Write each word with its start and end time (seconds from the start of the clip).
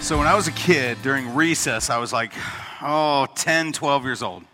So 0.00 0.16
when 0.16 0.26
I 0.26 0.34
was 0.34 0.48
a 0.48 0.52
kid 0.52 0.96
during 1.02 1.34
recess, 1.34 1.90
I 1.90 1.98
was 1.98 2.10
like, 2.10 2.32
oh, 2.80 3.26
10, 3.34 3.72
12 3.72 4.04
years 4.04 4.22
old. 4.22 4.44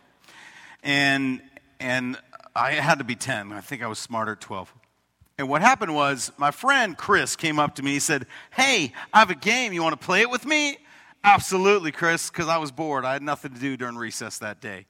And, 0.83 1.41
and 1.79 2.19
I 2.55 2.73
had 2.73 2.99
to 2.99 3.05
be 3.05 3.15
10. 3.15 3.53
I 3.53 3.61
think 3.61 3.81
I 3.81 3.87
was 3.87 3.99
smarter 3.99 4.33
at 4.33 4.41
12. 4.41 4.75
And 5.39 5.49
what 5.49 5.63
happened 5.63 5.95
was 5.95 6.33
my 6.37 6.51
friend 6.51 6.99
Chris 6.99 7.37
came 7.37 7.61
up 7.61 7.77
to 7.77 7.83
me. 7.83 7.93
He 7.93 8.01
said, 8.01 8.27
Hey, 8.51 8.93
I 9.13 9.21
have 9.21 9.31
a 9.31 9.37
game. 9.37 9.73
You 9.73 9.83
want 9.83 9.99
to 9.99 10.05
play 10.05 10.21
it 10.21 10.31
with 10.31 10.45
me? 10.45 10.79
Absolutely, 11.23 11.93
Chris, 11.93 12.29
because 12.29 12.49
I 12.49 12.59
was 12.59 12.73
bored. 12.73 13.05
I 13.05 13.13
had 13.13 13.23
nothing 13.23 13.55
to 13.55 13.61
do 13.61 13.77
during 13.77 13.97
recess 13.97 14.39
that 14.39 14.61
day. 14.61 14.87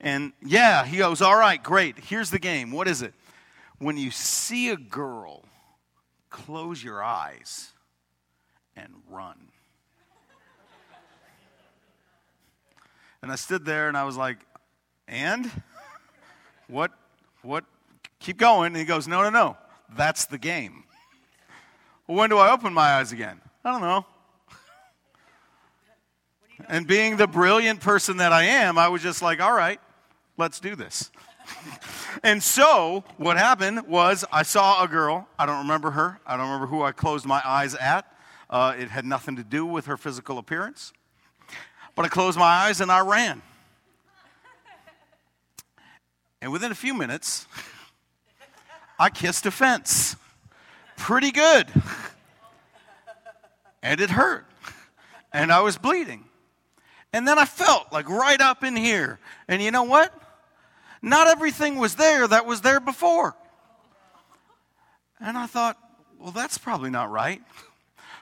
And 0.00 0.32
yeah, 0.44 0.84
he 0.84 0.98
goes, 0.98 1.22
All 1.22 1.36
right, 1.36 1.62
great. 1.62 1.98
Here's 1.98 2.30
the 2.30 2.40
game. 2.40 2.72
What 2.72 2.88
is 2.88 3.00
it? 3.00 3.14
When 3.78 3.96
you 3.96 4.10
see 4.10 4.70
a 4.70 4.76
girl, 4.76 5.44
close 6.30 6.82
your 6.82 7.02
eyes 7.02 7.70
and 8.76 8.92
run. 9.08 9.49
And 13.22 13.30
I 13.30 13.36
stood 13.36 13.64
there 13.64 13.88
and 13.88 13.96
I 13.96 14.04
was 14.04 14.16
like, 14.16 14.38
and? 15.06 15.50
What, 16.68 16.92
what, 17.42 17.64
keep 18.20 18.38
going. 18.38 18.68
And 18.68 18.76
he 18.76 18.84
goes, 18.84 19.08
no, 19.08 19.22
no, 19.22 19.30
no, 19.30 19.56
that's 19.96 20.26
the 20.26 20.38
game. 20.38 20.84
Well, 22.06 22.16
when 22.16 22.30
do 22.30 22.38
I 22.38 22.52
open 22.52 22.72
my 22.72 22.94
eyes 22.94 23.12
again? 23.12 23.40
I 23.64 23.72
don't 23.72 23.82
know. 23.82 24.06
And 26.68 26.86
being 26.86 27.16
the 27.16 27.26
brilliant 27.26 27.80
person 27.80 28.18
that 28.18 28.32
I 28.32 28.44
am, 28.44 28.78
I 28.78 28.88
was 28.88 29.02
just 29.02 29.22
like, 29.22 29.40
all 29.40 29.52
right, 29.52 29.80
let's 30.36 30.60
do 30.60 30.76
this. 30.76 31.10
and 32.22 32.42
so 32.42 33.04
what 33.16 33.36
happened 33.36 33.86
was 33.88 34.24
I 34.32 34.42
saw 34.42 34.84
a 34.84 34.88
girl. 34.88 35.26
I 35.38 35.46
don't 35.46 35.58
remember 35.58 35.90
her. 35.92 36.20
I 36.26 36.36
don't 36.36 36.46
remember 36.46 36.66
who 36.66 36.82
I 36.82 36.92
closed 36.92 37.26
my 37.26 37.40
eyes 37.44 37.74
at. 37.74 38.06
Uh, 38.48 38.74
it 38.78 38.88
had 38.88 39.04
nothing 39.04 39.36
to 39.36 39.44
do 39.44 39.64
with 39.64 39.86
her 39.86 39.96
physical 39.96 40.38
appearance. 40.38 40.92
But 42.00 42.06
I 42.06 42.08
closed 42.08 42.38
my 42.38 42.46
eyes 42.46 42.80
and 42.80 42.90
I 42.90 43.00
ran. 43.00 43.42
And 46.40 46.50
within 46.50 46.72
a 46.72 46.74
few 46.74 46.94
minutes, 46.94 47.46
I 48.98 49.10
kissed 49.10 49.44
a 49.44 49.50
fence. 49.50 50.16
Pretty 50.96 51.30
good. 51.30 51.66
And 53.82 54.00
it 54.00 54.08
hurt. 54.08 54.46
And 55.30 55.52
I 55.52 55.60
was 55.60 55.76
bleeding. 55.76 56.24
And 57.12 57.28
then 57.28 57.38
I 57.38 57.44
felt 57.44 57.92
like 57.92 58.08
right 58.08 58.40
up 58.40 58.64
in 58.64 58.76
here. 58.76 59.18
And 59.46 59.60
you 59.60 59.70
know 59.70 59.82
what? 59.82 60.10
Not 61.02 61.28
everything 61.28 61.76
was 61.76 61.96
there 61.96 62.26
that 62.26 62.46
was 62.46 62.62
there 62.62 62.80
before. 62.80 63.36
And 65.20 65.36
I 65.36 65.44
thought, 65.44 65.76
well, 66.18 66.32
that's 66.32 66.56
probably 66.56 66.88
not 66.88 67.10
right. 67.10 67.42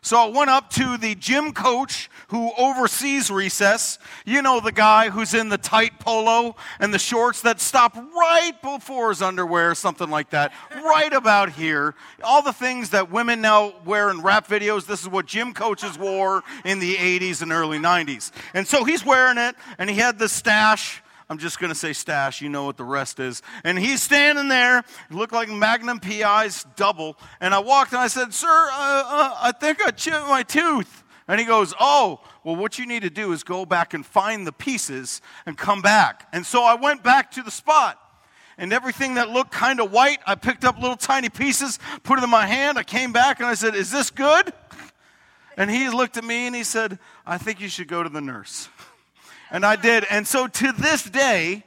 So 0.02 0.16
I 0.18 0.28
went 0.28 0.50
up 0.50 0.70
to 0.70 0.96
the 0.96 1.14
gym 1.14 1.52
coach 1.52 2.08
who 2.28 2.52
oversees 2.56 3.30
recess. 3.30 3.98
You 4.24 4.42
know, 4.42 4.60
the 4.60 4.72
guy 4.72 5.10
who's 5.10 5.34
in 5.34 5.48
the 5.48 5.58
tight 5.58 5.98
polo 5.98 6.56
and 6.78 6.92
the 6.94 6.98
shorts 6.98 7.42
that 7.42 7.60
stop 7.60 7.96
right 7.96 8.52
before 8.62 9.08
his 9.10 9.22
underwear, 9.22 9.74
something 9.74 10.08
like 10.08 10.30
that, 10.30 10.52
right 10.70 11.12
about 11.12 11.50
here. 11.50 11.94
All 12.22 12.42
the 12.42 12.52
things 12.52 12.90
that 12.90 13.10
women 13.10 13.40
now 13.40 13.74
wear 13.84 14.10
in 14.10 14.22
rap 14.22 14.46
videos, 14.46 14.86
this 14.86 15.02
is 15.02 15.08
what 15.08 15.26
gym 15.26 15.52
coaches 15.52 15.98
wore 15.98 16.42
in 16.64 16.78
the 16.78 16.94
80s 16.96 17.42
and 17.42 17.52
early 17.52 17.78
90s. 17.78 18.30
And 18.54 18.66
so 18.66 18.84
he's 18.84 19.04
wearing 19.04 19.38
it, 19.38 19.56
and 19.78 19.90
he 19.90 19.96
had 19.96 20.18
the 20.18 20.28
stash 20.28 21.02
I'm 21.30 21.38
just 21.38 21.58
going 21.58 21.70
to 21.70 21.78
say 21.78 21.92
stash. 21.92 22.40
You 22.40 22.48
know 22.48 22.64
what 22.64 22.78
the 22.78 22.84
rest 22.84 23.20
is. 23.20 23.42
And 23.62 23.78
he's 23.78 24.02
standing 24.02 24.48
there. 24.48 24.82
Looked 25.10 25.34
like 25.34 25.50
Magnum 25.50 26.00
PI's 26.00 26.64
double. 26.76 27.18
And 27.40 27.54
I 27.54 27.58
walked 27.58 27.92
and 27.92 28.00
I 28.00 28.08
said, 28.08 28.32
Sir, 28.32 28.48
uh, 28.48 29.02
uh, 29.06 29.36
I 29.42 29.52
think 29.52 29.82
I 29.82 29.90
chipped 29.90 30.26
my 30.26 30.42
tooth. 30.42 31.04
And 31.26 31.38
he 31.38 31.44
goes, 31.44 31.74
Oh, 31.78 32.20
well, 32.44 32.56
what 32.56 32.78
you 32.78 32.86
need 32.86 33.02
to 33.02 33.10
do 33.10 33.32
is 33.32 33.44
go 33.44 33.66
back 33.66 33.92
and 33.92 34.06
find 34.06 34.46
the 34.46 34.52
pieces 34.52 35.20
and 35.44 35.56
come 35.56 35.82
back. 35.82 36.26
And 36.32 36.46
so 36.46 36.62
I 36.62 36.74
went 36.74 37.02
back 37.02 37.30
to 37.32 37.42
the 37.42 37.50
spot. 37.50 38.00
And 38.56 38.72
everything 38.72 39.14
that 39.14 39.28
looked 39.30 39.52
kind 39.52 39.80
of 39.80 39.92
white, 39.92 40.18
I 40.26 40.34
picked 40.34 40.64
up 40.64 40.80
little 40.80 40.96
tiny 40.96 41.28
pieces, 41.28 41.78
put 42.02 42.18
it 42.18 42.24
in 42.24 42.30
my 42.30 42.46
hand. 42.46 42.76
I 42.76 42.82
came 42.82 43.12
back 43.12 43.38
and 43.38 43.46
I 43.46 43.54
said, 43.54 43.74
Is 43.74 43.90
this 43.90 44.10
good? 44.10 44.52
And 45.58 45.70
he 45.70 45.90
looked 45.90 46.16
at 46.16 46.24
me 46.24 46.46
and 46.46 46.56
he 46.56 46.64
said, 46.64 46.98
I 47.26 47.36
think 47.36 47.60
you 47.60 47.68
should 47.68 47.88
go 47.88 48.02
to 48.02 48.08
the 48.08 48.20
nurse. 48.20 48.68
And 49.50 49.64
I 49.64 49.76
did. 49.76 50.04
And 50.10 50.26
so 50.26 50.46
to 50.46 50.72
this 50.72 51.04
day, 51.04 51.64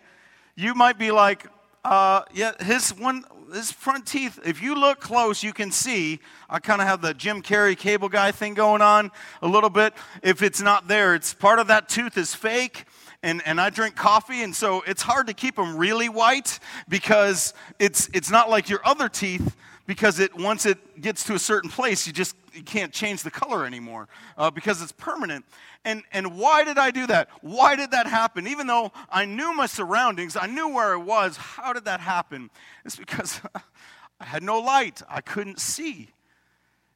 you 0.55 0.75
might 0.75 0.97
be 0.97 1.11
like, 1.11 1.47
uh, 1.83 2.21
yeah, 2.33 2.51
his 2.63 2.89
one, 2.95 3.23
his 3.53 3.71
front 3.71 4.05
teeth, 4.05 4.39
if 4.45 4.61
you 4.61 4.75
look 4.75 4.99
close, 4.99 5.43
you 5.43 5.53
can 5.53 5.71
see 5.71 6.19
I 6.49 6.59
kind 6.59 6.81
of 6.81 6.87
have 6.87 7.01
the 7.01 7.13
Jim 7.13 7.41
Carrey 7.41 7.77
cable 7.77 8.09
guy 8.09 8.31
thing 8.31 8.53
going 8.53 8.81
on 8.81 9.11
a 9.41 9.47
little 9.47 9.69
bit. 9.69 9.93
If 10.21 10.41
it's 10.43 10.61
not 10.61 10.87
there, 10.87 11.15
it's 11.15 11.33
part 11.33 11.59
of 11.59 11.67
that 11.67 11.89
tooth 11.89 12.17
is 12.17 12.35
fake. 12.35 12.85
And, 13.23 13.41
and 13.45 13.61
I 13.61 13.69
drink 13.69 13.95
coffee, 13.95 14.41
and 14.41 14.55
so 14.55 14.81
it's 14.87 15.03
hard 15.03 15.27
to 15.27 15.33
keep 15.33 15.55
them 15.55 15.77
really 15.77 16.09
white 16.09 16.59
because 16.89 17.53
it's, 17.77 18.09
it's 18.13 18.31
not 18.31 18.49
like 18.49 18.67
your 18.67 18.81
other 18.83 19.09
teeth 19.09 19.55
because 19.91 20.21
it 20.21 20.33
once 20.37 20.65
it 20.65 21.01
gets 21.01 21.25
to 21.25 21.33
a 21.33 21.39
certain 21.39 21.69
place, 21.69 22.07
you 22.07 22.13
just 22.13 22.37
you 22.53 22.63
can't 22.63 22.93
change 22.93 23.23
the 23.23 23.29
color 23.29 23.65
anymore 23.65 24.07
uh, 24.37 24.49
because 24.49 24.81
it's 24.81 24.93
permanent. 24.93 25.43
And, 25.83 26.03
and 26.13 26.37
why 26.37 26.63
did 26.63 26.77
I 26.77 26.91
do 26.91 27.07
that? 27.07 27.27
Why 27.41 27.75
did 27.75 27.91
that 27.91 28.07
happen? 28.07 28.47
Even 28.47 28.67
though 28.67 28.93
I 29.09 29.25
knew 29.25 29.53
my 29.53 29.65
surroundings, 29.65 30.37
I 30.37 30.47
knew 30.47 30.69
where 30.69 30.93
I 30.93 30.95
was, 30.95 31.35
how 31.35 31.73
did 31.73 31.83
that 31.83 31.99
happen? 31.99 32.51
It's 32.85 32.95
because 32.95 33.41
I 34.21 34.23
had 34.23 34.43
no 34.43 34.59
light. 34.59 35.01
I 35.09 35.19
couldn't 35.19 35.59
see. 35.59 36.11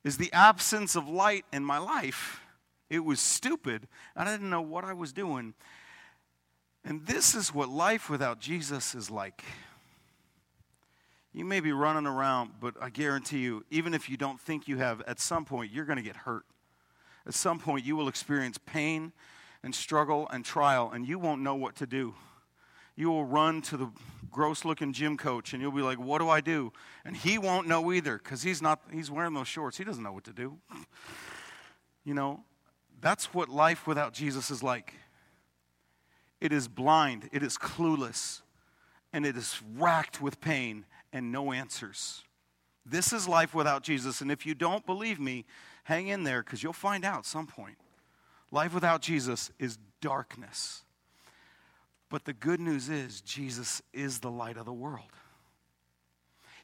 Is 0.05 0.16
the 0.16 0.31
absence 0.31 0.95
of 0.95 1.09
light 1.09 1.44
in 1.51 1.66
my 1.66 1.79
life. 1.79 2.39
It 2.89 3.03
was 3.03 3.19
stupid. 3.19 3.89
I 4.16 4.23
didn't 4.23 4.50
know 4.50 4.61
what 4.61 4.85
I 4.85 4.94
was 4.94 5.11
doing. 5.11 5.53
And 6.85 7.05
this 7.05 7.35
is 7.35 7.53
what 7.53 7.67
life 7.67 8.09
without 8.09 8.39
Jesus 8.39 8.95
is 8.95 9.11
like. 9.11 9.44
You 11.35 11.44
may 11.44 11.59
be 11.59 11.73
running 11.73 12.06
around, 12.07 12.51
but 12.62 12.75
I 12.79 12.90
guarantee 12.90 13.40
you, 13.40 13.66
even 13.69 13.94
if 13.94 14.09
you 14.09 14.16
don't 14.16 14.40
think 14.40 14.69
you 14.69 14.78
have, 14.78 15.01
at 15.01 15.19
some 15.19 15.44
point 15.44 15.69
you're 15.69 15.84
going 15.84 15.97
to 15.97 16.01
get 16.01 16.16
hurt. 16.16 16.46
At 17.28 17.34
some 17.34 17.59
point, 17.59 17.84
you 17.84 17.97
will 17.97 18.07
experience 18.07 18.57
pain 18.57 19.12
and 19.62 19.75
struggle 19.75 20.29
and 20.31 20.46
trial, 20.46 20.91
and 20.94 21.06
you 21.06 21.19
won't 21.19 21.41
know 21.41 21.56
what 21.56 21.75
to 21.78 21.85
do. 21.85 22.16
You 22.96 23.09
will 23.09 23.25
run 23.25 23.62
to 23.63 23.75
the 23.75 23.90
gross 24.31 24.63
looking 24.63 24.94
gym 24.94 25.18
coach 25.18 25.51
and 25.51 25.62
you'll 25.62 25.73
be 25.73 25.81
like, 25.81 26.00
What 26.00 26.19
do 26.19 26.29
I 26.29 26.40
do? 26.40 26.72
And 27.03 27.18
he 27.18 27.38
won't 27.38 27.67
know 27.67 27.91
either 27.91 28.17
because 28.17 28.41
he's 28.41 28.62
not, 28.62 28.79
he's 28.90 29.12
wearing 29.12 29.34
those 29.34 29.50
shorts. 29.50 29.78
He 29.78 29.84
doesn't 29.84 30.03
know 30.03 30.13
what 30.13 30.23
to 30.25 30.34
do. 30.34 30.57
you 32.06 32.13
know, 32.13 32.46
that's 33.02 33.34
what 33.34 33.50
life 33.50 33.88
without 33.88 34.13
Jesus 34.13 34.50
is 34.50 34.63
like. 34.63 34.94
It 36.40 36.53
is 36.53 36.69
blind, 36.69 37.29
it 37.34 37.44
is 37.44 37.57
clueless, 37.57 38.41
and 39.12 39.25
it 39.25 39.35
is 39.35 39.62
racked 39.75 40.22
with 40.22 40.40
pain 40.40 40.85
and 41.16 41.32
no 41.32 41.53
answers. 41.53 42.23
This 42.85 43.14
is 43.14 43.26
life 43.26 43.56
without 43.56 43.84
Jesus. 43.84 44.20
And 44.20 44.29
if 44.29 44.46
you 44.46 44.53
don't 44.53 44.85
believe 44.85 45.17
me, 45.17 45.46
hang 45.85 46.09
in 46.09 46.26
there 46.26 46.44
because 46.44 46.62
you'll 46.62 46.73
find 46.73 47.06
out 47.06 47.26
some 47.26 47.47
point. 47.47 47.78
Life 48.52 48.73
without 48.73 49.02
Jesus 49.02 49.50
is 49.58 49.79
darkness. 50.02 50.84
But 52.09 52.26
the 52.26 52.34
good 52.34 52.59
news 52.59 52.90
is, 52.90 53.22
Jesus 53.22 53.82
is 53.94 54.20
the 54.20 54.29
light 54.29 54.58
of 54.58 54.66
the 54.66 54.73
world. 54.73 55.06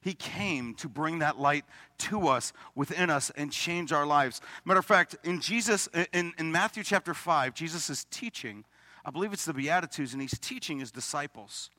He 0.01 0.13
came 0.13 0.75
to 0.75 0.89
bring 0.89 1.19
that 1.19 1.39
light 1.39 1.63
to 1.99 2.27
us, 2.27 2.51
within 2.75 3.09
us, 3.09 3.31
and 3.37 3.53
change 3.53 3.93
our 3.93 4.05
lives. 4.05 4.41
Matter 4.65 4.79
of 4.79 4.85
fact, 4.85 5.15
in 5.23 5.39
Jesus, 5.39 5.87
in, 6.11 6.33
in 6.37 6.51
Matthew 6.51 6.83
chapter 6.83 7.13
5, 7.13 7.53
Jesus 7.53 7.89
is 7.89 8.05
teaching, 8.11 8.65
I 9.05 9.11
believe 9.11 9.31
it's 9.31 9.45
the 9.45 9.53
Beatitudes, 9.53 10.11
and 10.11 10.21
he's 10.21 10.37
teaching 10.37 10.79
his 10.79 10.91
disciples. 10.91 11.69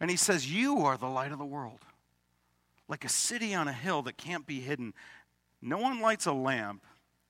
And 0.00 0.10
he 0.10 0.16
says, 0.16 0.50
You 0.50 0.78
are 0.78 0.96
the 0.96 1.08
light 1.08 1.32
of 1.32 1.38
the 1.38 1.44
world, 1.44 1.80
like 2.88 3.04
a 3.04 3.08
city 3.08 3.54
on 3.54 3.68
a 3.68 3.72
hill 3.72 4.02
that 4.02 4.16
can't 4.16 4.46
be 4.46 4.60
hidden. 4.60 4.94
No 5.60 5.78
one 5.78 6.00
lights 6.00 6.26
a 6.26 6.32
lamp 6.32 6.84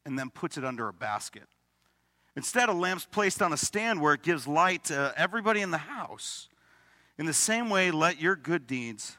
and 0.04 0.18
then 0.18 0.30
puts 0.30 0.56
it 0.56 0.64
under 0.64 0.88
a 0.88 0.92
basket. 0.92 1.44
Instead, 2.34 2.68
a 2.68 2.72
lamp's 2.72 3.04
placed 3.04 3.42
on 3.42 3.52
a 3.52 3.56
stand 3.56 4.00
where 4.00 4.14
it 4.14 4.22
gives 4.22 4.46
light 4.46 4.84
to 4.84 5.12
everybody 5.16 5.60
in 5.60 5.70
the 5.70 5.78
house. 5.78 6.48
In 7.18 7.26
the 7.26 7.34
same 7.34 7.68
way, 7.68 7.90
let 7.90 8.20
your 8.20 8.36
good 8.36 8.66
deeds 8.66 9.18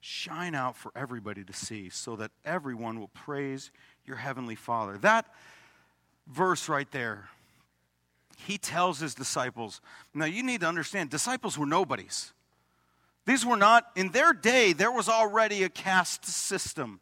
shine 0.00 0.54
out 0.54 0.76
for 0.76 0.90
everybody 0.96 1.44
to 1.44 1.52
see, 1.52 1.88
so 1.88 2.16
that 2.16 2.30
everyone 2.44 2.98
will 2.98 3.08
praise 3.08 3.70
your 4.04 4.16
heavenly 4.16 4.56
Father. 4.56 4.98
That 4.98 5.26
verse 6.26 6.68
right 6.68 6.90
there, 6.90 7.28
he 8.38 8.58
tells 8.58 8.98
his 8.98 9.14
disciples. 9.14 9.80
Now, 10.14 10.24
you 10.24 10.42
need 10.42 10.62
to 10.62 10.66
understand, 10.66 11.10
disciples 11.10 11.56
were 11.56 11.66
nobodies. 11.66 12.32
These 13.24 13.46
were 13.46 13.56
not, 13.56 13.86
in 13.94 14.10
their 14.10 14.32
day, 14.32 14.72
there 14.72 14.90
was 14.90 15.08
already 15.08 15.62
a 15.62 15.68
caste 15.68 16.24
system. 16.24 17.00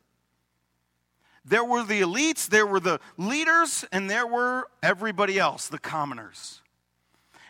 There 1.44 1.64
were 1.64 1.82
the 1.82 2.02
elites, 2.02 2.48
there 2.48 2.66
were 2.66 2.80
the 2.80 3.00
leaders, 3.16 3.84
and 3.90 4.10
there 4.10 4.26
were 4.26 4.68
everybody 4.82 5.38
else, 5.38 5.68
the 5.68 5.78
commoners. 5.78 6.60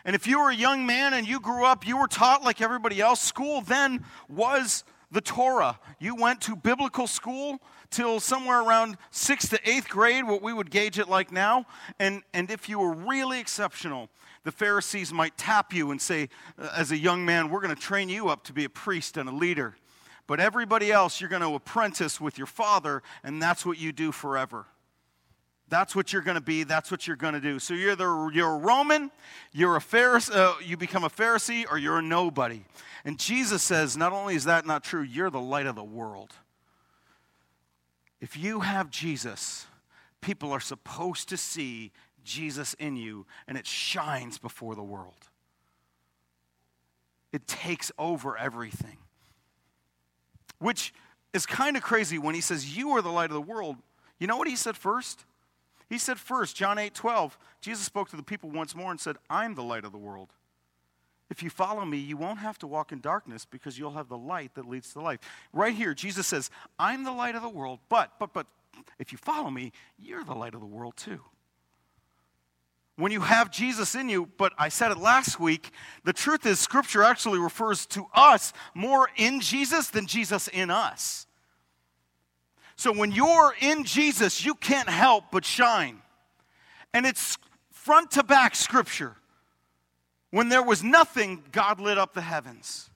And 0.05 0.15
if 0.15 0.25
you 0.25 0.39
were 0.39 0.49
a 0.49 0.55
young 0.55 0.85
man 0.85 1.13
and 1.13 1.27
you 1.27 1.39
grew 1.39 1.65
up, 1.65 1.85
you 1.85 1.97
were 1.97 2.07
taught 2.07 2.43
like 2.43 2.61
everybody 2.61 3.01
else. 3.01 3.21
School 3.21 3.61
then 3.61 4.05
was 4.29 4.83
the 5.11 5.21
Torah. 5.21 5.79
You 5.99 6.15
went 6.15 6.41
to 6.41 6.55
biblical 6.55 7.07
school 7.07 7.59
till 7.89 8.19
somewhere 8.19 8.61
around 8.61 8.97
sixth 9.11 9.49
to 9.49 9.69
eighth 9.69 9.89
grade, 9.89 10.25
what 10.25 10.41
we 10.41 10.53
would 10.53 10.71
gauge 10.71 10.97
it 10.97 11.09
like 11.09 11.31
now. 11.31 11.65
And, 11.99 12.23
and 12.33 12.49
if 12.49 12.69
you 12.69 12.79
were 12.79 12.93
really 12.93 13.39
exceptional, 13.39 14.09
the 14.43 14.51
Pharisees 14.51 15.11
might 15.11 15.37
tap 15.37 15.73
you 15.73 15.91
and 15.91 16.01
say, 16.01 16.29
uh, 16.57 16.69
as 16.75 16.91
a 16.91 16.97
young 16.97 17.25
man, 17.25 17.49
we're 17.49 17.61
going 17.61 17.75
to 17.75 17.81
train 17.81 18.09
you 18.09 18.29
up 18.29 18.43
to 18.45 18.53
be 18.53 18.63
a 18.63 18.69
priest 18.69 19.17
and 19.17 19.27
a 19.27 19.31
leader. 19.33 19.75
But 20.27 20.39
everybody 20.39 20.91
else, 20.91 21.19
you're 21.19 21.29
going 21.29 21.41
to 21.41 21.55
apprentice 21.55 22.21
with 22.21 22.37
your 22.37 22.47
father, 22.47 23.03
and 23.23 23.41
that's 23.41 23.65
what 23.65 23.77
you 23.77 23.91
do 23.91 24.13
forever. 24.13 24.65
That's 25.71 25.95
what 25.95 26.11
you're 26.11 26.21
going 26.21 26.35
to 26.35 26.41
be. 26.41 26.63
That's 26.63 26.91
what 26.91 27.07
you're 27.07 27.15
going 27.15 27.33
to 27.33 27.39
do. 27.39 27.57
So 27.57 27.73
you're 27.73 27.95
the, 27.95 28.29
you're 28.33 28.55
a 28.55 28.57
Roman, 28.57 29.09
you're 29.53 29.77
a 29.77 29.79
Pharisee, 29.79 30.35
uh, 30.35 30.55
you 30.61 30.75
become 30.75 31.05
a 31.05 31.09
Pharisee, 31.09 31.63
or 31.71 31.77
you're 31.77 31.99
a 31.99 32.01
nobody. 32.01 32.65
And 33.05 33.17
Jesus 33.17 33.63
says, 33.63 33.95
not 33.95 34.11
only 34.11 34.35
is 34.35 34.43
that 34.43 34.65
not 34.65 34.83
true, 34.83 35.01
you're 35.01 35.29
the 35.29 35.39
light 35.39 35.65
of 35.65 35.75
the 35.75 35.83
world. 35.83 36.33
If 38.19 38.35
you 38.35 38.59
have 38.59 38.91
Jesus, 38.91 39.65
people 40.19 40.51
are 40.51 40.59
supposed 40.59 41.29
to 41.29 41.37
see 41.37 41.93
Jesus 42.25 42.73
in 42.73 42.97
you, 42.97 43.25
and 43.47 43.57
it 43.57 43.65
shines 43.65 44.37
before 44.37 44.75
the 44.75 44.83
world. 44.83 45.29
It 47.31 47.47
takes 47.47 47.93
over 47.97 48.37
everything. 48.37 48.97
Which 50.59 50.93
is 51.33 51.45
kind 51.45 51.77
of 51.77 51.81
crazy 51.81 52.17
when 52.17 52.35
he 52.35 52.41
says, 52.41 52.75
You 52.75 52.89
are 52.91 53.01
the 53.01 53.09
light 53.09 53.29
of 53.29 53.35
the 53.35 53.41
world. 53.41 53.77
You 54.19 54.27
know 54.27 54.35
what 54.35 54.49
he 54.49 54.57
said 54.57 54.75
first? 54.75 55.23
He 55.91 55.97
said 55.97 56.17
first, 56.17 56.55
John 56.55 56.77
8 56.77 56.93
12, 56.93 57.37
Jesus 57.59 57.83
spoke 57.83 58.07
to 58.11 58.15
the 58.15 58.23
people 58.23 58.49
once 58.49 58.73
more 58.73 58.91
and 58.91 58.99
said, 58.99 59.17
I'm 59.29 59.55
the 59.55 59.61
light 59.61 59.83
of 59.83 59.91
the 59.91 59.97
world. 59.97 60.29
If 61.29 61.43
you 61.43 61.49
follow 61.49 61.83
me, 61.83 61.97
you 61.97 62.15
won't 62.15 62.39
have 62.39 62.57
to 62.59 62.67
walk 62.67 62.93
in 62.93 63.01
darkness 63.01 63.43
because 63.43 63.77
you'll 63.77 63.91
have 63.91 64.07
the 64.07 64.17
light 64.17 64.55
that 64.55 64.65
leads 64.65 64.93
to 64.93 65.01
life. 65.01 65.19
Right 65.51 65.75
here, 65.75 65.93
Jesus 65.93 66.27
says, 66.27 66.49
I'm 66.79 67.03
the 67.03 67.11
light 67.11 67.35
of 67.35 67.41
the 67.41 67.49
world, 67.49 67.79
but, 67.89 68.13
but, 68.19 68.31
but, 68.31 68.47
if 68.99 69.11
you 69.11 69.17
follow 69.17 69.49
me, 69.49 69.73
you're 69.99 70.23
the 70.23 70.33
light 70.33 70.53
of 70.53 70.61
the 70.61 70.65
world 70.65 70.95
too. 70.95 71.19
When 72.95 73.11
you 73.11 73.19
have 73.19 73.51
Jesus 73.51 73.93
in 73.93 74.07
you, 74.07 74.29
but 74.37 74.53
I 74.57 74.69
said 74.69 74.91
it 74.91 74.97
last 74.97 75.41
week, 75.41 75.71
the 76.05 76.13
truth 76.13 76.45
is, 76.45 76.57
Scripture 76.61 77.03
actually 77.03 77.39
refers 77.39 77.85
to 77.87 78.07
us 78.13 78.53
more 78.73 79.09
in 79.17 79.41
Jesus 79.41 79.89
than 79.89 80.07
Jesus 80.07 80.47
in 80.47 80.71
us. 80.71 81.27
So 82.81 82.91
when 82.91 83.11
you're 83.11 83.53
in 83.59 83.83
Jesus, 83.83 84.43
you 84.43 84.55
can't 84.55 84.89
help 84.89 85.25
but 85.31 85.45
shine. 85.45 86.01
And 86.95 87.05
it's 87.05 87.37
front 87.71 88.09
to 88.13 88.23
back 88.23 88.55
scripture. 88.55 89.17
When 90.31 90.49
there 90.49 90.63
was 90.63 90.83
nothing, 90.83 91.43
God 91.51 91.79
lit 91.79 91.99
up 91.99 92.15
the 92.15 92.21
heavens. 92.21 92.89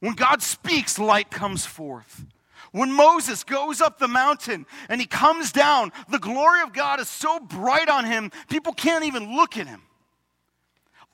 When 0.00 0.14
God 0.14 0.42
speaks, 0.42 0.98
light 0.98 1.30
comes 1.30 1.64
forth. 1.64 2.24
When 2.72 2.90
Moses 2.90 3.44
goes 3.44 3.80
up 3.80 4.00
the 4.00 4.08
mountain 4.08 4.66
and 4.88 5.00
he 5.00 5.06
comes 5.06 5.52
down, 5.52 5.92
the 6.08 6.18
glory 6.18 6.62
of 6.62 6.72
God 6.72 6.98
is 6.98 7.08
so 7.08 7.38
bright 7.38 7.88
on 7.88 8.04
him, 8.04 8.32
people 8.48 8.72
can't 8.72 9.04
even 9.04 9.36
look 9.36 9.56
at 9.56 9.68
him 9.68 9.82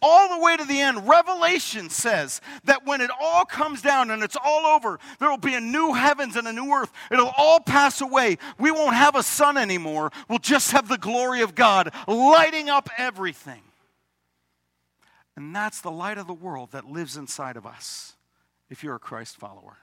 all 0.01 0.37
the 0.37 0.45
way 0.45 0.57
to 0.57 0.65
the 0.65 0.81
end, 0.81 1.09
Revelation 1.09 1.91
says 1.91 2.41
that 2.65 2.87
when 2.87 3.01
it 3.01 3.11
all 3.21 3.45
comes 3.45 3.83
down 3.83 4.11
and 4.11 4.23
it's 4.23 4.37
all 4.37 4.67
over, 4.67 4.99
there 5.19 5.29
will 5.29 5.37
be 5.37 5.55
a 5.55 5.61
new 5.61 5.93
heavens 5.93 6.37
and 6.37 6.47
a 6.47 6.53
new 6.53 6.73
earth. 6.73 6.93
It'll 7.11 7.33
all 7.37 7.61
pass 7.61 8.01
away. 8.01 8.39
We 8.59 8.71
won't 8.71 8.95
have 8.95 9.17
a 9.17 9.23
sun 9.23 9.57
anymore. 9.57 10.13
We'll 10.29 10.39
just 10.39 10.71
have 10.73 10.89
the 10.89 10.99
glory 10.99 11.41
of 11.41 11.55
God 11.55 11.93
lighting 12.07 12.69
up 12.69 12.89
everything. 12.97 13.63
And 15.37 15.55
that's 15.55 15.81
the 15.81 15.91
light 15.91 16.19
of 16.19 16.27
the 16.27 16.35
world 16.35 16.73
that 16.73 16.85
lives 16.85 17.17
inside 17.17 17.57
of 17.57 17.67
us 17.67 18.17
if 18.71 18.83
you're 18.83 18.97
a 18.97 19.01
Christ 19.01 19.37
follower. 19.37 19.79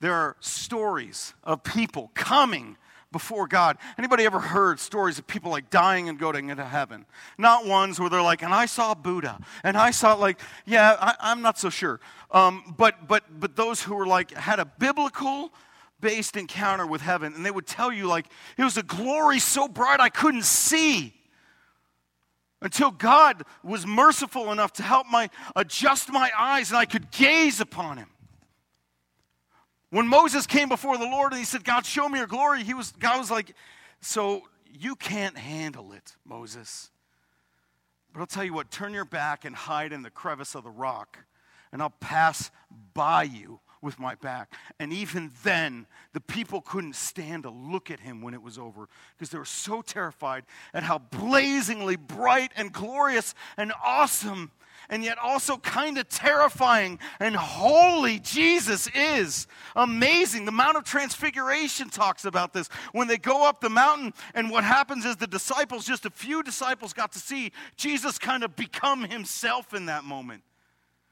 There 0.00 0.14
are 0.14 0.36
stories 0.40 1.34
of 1.42 1.64
people 1.64 2.10
coming 2.14 2.76
before 3.16 3.46
God. 3.46 3.78
Anybody 3.96 4.24
ever 4.24 4.38
heard 4.38 4.78
stories 4.78 5.18
of 5.18 5.26
people 5.26 5.50
like 5.50 5.70
dying 5.70 6.10
and 6.10 6.18
going 6.18 6.50
into 6.50 6.66
heaven? 6.66 7.06
Not 7.38 7.64
ones 7.64 7.98
where 7.98 8.10
they're 8.10 8.20
like, 8.20 8.42
and 8.42 8.52
I 8.52 8.66
saw 8.66 8.94
Buddha, 8.94 9.38
and 9.64 9.74
I 9.74 9.90
saw 9.90 10.12
like, 10.12 10.38
yeah, 10.66 11.14
I, 11.18 11.32
am 11.32 11.40
not 11.40 11.58
so 11.58 11.70
sure. 11.70 11.98
Um, 12.30 12.74
but 12.76 13.08
but 13.08 13.24
but 13.40 13.56
those 13.56 13.80
who 13.82 13.94
were 13.94 14.06
like 14.06 14.32
had 14.32 14.58
a 14.58 14.66
biblical 14.66 15.50
based 15.98 16.36
encounter 16.36 16.86
with 16.86 17.00
heaven, 17.00 17.32
and 17.32 17.46
they 17.46 17.50
would 17.50 17.66
tell 17.66 17.90
you 17.90 18.06
like 18.06 18.26
it 18.58 18.64
was 18.64 18.76
a 18.76 18.82
glory 18.82 19.38
so 19.38 19.66
bright 19.66 19.98
I 19.98 20.10
couldn't 20.10 20.44
see. 20.44 21.14
Until 22.60 22.90
God 22.90 23.44
was 23.62 23.86
merciful 23.86 24.52
enough 24.52 24.74
to 24.74 24.82
help 24.82 25.06
my 25.06 25.30
adjust 25.54 26.10
my 26.12 26.30
eyes 26.36 26.70
and 26.70 26.78
I 26.78 26.84
could 26.84 27.10
gaze 27.10 27.62
upon 27.62 27.96
him. 27.96 28.08
When 29.90 30.08
Moses 30.08 30.46
came 30.46 30.68
before 30.68 30.98
the 30.98 31.04
Lord 31.04 31.32
and 31.32 31.38
he 31.38 31.44
said, 31.44 31.64
God, 31.64 31.86
show 31.86 32.08
me 32.08 32.18
your 32.18 32.26
glory, 32.26 32.62
he 32.64 32.74
was, 32.74 32.92
God 32.92 33.18
was 33.18 33.30
like, 33.30 33.54
So 34.00 34.42
you 34.72 34.96
can't 34.96 35.36
handle 35.36 35.92
it, 35.92 36.16
Moses. 36.24 36.90
But 38.12 38.20
I'll 38.20 38.26
tell 38.26 38.44
you 38.44 38.54
what, 38.54 38.70
turn 38.70 38.94
your 38.94 39.04
back 39.04 39.44
and 39.44 39.54
hide 39.54 39.92
in 39.92 40.02
the 40.02 40.10
crevice 40.10 40.54
of 40.54 40.64
the 40.64 40.70
rock, 40.70 41.18
and 41.70 41.82
I'll 41.82 41.90
pass 41.90 42.50
by 42.94 43.24
you 43.24 43.60
with 43.82 43.98
my 43.98 44.14
back. 44.16 44.52
And 44.80 44.92
even 44.92 45.30
then, 45.44 45.86
the 46.12 46.20
people 46.20 46.60
couldn't 46.60 46.96
stand 46.96 47.42
to 47.44 47.50
look 47.50 47.90
at 47.90 48.00
him 48.00 48.22
when 48.22 48.34
it 48.34 48.42
was 48.42 48.58
over 48.58 48.88
because 49.16 49.30
they 49.30 49.38
were 49.38 49.44
so 49.44 49.82
terrified 49.82 50.44
at 50.72 50.82
how 50.82 50.98
blazingly 50.98 51.96
bright 51.96 52.52
and 52.56 52.72
glorious 52.72 53.34
and 53.56 53.72
awesome 53.84 54.50
and 54.88 55.04
yet 55.04 55.18
also 55.18 55.56
kind 55.58 55.98
of 55.98 56.08
terrifying 56.08 56.98
and 57.20 57.36
holy 57.36 58.18
Jesus 58.18 58.88
is. 58.94 59.46
Amazing. 59.74 60.44
The 60.44 60.52
Mount 60.52 60.76
of 60.76 60.84
Transfiguration 60.84 61.90
talks 61.90 62.24
about 62.24 62.52
this. 62.52 62.68
When 62.92 63.08
they 63.08 63.18
go 63.18 63.48
up 63.48 63.60
the 63.60 63.70
mountain, 63.70 64.12
and 64.34 64.50
what 64.50 64.64
happens 64.64 65.04
is 65.04 65.16
the 65.16 65.26
disciples, 65.26 65.86
just 65.86 66.06
a 66.06 66.10
few 66.10 66.42
disciples, 66.42 66.92
got 66.92 67.12
to 67.12 67.18
see 67.18 67.52
Jesus 67.76 68.18
kind 68.18 68.44
of 68.44 68.56
become 68.56 69.04
himself 69.04 69.74
in 69.74 69.86
that 69.86 70.04
moment 70.04 70.42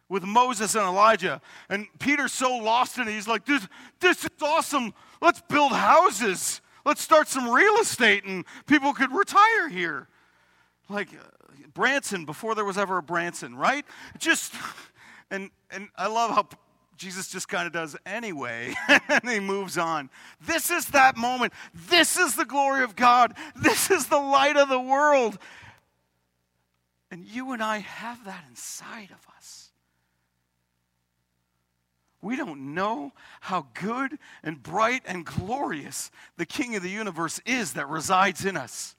with 0.08 0.22
Moses 0.22 0.74
and 0.74 0.84
Elijah. 0.84 1.40
And 1.68 1.86
Peter's 1.98 2.32
so 2.32 2.56
lost 2.56 2.98
in 2.98 3.08
it, 3.08 3.12
he's 3.12 3.28
like, 3.28 3.44
this, 3.44 3.66
this 4.00 4.24
is 4.24 4.30
awesome. 4.42 4.94
Let's 5.20 5.40
build 5.40 5.72
houses. 5.72 6.60
Let's 6.84 7.00
start 7.00 7.28
some 7.28 7.48
real 7.48 7.76
estate, 7.76 8.24
and 8.24 8.44
people 8.66 8.92
could 8.92 9.12
retire 9.12 9.68
here. 9.68 10.08
Like, 10.88 11.08
Branson 11.74 12.24
before 12.24 12.54
there 12.54 12.64
was 12.64 12.78
ever 12.78 12.98
a 12.98 13.02
Branson, 13.02 13.56
right? 13.56 13.84
Just, 14.18 14.54
and, 15.30 15.50
and 15.70 15.88
I 15.96 16.06
love 16.06 16.30
how 16.30 16.48
Jesus 16.96 17.28
just 17.28 17.48
kind 17.48 17.66
of 17.66 17.72
does 17.72 17.96
anyway, 18.06 18.74
and 19.08 19.28
he 19.28 19.40
moves 19.40 19.76
on. 19.76 20.10
This 20.40 20.70
is 20.70 20.86
that 20.86 21.16
moment. 21.16 21.52
This 21.88 22.16
is 22.16 22.36
the 22.36 22.44
glory 22.44 22.84
of 22.84 22.96
God. 22.96 23.34
This 23.56 23.90
is 23.90 24.06
the 24.06 24.18
light 24.18 24.56
of 24.56 24.68
the 24.68 24.80
world. 24.80 25.38
And 27.10 27.24
you 27.24 27.52
and 27.52 27.62
I 27.62 27.78
have 27.78 28.24
that 28.24 28.44
inside 28.48 29.10
of 29.10 29.26
us. 29.36 29.70
We 32.22 32.36
don't 32.36 32.74
know 32.74 33.12
how 33.42 33.66
good 33.74 34.18
and 34.42 34.62
bright 34.62 35.02
and 35.04 35.26
glorious 35.26 36.10
the 36.38 36.46
King 36.46 36.74
of 36.74 36.82
the 36.82 36.88
universe 36.88 37.38
is 37.44 37.74
that 37.74 37.88
resides 37.88 38.46
in 38.46 38.56
us. 38.56 38.96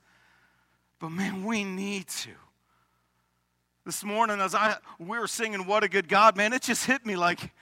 But 1.00 1.10
man, 1.10 1.44
we 1.44 1.64
need 1.64 2.08
to 2.08 2.30
this 3.86 4.04
morning 4.04 4.40
as 4.40 4.56
I 4.56 4.78
we 4.98 5.20
were 5.20 5.28
singing 5.28 5.68
"What 5.68 5.84
a 5.84 5.88
Good 5.88 6.10
God," 6.10 6.36
man, 6.36 6.54
it 6.54 6.64
just 6.64 6.86
hit 6.86 7.06
me 7.06 7.16
like, 7.16 7.54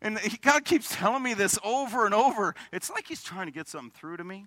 and 0.00 0.18
God 0.40 0.64
keeps 0.64 0.94
telling 0.94 1.22
me 1.22 1.34
this 1.34 1.58
over 1.64 2.06
and 2.06 2.14
over. 2.14 2.54
It's 2.72 2.88
like 2.88 3.08
He's 3.08 3.22
trying 3.22 3.46
to 3.46 3.52
get 3.52 3.68
something 3.68 3.90
through 3.90 4.18
to 4.18 4.24
me, 4.24 4.46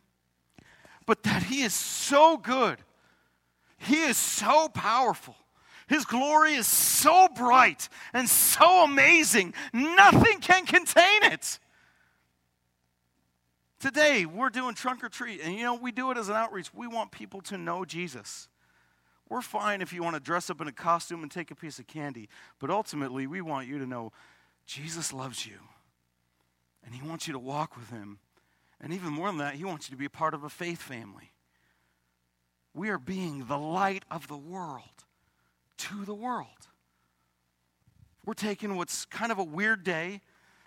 but 1.05 1.23
that 1.23 1.43
He 1.43 1.61
is 1.61 1.73
so 1.73 2.37
good, 2.37 2.79
He 3.77 4.03
is 4.03 4.17
so 4.17 4.69
powerful. 4.69 5.35
His 5.87 6.03
glory 6.03 6.55
is 6.55 6.65
so 6.65 7.27
bright 7.27 7.89
and 8.11 8.27
so 8.27 8.85
amazing, 8.85 9.53
nothing 9.71 10.39
can 10.39 10.65
contain 10.65 11.23
it. 11.23 11.59
Today, 13.79 14.25
we're 14.25 14.49
doing 14.49 14.73
trunk 14.73 15.03
or 15.03 15.09
treat, 15.09 15.41
and 15.41 15.53
you 15.53 15.61
know, 15.61 15.75
we 15.75 15.91
do 15.91 16.09
it 16.09 16.17
as 16.17 16.27
an 16.27 16.35
outreach. 16.35 16.73
We 16.73 16.87
want 16.87 17.11
people 17.11 17.41
to 17.41 17.57
know 17.57 17.85
Jesus. 17.85 18.47
We're 19.29 19.41
fine 19.41 19.81
if 19.81 19.91
you 19.91 20.03
want 20.03 20.15
to 20.15 20.19
dress 20.19 20.49
up 20.49 20.61
in 20.61 20.67
a 20.67 20.71
costume 20.71 21.23
and 21.23 21.31
take 21.31 21.49
a 21.51 21.55
piece 21.55 21.79
of 21.79 21.87
candy, 21.87 22.29
but 22.59 22.69
ultimately, 22.69 23.25
we 23.25 23.41
want 23.41 23.67
you 23.67 23.79
to 23.79 23.85
know 23.85 24.11
Jesus 24.65 25.11
loves 25.11 25.45
you 25.45 25.57
and 26.85 26.93
he 26.93 27.07
wants 27.07 27.27
you 27.27 27.33
to 27.33 27.39
walk 27.39 27.75
with 27.75 27.89
him 27.89 28.19
And 28.81 28.93
even 28.93 29.11
more 29.11 29.27
than 29.27 29.37
that, 29.37 29.55
He 29.55 29.65
wants 29.65 29.89
you 29.89 29.95
to 29.95 29.97
be 29.97 30.05
a 30.05 30.09
part 30.09 30.33
of 30.33 30.43
a 30.43 30.49
faith 30.49 30.81
family. 30.81 31.31
We 32.73 32.89
are 32.89 32.99
being 32.99 33.45
the 33.45 33.57
light 33.57 34.03
of 34.11 34.27
the 34.27 34.37
world 34.37 35.05
to 35.77 36.05
the 36.05 36.13
world. 36.13 36.67
We're 38.25 38.33
taking 38.33 38.75
what's 38.75 39.05
kind 39.05 39.31
of 39.31 39.39
a 39.39 39.43
weird 39.43 39.83
day. 39.83 40.21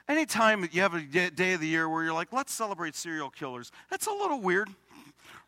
Anytime 0.09 0.67
you 0.73 0.81
have 0.81 0.95
a 0.95 1.03
day 1.03 1.53
of 1.53 1.61
the 1.61 1.67
year 1.67 1.89
where 1.89 2.03
you're 2.03 2.15
like, 2.15 2.33
let's 2.33 2.53
celebrate 2.53 2.95
serial 2.95 3.31
killers, 3.31 3.71
that's 3.91 4.07
a 4.07 4.13
little 4.13 4.41
weird, 4.41 4.71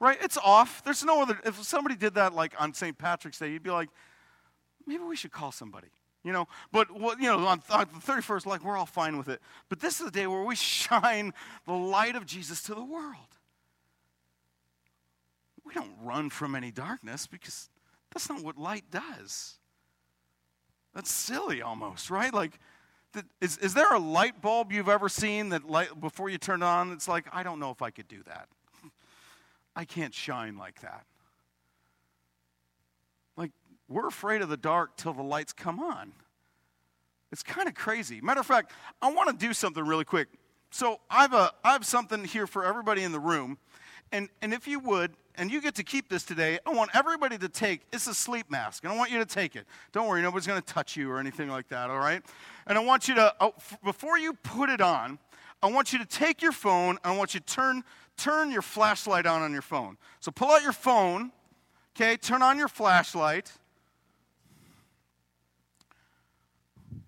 right? 0.01 0.19
It's 0.21 0.39
off. 0.39 0.83
There's 0.83 1.05
no 1.05 1.23
other, 1.23 1.39
if 1.45 1.63
somebody 1.63 1.95
did 1.95 2.15
that 2.15 2.35
like 2.35 2.55
on 2.59 2.75
St. 2.75 2.97
Patrick's 2.97 3.39
Day, 3.39 3.53
you'd 3.53 3.63
be 3.63 3.71
like, 3.71 3.91
maybe 4.87 5.05
we 5.05 5.15
should 5.15 5.31
call 5.31 5.53
somebody. 5.53 5.89
You 6.23 6.33
know, 6.33 6.49
but 6.71 6.91
what 6.91 7.19
you 7.19 7.27
know, 7.27 7.39
on, 7.47 7.63
on 7.71 7.87
the 7.95 8.13
31st, 8.13 8.45
like 8.45 8.63
we're 8.63 8.77
all 8.77 8.85
fine 8.85 9.17
with 9.17 9.29
it. 9.29 9.41
But 9.71 9.81
this 9.81 10.01
is 10.01 10.07
the 10.07 10.11
day 10.11 10.27
where 10.27 10.43
we 10.43 10.55
shine 10.57 11.33
the 11.67 11.73
light 11.73 12.17
of 12.17 12.27
Jesus 12.27 12.63
to 12.65 12.75
the 12.75 12.85
world. 12.85 13.17
We 15.65 15.73
don't 15.73 15.95
run 16.03 16.31
from 16.31 16.55
any 16.55 16.73
darkness 16.73 17.27
because 17.27 17.71
that's 18.13 18.29
not 18.29 18.43
what 18.43 18.59
light 18.59 18.85
does. 18.91 19.55
That's 20.95 21.11
silly 21.11 21.63
almost, 21.63 22.11
right? 22.11 22.35
Like, 22.35 22.59
is, 23.41 23.57
is 23.59 23.75
there 23.75 23.93
a 23.93 23.99
light 23.99 24.43
bulb 24.43 24.73
you've 24.73 24.89
ever 24.89 25.09
seen 25.09 25.51
that 25.51 25.69
light, 25.71 26.01
before 26.01 26.29
you 26.29 26.39
turn 26.39 26.63
it 26.63 26.67
on, 26.67 26.93
it's 26.93 27.09
like, 27.09 27.27
I 27.33 27.43
don't 27.43 27.61
know 27.61 27.71
if 27.71 27.83
I 27.83 27.91
could 27.91 28.09
do 28.09 28.23
that. 28.25 28.49
I 29.81 29.87
can't 29.87 30.13
shine 30.13 30.59
like 30.59 30.83
that. 30.83 31.07
Like, 33.35 33.51
we're 33.89 34.09
afraid 34.09 34.43
of 34.43 34.51
the 34.51 34.59
dark 34.59 34.99
till 34.99 35.15
the 35.15 35.23
lights 35.23 35.55
come 35.55 35.81
on. 35.81 36.13
It's 37.33 37.43
kind 37.43 37.67
of 37.67 37.75
crazy. 37.75 38.21
Matter 38.21 38.41
of 38.41 38.47
fact, 38.47 38.73
I 39.01 39.11
want 39.11 39.31
to 39.31 39.47
do 39.47 39.55
something 39.55 39.83
really 39.83 40.05
quick. 40.05 40.29
So 40.71 41.01
I 41.09 41.23
have, 41.23 41.33
a, 41.33 41.37
uh, 41.37 41.51
I 41.65 41.73
have 41.73 41.87
something 41.87 42.25
here 42.25 42.47
for 42.47 42.63
everybody 42.63 43.05
in 43.05 43.13
the 43.13 43.19
room. 43.19 43.57
And, 44.13 44.29
and 44.43 44.53
if 44.53 44.69
you 44.69 44.81
would, 44.81 45.15
and 45.37 45.51
you 45.51 45.63
get 45.63 45.77
to 45.77 45.83
keep 45.83 46.11
this 46.11 46.25
today, 46.25 46.59
I 46.67 46.75
want 46.75 46.91
everybody 46.93 47.39
to 47.39 47.49
take, 47.49 47.81
it's 47.91 48.07
a 48.07 48.13
sleep 48.13 48.51
mask, 48.51 48.85
and 48.85 48.93
I 48.93 48.97
want 48.99 49.11
you 49.11 49.17
to 49.17 49.25
take 49.25 49.57
it. 49.57 49.65
Don't 49.93 50.07
worry, 50.07 50.21
nobody's 50.21 50.47
going 50.47 50.61
to 50.61 50.75
touch 50.75 50.95
you 50.95 51.11
or 51.11 51.19
anything 51.19 51.49
like 51.49 51.69
that, 51.69 51.89
all 51.89 52.01
right? 52.01 52.23
And 52.67 52.77
I 52.77 52.85
want 52.85 53.09
you 53.09 53.15
to, 53.15 53.35
oh, 53.41 53.55
before 53.83 54.19
you 54.19 54.35
put 54.35 54.69
it 54.69 54.83
on, 54.83 55.19
I 55.63 55.71
want 55.71 55.95
you 55.95 55.99
to 56.01 56.05
take 56.05 56.43
your 56.43 56.53
phone, 56.53 56.99
I 57.03 57.17
want 57.17 57.33
you 57.33 57.41
to 57.41 57.47
turn, 57.47 57.83
turn 58.21 58.51
your 58.51 58.63
flashlight 58.63 59.27
on 59.27 59.43
on 59.43 59.53
your 59.53 59.63
phone. 59.63 59.97
So 60.21 60.31
pull 60.31 60.51
out 60.51 60.63
your 60.63 60.73
phone, 60.73 61.33
okay, 61.97 62.17
turn 62.17 62.43
on 62.43 62.59
your 62.59 62.69
flashlight. 62.69 63.53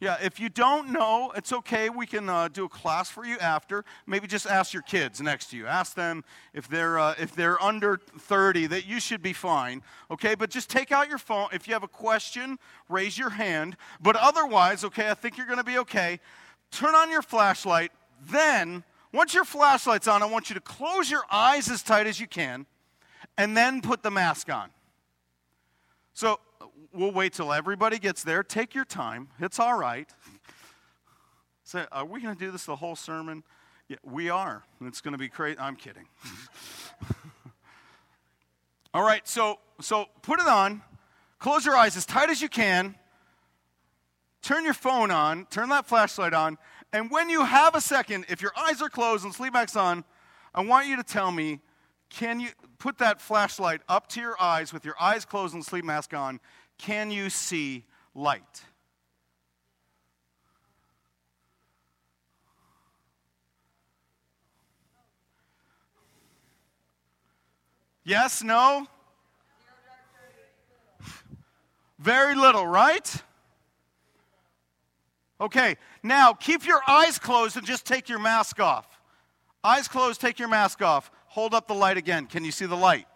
Yeah, 0.00 0.16
if 0.20 0.40
you 0.40 0.48
don't 0.48 0.90
know, 0.90 1.32
it's 1.36 1.52
okay. 1.52 1.88
We 1.88 2.06
can 2.06 2.28
uh, 2.28 2.48
do 2.48 2.64
a 2.64 2.68
class 2.68 3.08
for 3.08 3.24
you 3.24 3.38
after. 3.38 3.84
Maybe 4.04 4.26
just 4.26 4.48
ask 4.48 4.72
your 4.72 4.82
kids 4.82 5.20
next 5.20 5.50
to 5.50 5.56
you. 5.56 5.68
Ask 5.68 5.94
them 5.94 6.24
if 6.52 6.66
they're 6.66 6.98
uh, 6.98 7.14
if 7.20 7.36
they're 7.36 7.62
under 7.62 8.00
30 8.18 8.66
that 8.66 8.84
you 8.84 8.98
should 8.98 9.22
be 9.22 9.32
fine. 9.32 9.80
Okay, 10.10 10.34
but 10.34 10.50
just 10.50 10.68
take 10.68 10.90
out 10.90 11.08
your 11.08 11.18
phone. 11.18 11.50
If 11.52 11.68
you 11.68 11.74
have 11.74 11.84
a 11.84 11.88
question, 11.88 12.58
raise 12.88 13.16
your 13.16 13.30
hand. 13.30 13.76
But 14.00 14.16
otherwise, 14.16 14.82
okay, 14.82 15.08
I 15.08 15.14
think 15.14 15.36
you're 15.36 15.46
going 15.46 15.58
to 15.58 15.64
be 15.64 15.78
okay. 15.78 16.18
Turn 16.72 16.96
on 16.96 17.08
your 17.08 17.22
flashlight. 17.22 17.92
Then, 18.28 18.82
once 19.12 19.34
your 19.34 19.44
flashlight's 19.44 20.08
on, 20.08 20.22
I 20.22 20.26
want 20.26 20.48
you 20.48 20.54
to 20.54 20.60
close 20.60 21.10
your 21.10 21.24
eyes 21.30 21.70
as 21.70 21.82
tight 21.82 22.06
as 22.06 22.18
you 22.18 22.26
can, 22.26 22.66
and 23.36 23.56
then 23.56 23.82
put 23.82 24.02
the 24.02 24.10
mask 24.10 24.52
on. 24.52 24.70
So 26.14 26.40
we'll 26.92 27.12
wait 27.12 27.32
till 27.32 27.52
everybody 27.52 27.98
gets 27.98 28.22
there. 28.22 28.42
Take 28.42 28.74
your 28.74 28.84
time. 28.84 29.28
It's 29.38 29.58
all 29.58 29.76
right. 29.78 30.08
Say, 31.64 31.84
are 31.92 32.04
we 32.04 32.20
going 32.20 32.34
to 32.34 32.44
do 32.44 32.50
this 32.50 32.64
the 32.64 32.76
whole 32.76 32.96
sermon? 32.96 33.42
Yeah, 33.88 33.96
we 34.02 34.30
are. 34.30 34.62
It's 34.82 35.00
going 35.00 35.12
to 35.12 35.18
be 35.18 35.28
crazy. 35.28 35.58
I'm 35.58 35.76
kidding. 35.76 36.06
all 38.94 39.02
right, 39.02 39.26
so 39.26 39.58
so 39.80 40.06
put 40.22 40.40
it 40.40 40.46
on. 40.46 40.82
Close 41.38 41.66
your 41.66 41.76
eyes 41.76 41.96
as 41.96 42.06
tight 42.06 42.30
as 42.30 42.40
you 42.40 42.48
can. 42.48 42.94
Turn 44.42 44.64
your 44.64 44.74
phone 44.74 45.10
on. 45.10 45.46
Turn 45.46 45.68
that 45.70 45.86
flashlight 45.86 46.34
on. 46.34 46.58
And 46.92 47.10
when 47.10 47.30
you 47.30 47.44
have 47.44 47.74
a 47.74 47.80
second, 47.80 48.26
if 48.28 48.42
your 48.42 48.52
eyes 48.56 48.82
are 48.82 48.90
closed 48.90 49.24
and 49.24 49.34
sleep 49.34 49.54
mask 49.54 49.76
on, 49.76 50.04
I 50.54 50.62
want 50.62 50.86
you 50.86 50.96
to 50.96 51.02
tell 51.02 51.30
me 51.30 51.60
can 52.10 52.40
you 52.40 52.50
put 52.78 52.98
that 52.98 53.22
flashlight 53.22 53.80
up 53.88 54.06
to 54.08 54.20
your 54.20 54.36
eyes 54.38 54.70
with 54.70 54.84
your 54.84 54.94
eyes 55.00 55.24
closed 55.24 55.54
and 55.54 55.64
sleep 55.64 55.84
mask 55.84 56.12
on? 56.12 56.40
Can 56.76 57.10
you 57.10 57.30
see 57.30 57.84
light? 58.14 58.62
Yes, 68.04 68.42
no? 68.42 68.86
Very 71.98 72.34
little, 72.34 72.66
right? 72.66 73.22
Okay, 75.42 75.76
now 76.04 76.32
keep 76.32 76.64
your 76.64 76.80
eyes 76.86 77.18
closed 77.18 77.56
and 77.56 77.66
just 77.66 77.84
take 77.84 78.08
your 78.08 78.20
mask 78.20 78.60
off. 78.60 78.86
Eyes 79.64 79.88
closed, 79.88 80.20
take 80.20 80.38
your 80.38 80.46
mask 80.46 80.80
off. 80.82 81.10
Hold 81.26 81.52
up 81.52 81.66
the 81.66 81.74
light 81.74 81.96
again. 81.96 82.26
Can 82.26 82.44
you 82.44 82.52
see 82.52 82.64
the 82.64 82.76
light? 82.76 83.06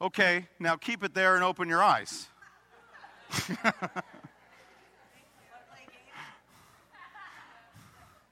Okay, 0.00 0.48
now 0.58 0.74
keep 0.74 1.04
it 1.04 1.14
there 1.14 1.36
and 1.36 1.44
open 1.44 1.68
your 1.68 1.84
eyes. 1.84 2.26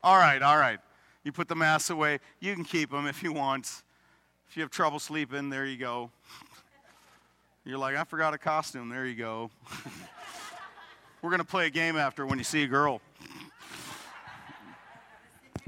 all 0.02 0.16
right, 0.18 0.42
all 0.42 0.58
right. 0.58 0.80
You 1.22 1.30
put 1.30 1.46
the 1.46 1.54
masks 1.54 1.90
away. 1.90 2.18
You 2.40 2.52
can 2.52 2.64
keep 2.64 2.90
them 2.90 3.06
if 3.06 3.22
you 3.22 3.32
want. 3.32 3.84
If 4.48 4.56
you 4.56 4.62
have 4.62 4.70
trouble 4.70 4.98
sleeping, 4.98 5.50
there 5.50 5.66
you 5.66 5.76
go. 5.76 6.10
You're 7.64 7.78
like, 7.78 7.94
I 7.94 8.02
forgot 8.02 8.34
a 8.34 8.38
costume. 8.38 8.88
There 8.88 9.06
you 9.06 9.14
go. 9.14 9.52
We're 11.22 11.30
going 11.30 11.40
to 11.40 11.46
play 11.46 11.66
a 11.66 11.70
game 11.70 11.96
after 11.96 12.24
when 12.26 12.38
you 12.38 12.44
see 12.44 12.62
a 12.62 12.66
girl. 12.66 13.00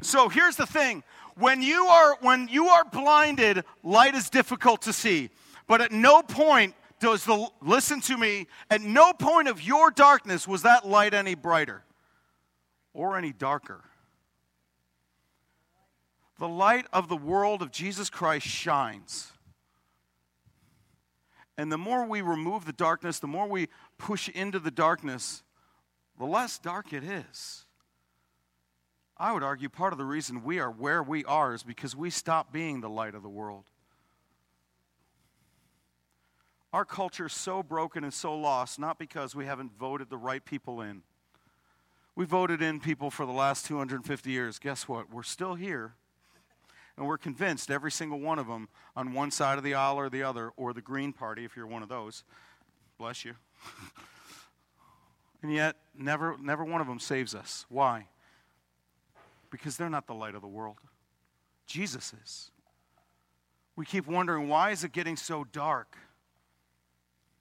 So 0.01 0.29
here's 0.29 0.57
the 0.57 0.67
thing. 0.67 1.03
When 1.37 1.63
you 1.63 1.87
are 1.87 2.17
when 2.21 2.49
you 2.49 2.67
are 2.69 2.85
blinded, 2.85 3.65
light 3.83 4.15
is 4.15 4.31
difficult 4.31 4.83
to 4.83 4.93
see. 4.93 5.31
But 5.67 5.81
at 5.81 5.93
no 5.93 6.23
point 6.23 6.75
does 7.01 7.25
the, 7.25 7.49
listen 7.61 8.01
to 8.03 8.17
me, 8.17 8.47
at 8.71 8.81
no 8.81 9.13
point 9.13 9.49
of 9.49 9.63
your 9.63 9.91
darkness 9.91 10.47
was 10.47 10.63
that 10.63 10.87
light 10.87 11.15
any 11.15 11.35
brighter 11.35 11.83
or 12.95 13.17
any 13.17 13.33
darker. 13.33 13.83
The 16.39 16.49
light 16.49 16.87
of 16.93 17.09
the 17.09 17.17
world 17.17 17.63
of 17.63 17.71
Jesus 17.71 18.09
Christ 18.11 18.47
shines. 18.47 19.33
And 21.59 21.71
the 21.71 21.79
more 21.79 22.07
we 22.07 22.23
remove 22.23 22.65
the 22.65 22.73
darkness, 22.73 23.19
the 23.19 23.27
more 23.27 23.47
we 23.47 23.69
push 24.03 24.29
into 24.29 24.59
the 24.59 24.71
darkness, 24.71 25.45
the 26.19 26.25
less 26.25 26.59
dark 26.59 26.93
it 26.93 27.05
is. 27.05 27.65
I 29.17 29.33
would 29.33 29.45
argue 29.45 29.69
part 29.69 29.93
of 29.93 29.99
the 29.99 30.05
reason 30.05 30.43
we 30.43 30.59
are 30.59 30.71
where 30.71 31.03
we 31.03 31.25
are 31.25 31.55
is 31.55 31.63
because 31.63 31.95
we 31.95 32.11
stopped 32.11 32.53
being 32.53 32.81
the 32.81 32.91
light 32.91 33.15
of 33.15 33.23
the 33.23 33.29
world. 33.29 33.65
Our 36.73 36.85
culture 36.85 37.27
is 37.27 37.33
so 37.33 37.63
broken 37.63 38.03
and 38.03 38.13
so 38.13 38.35
lost, 38.35 38.81
not 38.81 38.99
because 38.99 39.37
we 39.37 39.47
haven't 39.47 39.79
voted 39.79 40.11
the 40.11 40.17
right 40.17 40.45
people 40.45 40.81
in. 40.81 41.03
We 42.17 42.25
voted 42.25 42.61
in 42.61 42.81
people 42.81 43.11
for 43.11 43.25
the 43.25 43.33
last 43.33 43.67
250 43.67 44.31
years. 44.31 44.59
Guess 44.59 44.89
what? 44.89 45.13
We're 45.13 45.23
still 45.23 45.55
here. 45.55 45.95
And 46.97 47.07
we're 47.07 47.19
convinced, 47.19 47.71
every 47.71 47.93
single 47.93 48.19
one 48.19 48.39
of 48.41 48.49
them, 48.49 48.69
on 48.97 49.13
one 49.13 49.31
side 49.31 49.59
of 49.59 49.65
the 49.65 49.75
aisle 49.75 49.97
or 49.97 50.11
the 50.11 50.25
other, 50.25 50.51
or 50.57 50.73
the 50.73 50.83
Green 50.83 51.13
Party, 51.13 51.45
if 51.45 51.57
you're 51.57 51.67
one 51.67 51.83
of 51.83 51.89
those. 51.89 52.25
Bless 52.99 53.25
you. 53.25 53.35
And 55.43 55.53
yet, 55.53 55.77
never, 55.97 56.37
never 56.41 56.65
one 56.65 56.81
of 56.81 56.87
them 56.87 57.01
saves 57.01 57.35
us. 57.35 57.67
Why? 57.69 58.09
Because 59.51 59.77
they're 59.77 59.91
not 59.91 60.07
the 60.07 60.15
light 60.15 60.35
of 60.35 60.43
the 60.43 60.49
world. 60.49 60.79
Jesus 61.67 62.15
is. 62.23 62.51
We 63.77 63.85
keep 63.87 64.07
wondering, 64.07 64.49
why 64.49 64.71
is 64.71 64.85
it 64.85 64.93
getting 64.93 65.17
so 65.17 65.45
dark? 65.45 65.97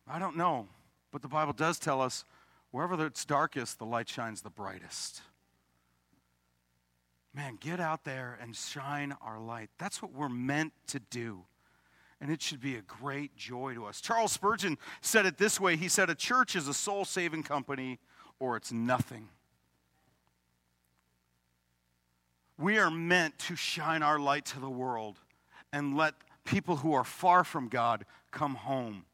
I 0.07 0.19
don't 0.19 0.37
know. 0.37 0.67
But 1.11 1.21
the 1.21 1.27
Bible 1.27 1.53
does 1.53 1.77
tell 1.77 2.01
us 2.01 2.25
wherever 2.71 3.05
it's 3.05 3.25
darkest, 3.25 3.79
the 3.79 3.85
light 3.85 4.07
shines 4.07 4.41
the 4.41 4.49
brightest. 4.49 5.21
Man, 7.33 7.57
get 7.59 7.79
out 7.79 8.03
there 8.03 8.37
and 8.41 8.55
shine 8.55 9.15
our 9.21 9.39
light. 9.39 9.69
That's 9.77 10.01
what 10.01 10.13
we're 10.13 10.29
meant 10.29 10.73
to 10.87 10.99
do. 10.99 11.43
And 12.21 12.31
it 12.31 12.41
should 12.41 12.61
be 12.61 12.75
a 12.75 12.81
great 12.81 13.35
joy 13.35 13.73
to 13.73 13.85
us. 13.85 13.99
Charles 13.99 14.31
Spurgeon 14.31 14.77
said 15.01 15.25
it 15.25 15.37
this 15.37 15.59
way 15.59 15.75
He 15.75 15.89
said, 15.89 16.09
A 16.09 16.15
church 16.15 16.55
is 16.55 16.67
a 16.67 16.73
soul 16.73 17.03
saving 17.03 17.43
company 17.43 17.99
or 18.39 18.55
it's 18.55 18.71
nothing. 18.71 19.27
We 22.57 22.77
are 22.77 22.91
meant 22.91 23.39
to 23.39 23.55
shine 23.55 24.03
our 24.03 24.19
light 24.19 24.45
to 24.45 24.59
the 24.59 24.69
world 24.69 25.17
and 25.73 25.97
let 25.97 26.13
people 26.45 26.77
who 26.77 26.93
are 26.93 27.03
far 27.03 27.43
from 27.43 27.67
God 27.69 28.05
come 28.31 28.53
home 28.53 29.05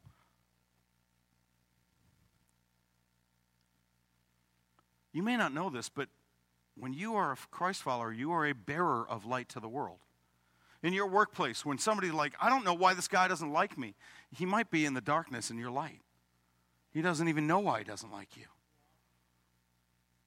You 5.18 5.24
may 5.24 5.36
not 5.36 5.52
know 5.52 5.68
this, 5.68 5.88
but 5.88 6.08
when 6.76 6.92
you 6.92 7.16
are 7.16 7.32
a 7.32 7.36
Christ 7.50 7.82
follower, 7.82 8.12
you 8.12 8.30
are 8.30 8.46
a 8.46 8.54
bearer 8.54 9.04
of 9.08 9.24
light 9.24 9.48
to 9.48 9.58
the 9.58 9.68
world. 9.68 9.98
In 10.82 10.92
your 10.92 11.08
workplace, 11.08 11.64
when 11.64 11.78
somebody 11.78 12.10
like, 12.10 12.34
I 12.40 12.48
don't 12.48 12.64
know 12.64 12.74
why 12.74 12.94
this 12.94 13.08
guy 13.08 13.26
doesn't 13.26 13.52
like 13.52 13.76
me, 13.76 13.94
he 14.30 14.46
might 14.46 14.70
be 14.70 14.84
in 14.84 14.94
the 14.94 15.00
darkness 15.00 15.50
in 15.50 15.58
your 15.58 15.70
light. 15.70 16.00
He 16.92 17.02
doesn't 17.02 17.28
even 17.28 17.46
know 17.46 17.58
why 17.58 17.78
he 17.78 17.84
doesn't 17.84 18.12
like 18.12 18.36
you. 18.36 18.44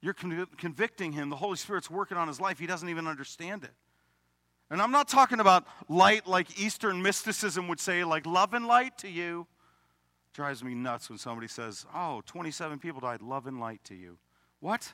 You're 0.02 0.14
convicting 0.14 1.12
him. 1.12 1.30
The 1.30 1.36
Holy 1.36 1.58
Spirit's 1.58 1.90
working 1.90 2.18
on 2.18 2.28
his 2.28 2.42
life. 2.42 2.60
He 2.60 2.66
doesn't 2.66 2.90
even 2.90 3.08
understand 3.08 3.64
it. 3.64 3.72
And 4.70 4.82
I'm 4.82 4.92
not 4.92 5.08
talking 5.08 5.40
about 5.40 5.66
light 5.90 6.28
like 6.28 6.60
Eastern 6.60 7.02
mysticism 7.02 7.68
would 7.68 7.80
say, 7.80 8.04
like 8.04 8.26
love 8.26 8.54
and 8.54 8.66
light 8.66 8.98
to 9.00 9.10
you. 9.10 9.48
Drives 10.34 10.64
me 10.64 10.74
nuts 10.74 11.10
when 11.10 11.20
somebody 11.20 11.48
says, 11.48 11.86
Oh, 11.94 12.22
27 12.26 12.80
people 12.80 13.02
died, 13.02 13.22
love 13.22 13.48
and 13.48 13.60
light 13.60 13.84
to 13.86 13.96
you. 13.96 14.18
What? 14.62 14.94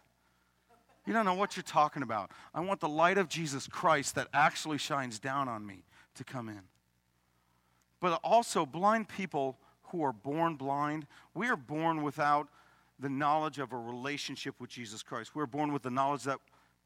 You 1.07 1.13
don't 1.13 1.25
know 1.25 1.33
what 1.33 1.55
you're 1.55 1.63
talking 1.63 2.03
about. 2.03 2.31
I 2.53 2.59
want 2.59 2.81
the 2.81 2.89
light 2.89 3.17
of 3.17 3.29
Jesus 3.29 3.65
Christ 3.65 4.15
that 4.15 4.27
actually 4.33 4.77
shines 4.77 5.19
down 5.19 5.47
on 5.47 5.65
me 5.65 5.85
to 6.15 6.23
come 6.23 6.49
in. 6.49 6.61
But 8.01 8.19
also, 8.23 8.65
blind 8.65 9.07
people 9.07 9.57
who 9.83 10.03
are 10.03 10.11
born 10.11 10.55
blind, 10.55 11.07
we 11.33 11.47
are 11.47 11.55
born 11.55 12.03
without 12.03 12.49
the 12.99 13.09
knowledge 13.09 13.57
of 13.57 13.71
a 13.71 13.77
relationship 13.77 14.55
with 14.59 14.69
Jesus 14.69 15.01
Christ. 15.01 15.33
We're 15.33 15.45
born 15.45 15.71
with 15.71 15.81
the 15.81 15.89
knowledge 15.89 16.23
that 16.23 16.39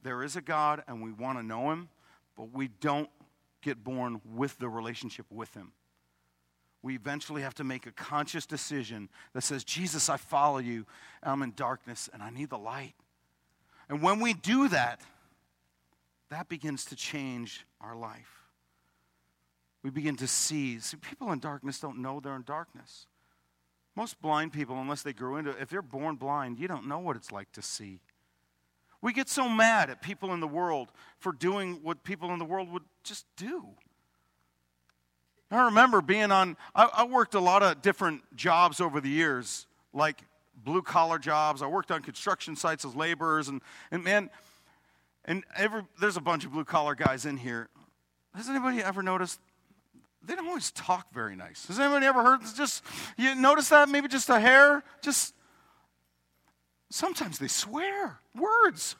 there 0.03 0.23
is 0.23 0.35
a 0.35 0.41
God 0.41 0.83
and 0.87 1.01
we 1.01 1.11
want 1.11 1.39
to 1.39 1.43
know 1.43 1.71
him, 1.71 1.89
but 2.37 2.53
we 2.53 2.67
don't 2.67 3.09
get 3.61 3.83
born 3.83 4.21
with 4.23 4.57
the 4.59 4.69
relationship 4.69 5.25
with 5.31 5.53
him 5.55 5.73
we 6.83 6.95
eventually 6.95 7.41
have 7.41 7.53
to 7.55 7.63
make 7.63 7.85
a 7.85 7.91
conscious 7.91 8.45
decision 8.45 9.09
that 9.33 9.43
says, 9.43 9.63
Jesus, 9.63 10.09
I 10.09 10.17
follow 10.17 10.57
you. 10.57 10.85
I'm 11.21 11.43
in 11.43 11.53
darkness 11.55 12.09
and 12.11 12.23
I 12.23 12.31
need 12.31 12.49
the 12.49 12.57
light. 12.57 12.95
And 13.91 14.01
when 14.01 14.21
we 14.21 14.33
do 14.33 14.69
that, 14.69 15.01
that 16.29 16.47
begins 16.47 16.85
to 16.85 16.95
change 16.95 17.65
our 17.81 17.93
life. 17.93 18.45
We 19.83 19.89
begin 19.89 20.15
to 20.15 20.27
see. 20.27 20.79
See, 20.79 20.95
people 20.95 21.33
in 21.33 21.39
darkness 21.39 21.77
don't 21.77 21.97
know 21.97 22.21
they're 22.21 22.37
in 22.37 22.43
darkness. 22.43 23.07
Most 23.97 24.21
blind 24.21 24.53
people, 24.53 24.79
unless 24.79 25.01
they 25.01 25.11
grew 25.11 25.35
into 25.35 25.51
it, 25.51 25.57
if 25.59 25.69
they're 25.69 25.81
born 25.81 26.15
blind, 26.15 26.57
you 26.57 26.69
don't 26.69 26.87
know 26.87 26.99
what 26.99 27.17
it's 27.17 27.33
like 27.33 27.51
to 27.51 27.61
see. 27.61 27.99
We 29.01 29.11
get 29.11 29.27
so 29.27 29.49
mad 29.49 29.89
at 29.89 30.01
people 30.01 30.31
in 30.31 30.39
the 30.39 30.47
world 30.47 30.93
for 31.19 31.33
doing 31.33 31.81
what 31.83 32.05
people 32.05 32.31
in 32.31 32.39
the 32.39 32.45
world 32.45 32.71
would 32.71 32.83
just 33.03 33.25
do. 33.35 33.65
I 35.51 35.65
remember 35.65 35.99
being 35.99 36.31
on, 36.31 36.55
I, 36.73 36.85
I 36.93 37.03
worked 37.03 37.35
a 37.35 37.41
lot 37.41 37.61
of 37.61 37.81
different 37.81 38.37
jobs 38.37 38.79
over 38.79 39.01
the 39.01 39.09
years, 39.09 39.67
like 39.91 40.21
blue 40.63 40.81
collar 40.81 41.19
jobs. 41.19 41.61
I 41.61 41.67
worked 41.67 41.91
on 41.91 42.01
construction 42.01 42.55
sites 42.55 42.85
as 42.85 42.95
laborers, 42.95 43.47
and, 43.47 43.61
and 43.91 44.03
man, 44.03 44.29
and 45.25 45.43
every, 45.55 45.83
there's 45.99 46.17
a 46.17 46.21
bunch 46.21 46.45
of 46.45 46.51
blue 46.51 46.65
collar 46.65 46.95
guys 46.95 47.25
in 47.25 47.37
here. 47.37 47.69
Has 48.35 48.49
anybody 48.49 48.81
ever 48.81 49.03
noticed? 49.03 49.39
They 50.23 50.35
don't 50.35 50.47
always 50.47 50.71
talk 50.71 51.13
very 51.13 51.35
nice. 51.35 51.65
Has 51.67 51.79
anybody 51.79 52.05
ever 52.05 52.21
heard? 52.21 52.41
Just 52.55 52.83
you 53.17 53.33
notice 53.35 53.69
that 53.69 53.89
maybe 53.89 54.07
just 54.07 54.29
a 54.29 54.39
hair. 54.39 54.83
Just 55.01 55.33
sometimes 56.91 57.39
they 57.39 57.47
swear 57.47 58.19
words 58.35 58.95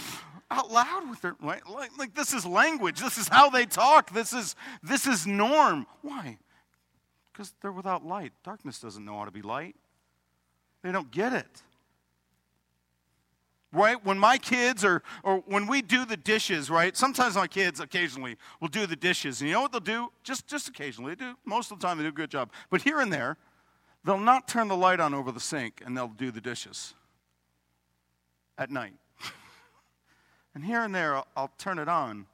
out 0.50 0.70
loud 0.70 1.08
with 1.08 1.22
their 1.22 1.36
like, 1.40 1.62
like 1.98 2.14
this 2.14 2.32
is 2.32 2.44
language 2.44 3.00
this 3.00 3.18
is 3.18 3.28
how 3.28 3.48
they 3.48 3.64
talk 3.64 4.12
this 4.12 4.32
is 4.32 4.54
this 4.82 5.06
is 5.06 5.26
norm 5.26 5.86
why 6.02 6.38
because 7.32 7.54
they're 7.62 7.72
without 7.72 8.04
light 8.04 8.32
darkness 8.44 8.80
doesn't 8.80 9.04
know 9.04 9.18
how 9.18 9.24
to 9.24 9.30
be 9.30 9.42
light 9.42 9.74
they 10.86 10.92
don't 10.92 11.10
get 11.10 11.32
it. 11.32 11.62
Right? 13.72 14.02
When 14.04 14.18
my 14.18 14.38
kids 14.38 14.84
are 14.84 15.02
or 15.22 15.38
when 15.46 15.66
we 15.66 15.82
do 15.82 16.04
the 16.04 16.16
dishes 16.16 16.70
right? 16.70 16.96
Sometimes 16.96 17.34
my 17.34 17.46
kids 17.46 17.80
occasionally 17.80 18.36
will 18.60 18.68
do 18.68 18.86
the 18.86 18.96
dishes. 18.96 19.40
And 19.40 19.48
you 19.48 19.54
know 19.54 19.62
what 19.62 19.72
they'll 19.72 19.80
do? 19.80 20.12
Just 20.22 20.46
just 20.46 20.68
occasionally. 20.68 21.14
They 21.14 21.26
do 21.26 21.34
most 21.44 21.72
of 21.72 21.80
the 21.80 21.86
time 21.86 21.98
they 21.98 22.04
do 22.04 22.08
a 22.08 22.12
good 22.12 22.30
job. 22.30 22.50
But 22.70 22.82
here 22.82 23.00
and 23.00 23.12
there 23.12 23.36
they'll 24.04 24.18
not 24.18 24.46
turn 24.46 24.68
the 24.68 24.76
light 24.76 25.00
on 25.00 25.12
over 25.12 25.32
the 25.32 25.40
sink 25.40 25.82
and 25.84 25.96
they'll 25.96 26.08
do 26.08 26.30
the 26.30 26.40
dishes 26.40 26.94
at 28.56 28.70
night. 28.70 28.94
and 30.54 30.64
here 30.64 30.82
and 30.82 30.94
there, 30.94 31.16
I'll, 31.16 31.26
I'll, 31.36 31.52
turn 31.58 31.78
it 31.78 31.88
on, 31.88 32.26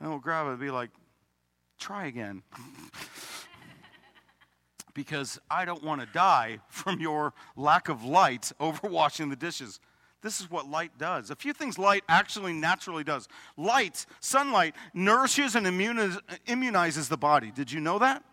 and 0.00 0.10
we'll 0.10 0.20
grab 0.20 0.46
it 0.46 0.50
and 0.50 0.60
be 0.60 0.70
like, 0.70 0.90
try 1.78 2.06
again. 2.06 2.42
because 4.98 5.38
I 5.48 5.64
don't 5.64 5.84
want 5.84 6.00
to 6.00 6.08
die 6.08 6.58
from 6.68 6.98
your 6.98 7.32
lack 7.54 7.88
of 7.88 8.02
light 8.02 8.50
over 8.60 8.88
washing 8.88 9.28
the 9.28 9.36
dishes. 9.36 9.78
This 10.22 10.40
is 10.40 10.50
what 10.50 10.68
light 10.68 10.90
does. 10.98 11.30
A 11.30 11.36
few 11.36 11.52
things 11.52 11.78
light 11.78 12.02
actually 12.08 12.52
naturally 12.52 13.04
does. 13.04 13.28
Light, 13.56 14.04
sunlight, 14.18 14.74
nourishes 14.92 15.54
and 15.54 15.64
immunizes 15.66 17.08
the 17.08 17.16
body. 17.16 17.52
Did 17.52 17.70
you 17.70 17.78
know 17.78 18.00
that? 18.00 18.24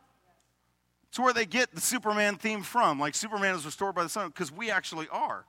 It's 1.10 1.20
where 1.20 1.34
they 1.34 1.46
get 1.46 1.76
the 1.76 1.82
Superman 1.82 2.38
theme 2.38 2.64
from. 2.64 3.00
Like 3.00 3.14
Superman 3.14 3.54
is 3.54 3.64
restored 3.64 3.94
by 3.94 4.02
the 4.02 4.10
sun, 4.10 4.30
because 4.30 4.52
we 4.52 4.72
actually 4.72 5.08
are. 5.10 5.46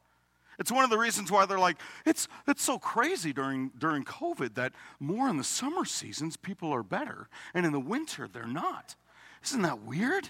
It's 0.59 0.71
one 0.71 0.85
of 0.85 0.91
the 0.91 0.99
reasons 0.99 1.33
why 1.33 1.47
they're 1.47 1.59
like, 1.59 1.79
it's, 2.05 2.29
it's 2.47 2.63
so 2.63 2.79
crazy 2.79 3.33
during, 3.33 3.71
during 3.79 4.05
COVID 4.05 4.55
that 4.57 4.75
more 5.01 5.31
in 5.31 5.39
the 5.39 5.45
summer 5.45 5.87
seasons 5.87 6.37
people 6.37 6.75
are 6.75 6.83
better, 6.83 7.31
and 7.55 7.65
in 7.65 7.73
the 7.73 7.81
winter 7.81 8.29
they're 8.31 8.47
not. 8.47 8.97
Isn't 9.43 9.63
that 9.63 9.83
weird? 9.83 10.29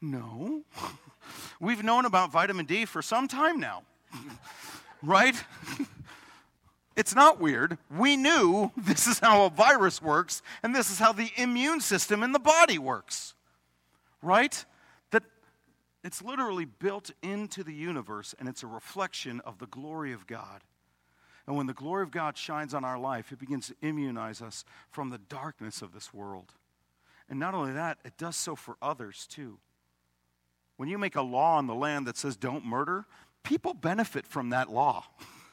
No. 0.00 0.62
We've 1.60 1.84
known 1.84 2.04
about 2.04 2.32
vitamin 2.32 2.66
D 2.66 2.84
for 2.84 3.02
some 3.02 3.28
time 3.28 3.60
now, 3.60 3.82
right? 5.02 5.36
It's 6.96 7.14
not 7.14 7.40
weird. 7.40 7.78
We 7.90 8.16
knew 8.16 8.72
this 8.76 9.06
is 9.06 9.20
how 9.20 9.46
a 9.46 9.50
virus 9.50 10.02
works, 10.02 10.42
and 10.62 10.74
this 10.74 10.90
is 10.90 10.98
how 10.98 11.12
the 11.12 11.30
immune 11.36 11.80
system 11.80 12.22
in 12.22 12.32
the 12.32 12.38
body 12.38 12.78
works, 12.78 13.34
right? 14.20 14.62
That 15.10 15.22
it's 16.04 16.20
literally 16.20 16.66
built 16.66 17.10
into 17.22 17.64
the 17.64 17.72
universe, 17.72 18.34
and 18.38 18.50
it's 18.50 18.62
a 18.62 18.66
reflection 18.66 19.40
of 19.46 19.58
the 19.58 19.66
glory 19.66 20.12
of 20.12 20.26
God. 20.26 20.62
And 21.46 21.56
when 21.56 21.66
the 21.66 21.72
glory 21.72 22.02
of 22.02 22.10
God 22.10 22.36
shines 22.36 22.74
on 22.74 22.84
our 22.84 22.98
life, 22.98 23.32
it 23.32 23.38
begins 23.38 23.68
to 23.68 23.76
immunize 23.80 24.42
us 24.42 24.66
from 24.90 25.08
the 25.08 25.18
darkness 25.18 25.80
of 25.80 25.92
this 25.92 26.12
world. 26.12 26.52
And 27.30 27.38
not 27.38 27.54
only 27.54 27.72
that, 27.72 27.98
it 28.04 28.18
does 28.18 28.36
so 28.36 28.54
for 28.56 28.76
others 28.82 29.26
too. 29.26 29.58
When 30.80 30.88
you 30.88 30.96
make 30.96 31.14
a 31.14 31.20
law 31.20 31.58
on 31.58 31.66
the 31.66 31.74
land 31.74 32.06
that 32.06 32.16
says 32.16 32.36
don't 32.36 32.64
murder, 32.64 33.04
people 33.42 33.74
benefit 33.74 34.26
from 34.26 34.48
that 34.48 34.70
law. 34.70 35.04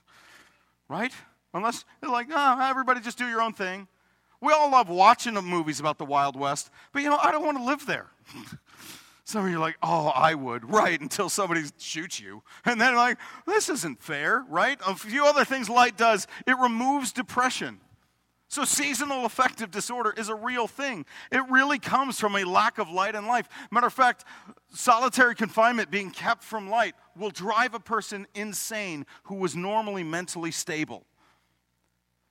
right? 0.87 1.11
Unless 1.53 1.83
they're 1.99 2.09
like, 2.09 2.27
oh, 2.31 2.61
everybody 2.61 3.01
just 3.01 3.17
do 3.17 3.27
your 3.27 3.41
own 3.41 3.51
thing. 3.51 3.89
We 4.39 4.53
all 4.53 4.71
love 4.71 4.87
watching 4.87 5.33
the 5.33 5.41
movies 5.41 5.81
about 5.81 5.97
the 5.97 6.05
Wild 6.05 6.37
West, 6.37 6.69
but 6.93 7.01
you 7.01 7.09
know, 7.09 7.17
I 7.21 7.33
don't 7.33 7.45
want 7.45 7.57
to 7.57 7.63
live 7.65 7.85
there. 7.85 8.07
Some 9.25 9.43
of 9.43 9.51
you 9.51 9.57
are 9.57 9.59
like, 9.59 9.75
oh, 9.83 10.13
I 10.15 10.33
would, 10.33 10.63
right, 10.71 11.01
until 11.01 11.27
somebody 11.27 11.63
shoots 11.77 12.21
you. 12.21 12.41
And 12.63 12.79
then, 12.79 12.95
like, 12.95 13.17
this 13.45 13.67
isn't 13.67 14.01
fair, 14.01 14.45
right? 14.47 14.79
A 14.87 14.95
few 14.95 15.25
other 15.25 15.43
things 15.43 15.69
light 15.69 15.97
does 15.97 16.25
it 16.45 16.57
removes 16.57 17.11
depression. 17.11 17.81
So, 18.49 18.63
seasonal 18.63 19.25
affective 19.25 19.71
disorder 19.71 20.13
is 20.15 20.29
a 20.29 20.35
real 20.35 20.67
thing. 20.67 21.05
It 21.31 21.43
really 21.49 21.79
comes 21.79 22.17
from 22.17 22.35
a 22.37 22.45
lack 22.45 22.77
of 22.77 22.89
light 22.89 23.13
in 23.13 23.27
life. 23.27 23.49
Matter 23.71 23.87
of 23.87 23.93
fact, 23.93 24.23
solitary 24.69 25.35
confinement, 25.35 25.91
being 25.91 26.11
kept 26.11 26.43
from 26.43 26.69
light, 26.69 26.95
will 27.17 27.29
drive 27.29 27.73
a 27.73 27.79
person 27.79 28.25
insane 28.35 29.05
who 29.23 29.35
was 29.35 29.55
normally 29.55 30.03
mentally 30.03 30.51
stable. 30.51 31.05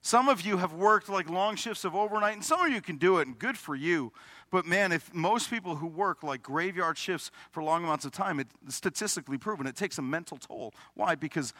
Some 0.01 0.29
of 0.29 0.41
you 0.41 0.57
have 0.57 0.73
worked 0.73 1.09
like 1.09 1.29
long 1.29 1.55
shifts 1.55 1.83
of 1.83 1.95
overnight, 1.95 2.33
and 2.33 2.43
some 2.43 2.61
of 2.61 2.71
you 2.71 2.81
can 2.81 2.97
do 2.97 3.17
it, 3.17 3.27
and 3.27 3.37
good 3.37 3.57
for 3.57 3.75
you. 3.75 4.11
But 4.49 4.65
man, 4.65 4.91
if 4.91 5.13
most 5.13 5.49
people 5.49 5.75
who 5.75 5.87
work 5.87 6.23
like 6.23 6.41
graveyard 6.41 6.97
shifts 6.97 7.29
for 7.51 7.61
long 7.61 7.83
amounts 7.83 8.05
of 8.05 8.11
time, 8.11 8.39
it's 8.39 8.53
statistically 8.75 9.37
proven 9.37 9.67
it 9.67 9.75
takes 9.75 9.97
a 9.97 10.01
mental 10.01 10.37
toll. 10.37 10.73
Why? 10.93 11.15
Because 11.15 11.53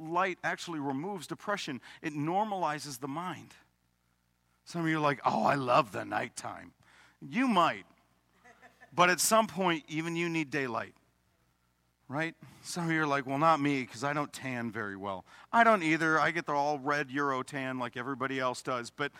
light 0.00 0.38
actually 0.42 0.80
removes 0.80 1.26
depression, 1.26 1.80
it 2.02 2.14
normalizes 2.14 2.98
the 2.98 3.08
mind. 3.08 3.54
Some 4.64 4.82
of 4.82 4.88
you 4.88 4.98
are 4.98 5.00
like, 5.00 5.20
oh, 5.24 5.44
I 5.44 5.54
love 5.54 5.92
the 5.92 6.04
nighttime. 6.04 6.72
You 7.20 7.48
might. 7.48 7.84
But 8.94 9.10
at 9.10 9.20
some 9.20 9.46
point, 9.46 9.84
even 9.88 10.16
you 10.16 10.28
need 10.28 10.50
daylight. 10.50 10.94
Right? 12.08 12.34
Some 12.62 12.86
of 12.86 12.92
you 12.92 13.02
are 13.02 13.06
like, 13.06 13.26
well, 13.26 13.38
not 13.38 13.60
me, 13.60 13.80
because 13.80 14.04
I 14.04 14.12
don't 14.12 14.32
tan 14.32 14.70
very 14.70 14.96
well. 14.96 15.24
I 15.52 15.64
don't 15.64 15.82
either. 15.82 16.20
I 16.20 16.30
get 16.30 16.46
the 16.46 16.52
all 16.52 16.78
red 16.78 17.10
Euro 17.10 17.42
tan 17.42 17.78
like 17.78 17.96
everybody 17.96 18.38
else 18.38 18.62
does. 18.62 18.90
But 18.90 19.10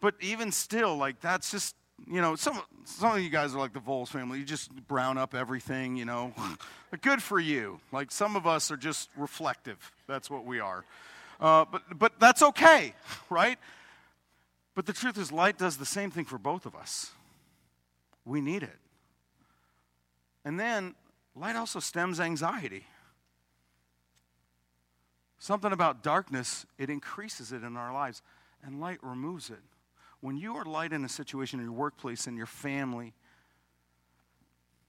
but 0.00 0.14
even 0.20 0.52
still, 0.52 0.96
like 0.96 1.20
that's 1.20 1.50
just 1.50 1.74
you 2.06 2.20
know, 2.20 2.36
some, 2.36 2.60
some 2.84 3.16
of 3.16 3.20
you 3.20 3.30
guys 3.30 3.54
are 3.54 3.58
like 3.58 3.72
the 3.72 3.80
Voles 3.80 4.10
family. 4.10 4.38
You 4.38 4.44
just 4.44 4.72
brown 4.86 5.18
up 5.18 5.34
everything, 5.34 5.96
you 5.96 6.04
know. 6.04 6.32
good 7.00 7.22
for 7.22 7.40
you. 7.40 7.80
Like 7.92 8.10
some 8.10 8.36
of 8.36 8.46
us 8.46 8.70
are 8.70 8.76
just 8.76 9.10
reflective. 9.16 9.92
That's 10.06 10.30
what 10.30 10.44
we 10.44 10.60
are. 10.60 10.84
Uh, 11.40 11.64
but, 11.70 11.82
but 11.98 12.20
that's 12.20 12.42
okay, 12.42 12.94
right? 13.30 13.58
But 14.78 14.86
the 14.86 14.92
truth 14.92 15.18
is, 15.18 15.32
light 15.32 15.58
does 15.58 15.76
the 15.76 15.84
same 15.84 16.12
thing 16.12 16.24
for 16.24 16.38
both 16.38 16.64
of 16.64 16.76
us. 16.76 17.10
We 18.24 18.40
need 18.40 18.62
it. 18.62 18.78
And 20.44 20.60
then, 20.60 20.94
light 21.34 21.56
also 21.56 21.80
stems 21.80 22.20
anxiety. 22.20 22.86
Something 25.40 25.72
about 25.72 26.04
darkness, 26.04 26.64
it 26.78 26.90
increases 26.90 27.50
it 27.50 27.64
in 27.64 27.76
our 27.76 27.92
lives, 27.92 28.22
and 28.64 28.80
light 28.80 29.00
removes 29.02 29.50
it. 29.50 29.58
When 30.20 30.36
you 30.36 30.54
are 30.54 30.64
light 30.64 30.92
in 30.92 31.04
a 31.04 31.08
situation 31.08 31.58
in 31.58 31.66
your 31.66 31.74
workplace, 31.74 32.28
in 32.28 32.36
your 32.36 32.46
family, 32.46 33.14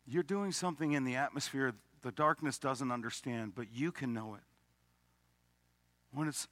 you're 0.06 0.22
doing 0.22 0.52
something 0.52 0.92
in 0.92 1.04
the 1.04 1.16
atmosphere 1.16 1.74
the 2.04 2.12
darkness 2.12 2.60
doesn't 2.60 2.92
understand, 2.92 3.54
but 3.56 3.74
you 3.74 3.92
can 3.92 4.14
know 4.14 4.36
it. 4.36 4.44
When 6.14 6.28
it's 6.28 6.48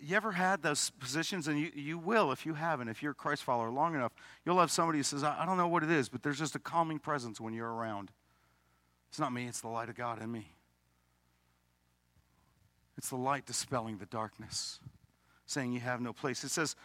you 0.00 0.16
ever 0.16 0.32
had 0.32 0.62
those 0.62 0.90
positions, 0.90 1.48
and 1.48 1.58
you, 1.58 1.70
you 1.74 1.98
will 1.98 2.32
if 2.32 2.44
you 2.44 2.54
haven't, 2.54 2.88
if 2.88 3.02
you're 3.02 3.12
a 3.12 3.14
Christ 3.14 3.42
follower 3.44 3.70
long 3.70 3.94
enough, 3.94 4.12
you'll 4.44 4.58
have 4.58 4.70
somebody 4.70 4.98
who 4.98 5.02
says, 5.04 5.22
I, 5.22 5.42
I 5.42 5.46
don't 5.46 5.56
know 5.56 5.68
what 5.68 5.82
it 5.82 5.90
is, 5.90 6.08
but 6.08 6.22
there's 6.22 6.38
just 6.38 6.54
a 6.54 6.58
calming 6.58 6.98
presence 6.98 7.40
when 7.40 7.54
you're 7.54 7.72
around. 7.72 8.10
It's 9.10 9.18
not 9.18 9.32
me, 9.32 9.46
it's 9.46 9.60
the 9.60 9.68
light 9.68 9.88
of 9.88 9.94
God 9.94 10.22
in 10.22 10.30
me. 10.30 10.52
It's 12.96 13.10
the 13.10 13.16
light 13.16 13.46
dispelling 13.46 13.98
the 13.98 14.06
darkness, 14.06 14.80
saying 15.46 15.72
you 15.72 15.80
have 15.80 16.00
no 16.00 16.12
place. 16.12 16.44
It 16.44 16.50
says, 16.50 16.76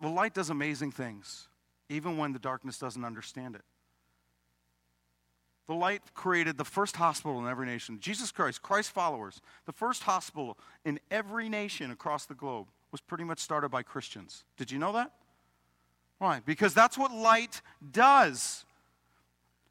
the 0.00 0.08
light 0.08 0.34
does 0.34 0.50
amazing 0.50 0.92
things, 0.92 1.48
even 1.88 2.16
when 2.16 2.32
the 2.32 2.38
darkness 2.38 2.78
doesn't 2.78 3.04
understand 3.04 3.54
it. 3.54 3.62
The 5.66 5.74
light 5.74 6.02
created 6.14 6.58
the 6.58 6.64
first 6.64 6.96
hospital 6.96 7.38
in 7.38 7.48
every 7.48 7.66
nation. 7.66 7.98
Jesus 8.00 8.30
Christ, 8.30 8.62
Christ 8.62 8.90
followers, 8.90 9.40
the 9.64 9.72
first 9.72 10.02
hospital 10.02 10.58
in 10.84 11.00
every 11.10 11.48
nation 11.48 11.90
across 11.90 12.26
the 12.26 12.34
globe 12.34 12.66
was 12.92 13.00
pretty 13.00 13.24
much 13.24 13.38
started 13.38 13.70
by 13.70 13.82
Christians. 13.82 14.44
Did 14.58 14.70
you 14.70 14.78
know 14.78 14.92
that? 14.92 15.12
Why? 16.18 16.42
Because 16.44 16.74
that's 16.74 16.98
what 16.98 17.12
light 17.12 17.62
does. 17.92 18.64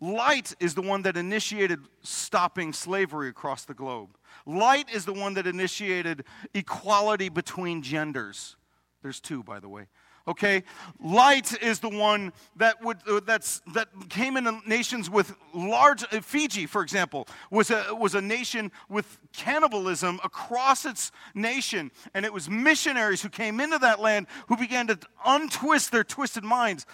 Light 0.01 0.53
is 0.59 0.73
the 0.73 0.81
one 0.81 1.03
that 1.03 1.15
initiated 1.15 1.79
stopping 2.01 2.73
slavery 2.73 3.29
across 3.29 3.63
the 3.63 3.73
globe. 3.73 4.09
Light 4.45 4.89
is 4.93 5.05
the 5.05 5.13
one 5.13 5.35
that 5.35 5.47
initiated 5.47 6.25
equality 6.53 7.29
between 7.29 7.81
genders. 7.81 8.57
There's 9.01 9.19
two, 9.19 9.43
by 9.43 9.59
the 9.59 9.69
way 9.69 9.87
okay? 10.27 10.63
Light 11.03 11.61
is 11.61 11.79
the 11.79 11.89
one 11.89 12.31
that 12.55 12.83
would 12.83 12.97
uh, 13.07 13.19
that's 13.25 13.61
that 13.73 13.89
came 14.09 14.37
into 14.37 14.59
nations 14.65 15.09
with 15.09 15.35
large 15.53 16.03
uh, 16.03 16.21
fiji 16.21 16.65
for 16.65 16.81
example 16.81 17.27
was 17.51 17.71
a 17.71 17.93
was 17.93 18.15
a 18.15 18.21
nation 18.21 18.71
with 18.89 19.19
cannibalism 19.33 20.19
across 20.23 20.85
its 20.85 21.11
nation. 21.33 21.91
And 22.13 22.25
it 22.25 22.33
was 22.33 22.49
missionaries 22.49 23.21
who 23.21 23.29
came 23.29 23.59
into 23.59 23.77
that 23.79 23.99
land 23.99 24.27
who 24.47 24.57
began 24.57 24.87
to 24.87 24.99
untwist 25.25 25.91
their 25.91 26.03
twisted 26.03 26.43
minds. 26.43 26.85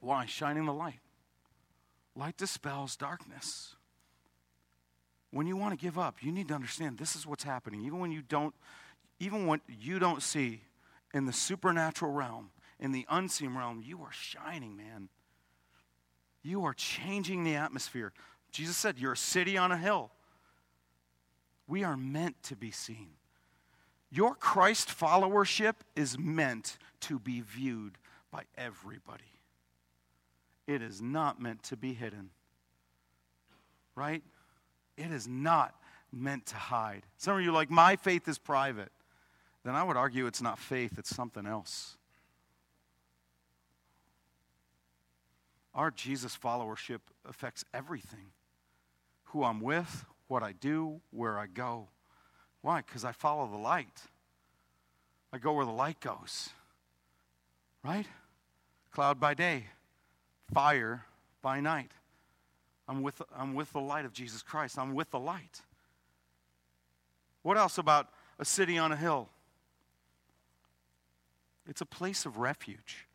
Why? 0.00 0.26
Shining 0.26 0.66
the 0.66 0.74
light. 0.74 1.00
Light 2.14 2.36
dispels 2.36 2.96
darkness. 2.96 3.74
When 5.30 5.46
you 5.46 5.56
want 5.56 5.78
to 5.78 5.84
give 5.84 5.98
up 5.98 6.22
you 6.22 6.32
need 6.32 6.48
to 6.48 6.54
understand 6.54 6.98
this 6.98 7.16
is 7.16 7.26
what's 7.26 7.44
happening. 7.44 7.82
Even 7.82 7.98
when 7.98 8.12
you 8.12 8.22
don't 8.22 8.54
even 9.18 9.46
when 9.46 9.60
you 9.66 9.98
don't 9.98 10.22
see 10.22 10.60
in 11.14 11.26
the 11.26 11.32
supernatural 11.32 12.12
realm, 12.12 12.50
in 12.78 12.92
the 12.92 13.06
unseen 13.08 13.54
realm, 13.54 13.82
you 13.84 14.02
are 14.02 14.12
shining, 14.12 14.76
man. 14.76 15.08
You 16.42 16.64
are 16.64 16.74
changing 16.74 17.44
the 17.44 17.54
atmosphere. 17.54 18.12
Jesus 18.52 18.76
said, 18.76 18.98
You're 18.98 19.12
a 19.12 19.16
city 19.16 19.56
on 19.56 19.72
a 19.72 19.78
hill. 19.78 20.10
We 21.66 21.82
are 21.84 21.96
meant 21.96 22.40
to 22.44 22.56
be 22.56 22.70
seen. 22.70 23.08
Your 24.10 24.34
Christ 24.34 24.88
followership 24.88 25.74
is 25.96 26.18
meant 26.18 26.78
to 27.00 27.18
be 27.18 27.40
viewed 27.40 27.98
by 28.30 28.44
everybody. 28.56 29.24
It 30.66 30.82
is 30.82 31.02
not 31.02 31.40
meant 31.40 31.62
to 31.64 31.76
be 31.76 31.92
hidden. 31.92 32.30
Right? 33.94 34.22
It 34.96 35.10
is 35.10 35.26
not 35.26 35.74
meant 36.12 36.46
to 36.46 36.56
hide. 36.56 37.02
Some 37.16 37.36
of 37.36 37.42
you 37.42 37.52
like, 37.52 37.70
my 37.70 37.96
faith 37.96 38.28
is 38.28 38.38
private 38.38 38.92
then 39.66 39.74
I 39.74 39.82
would 39.82 39.96
argue 39.96 40.26
it's 40.26 40.40
not 40.40 40.60
faith, 40.60 40.96
it's 40.96 41.14
something 41.14 41.44
else. 41.44 41.96
Our 45.74 45.90
Jesus 45.90 46.38
followership 46.40 47.00
affects 47.28 47.64
everything 47.74 48.30
who 49.24 49.42
I'm 49.42 49.60
with, 49.60 50.04
what 50.28 50.44
I 50.44 50.52
do, 50.52 51.00
where 51.10 51.36
I 51.36 51.48
go. 51.48 51.88
Why? 52.62 52.82
Because 52.82 53.04
I 53.04 53.10
follow 53.10 53.48
the 53.48 53.58
light. 53.58 54.02
I 55.32 55.38
go 55.38 55.52
where 55.52 55.66
the 55.66 55.72
light 55.72 55.98
goes. 55.98 56.50
Right? 57.84 58.06
Cloud 58.92 59.18
by 59.18 59.34
day, 59.34 59.64
fire 60.54 61.04
by 61.42 61.60
night. 61.60 61.90
I'm 62.88 63.02
with, 63.02 63.20
I'm 63.36 63.54
with 63.54 63.72
the 63.72 63.80
light 63.80 64.04
of 64.04 64.12
Jesus 64.12 64.42
Christ. 64.42 64.78
I'm 64.78 64.94
with 64.94 65.10
the 65.10 65.18
light. 65.18 65.62
What 67.42 67.58
else 67.58 67.78
about 67.78 68.08
a 68.38 68.44
city 68.44 68.78
on 68.78 68.92
a 68.92 68.96
hill? 68.96 69.28
It's 71.68 71.80
a 71.80 71.86
place 71.86 72.26
of 72.26 72.38
refuge. 72.38 73.06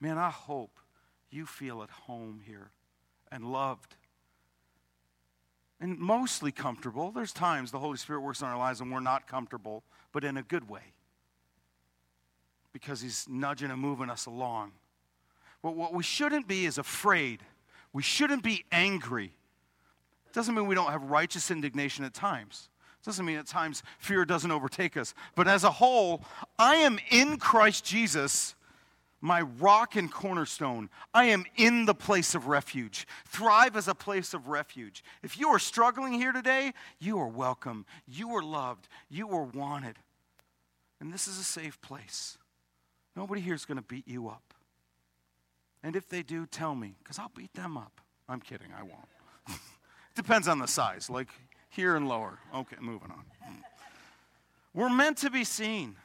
Man, 0.00 0.18
I 0.18 0.30
hope 0.30 0.78
you 1.30 1.46
feel 1.46 1.82
at 1.82 1.90
home 1.90 2.40
here 2.46 2.70
and 3.30 3.44
loved 3.44 3.94
and 5.80 5.98
mostly 5.98 6.52
comfortable. 6.52 7.10
There's 7.10 7.32
times 7.32 7.70
the 7.70 7.78
Holy 7.78 7.96
Spirit 7.96 8.20
works 8.20 8.40
in 8.40 8.46
our 8.46 8.58
lives 8.58 8.80
and 8.80 8.92
we're 8.92 9.00
not 9.00 9.26
comfortable, 9.26 9.82
but 10.12 10.24
in 10.24 10.36
a 10.36 10.42
good 10.42 10.68
way 10.68 10.82
because 12.72 13.00
He's 13.00 13.26
nudging 13.28 13.70
and 13.70 13.80
moving 13.80 14.10
us 14.10 14.26
along. 14.26 14.72
But 15.62 15.74
what 15.74 15.92
we 15.92 16.02
shouldn't 16.02 16.46
be 16.46 16.66
is 16.66 16.78
afraid. 16.78 17.40
We 17.92 18.02
shouldn't 18.02 18.42
be 18.42 18.64
angry. 18.70 19.32
Doesn't 20.32 20.54
mean 20.54 20.66
we 20.66 20.74
don't 20.74 20.90
have 20.90 21.02
righteous 21.02 21.50
indignation 21.50 22.04
at 22.04 22.14
times. 22.14 22.68
Doesn't 23.04 23.24
mean 23.24 23.38
at 23.38 23.46
times 23.46 23.82
fear 23.98 24.24
doesn't 24.24 24.50
overtake 24.50 24.96
us. 24.96 25.14
But 25.34 25.48
as 25.48 25.64
a 25.64 25.70
whole, 25.70 26.22
I 26.58 26.76
am 26.76 26.98
in 27.10 27.38
Christ 27.38 27.84
Jesus, 27.84 28.54
my 29.22 29.40
rock 29.40 29.96
and 29.96 30.12
cornerstone. 30.12 30.90
I 31.14 31.24
am 31.26 31.46
in 31.56 31.86
the 31.86 31.94
place 31.94 32.34
of 32.34 32.46
refuge. 32.46 33.06
Thrive 33.26 33.76
as 33.76 33.88
a 33.88 33.94
place 33.94 34.34
of 34.34 34.48
refuge. 34.48 35.02
If 35.22 35.38
you 35.38 35.48
are 35.48 35.58
struggling 35.58 36.12
here 36.12 36.32
today, 36.32 36.74
you 36.98 37.18
are 37.18 37.28
welcome. 37.28 37.86
You 38.06 38.30
are 38.36 38.42
loved. 38.42 38.88
You 39.08 39.30
are 39.30 39.44
wanted. 39.44 39.96
And 41.00 41.12
this 41.12 41.26
is 41.26 41.38
a 41.38 41.44
safe 41.44 41.80
place. 41.80 42.36
Nobody 43.16 43.40
here 43.40 43.54
is 43.54 43.64
going 43.64 43.78
to 43.78 43.82
beat 43.82 44.06
you 44.06 44.28
up. 44.28 44.54
And 45.82 45.96
if 45.96 46.08
they 46.08 46.22
do, 46.22 46.46
tell 46.46 46.74
me, 46.74 46.96
because 47.02 47.18
I'll 47.18 47.32
beat 47.34 47.54
them 47.54 47.78
up. 47.78 48.00
I'm 48.28 48.40
kidding, 48.40 48.68
I 48.78 48.82
won't. 48.82 49.08
It 49.48 49.56
depends 50.14 50.46
on 50.46 50.58
the 50.58 50.68
size. 50.68 51.08
Like, 51.08 51.28
here 51.70 51.96
and 51.96 52.08
lower. 52.08 52.38
Okay, 52.54 52.76
moving 52.80 53.10
on. 53.10 53.24
Hmm. 53.42 53.60
We're 54.74 54.90
meant 54.90 55.18
to 55.18 55.30
be 55.30 55.44
seen. 55.44 55.96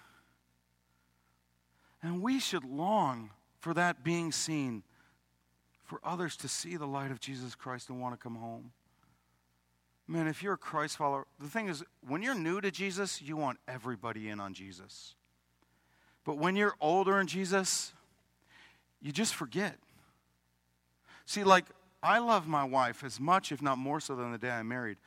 And 2.02 2.22
we 2.22 2.40
should 2.40 2.64
long 2.64 3.32
for 3.60 3.74
that 3.74 4.04
being 4.04 4.32
seen, 4.32 4.84
for 5.84 6.00
others 6.04 6.38
to 6.38 6.48
see 6.48 6.78
the 6.78 6.86
light 6.86 7.12
of 7.12 7.20
Jesus 7.20 7.56
Christ 7.56 7.90
and 7.90 8.00
want 8.00 8.14
to 8.14 8.18
come 8.22 8.36
home. 8.36 8.72
Man, 10.08 10.28
if 10.28 10.44
you're 10.44 10.54
a 10.54 10.58
Christ 10.58 10.98
follower, 10.98 11.26
the 11.40 11.48
thing 11.48 11.68
is, 11.68 11.84
when 12.08 12.22
you're 12.22 12.36
new 12.36 12.62
to 12.62 12.70
Jesus, 12.70 13.24
you 13.24 13.36
want 13.36 13.58
everybody 13.68 14.30
in 14.30 14.40
on 14.40 14.54
Jesus. 14.54 15.16
But 16.24 16.38
when 16.38 16.56
you're 16.56 16.76
older 16.80 17.20
in 17.20 17.26
Jesus, 17.26 17.92
you 19.02 19.12
just 19.12 19.34
forget. 19.34 19.78
See, 21.26 21.44
like, 21.44 21.66
I 22.04 22.20
love 22.20 22.48
my 22.48 22.64
wife 22.64 23.04
as 23.04 23.20
much, 23.20 23.52
if 23.52 23.64
not 23.64 23.80
more 23.80 24.00
so, 24.00 24.16
than 24.16 24.32
the 24.32 24.38
day 24.38 24.52
I 24.52 24.62
married. 24.62 24.98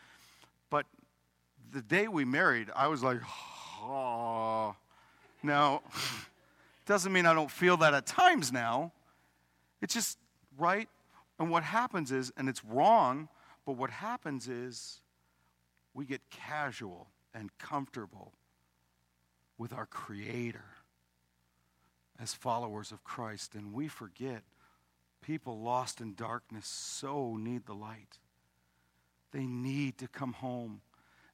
The 1.72 1.82
day 1.82 2.08
we 2.08 2.24
married, 2.24 2.70
I 2.74 2.88
was 2.88 3.02
like, 3.02 3.20
oh. 3.82 4.74
Now, 5.42 5.82
doesn't 6.86 7.12
mean 7.12 7.26
I 7.26 7.34
don't 7.34 7.50
feel 7.50 7.76
that 7.78 7.94
at 7.94 8.06
times 8.06 8.52
now. 8.52 8.92
It's 9.80 9.94
just 9.94 10.18
right. 10.56 10.88
And 11.38 11.50
what 11.50 11.62
happens 11.62 12.10
is, 12.10 12.32
and 12.36 12.48
it's 12.48 12.64
wrong, 12.64 13.28
but 13.64 13.72
what 13.72 13.90
happens 13.90 14.48
is 14.48 15.00
we 15.94 16.04
get 16.06 16.22
casual 16.30 17.08
and 17.34 17.50
comfortable 17.58 18.32
with 19.58 19.72
our 19.72 19.86
Creator 19.86 20.64
as 22.20 22.34
followers 22.34 22.90
of 22.90 23.04
Christ, 23.04 23.54
and 23.54 23.72
we 23.72 23.88
forget 23.88 24.42
people 25.20 25.60
lost 25.60 26.00
in 26.00 26.14
darkness 26.14 26.66
so 26.66 27.36
need 27.36 27.66
the 27.66 27.74
light. 27.74 28.18
They 29.32 29.46
need 29.46 29.98
to 29.98 30.08
come 30.08 30.32
home. 30.32 30.80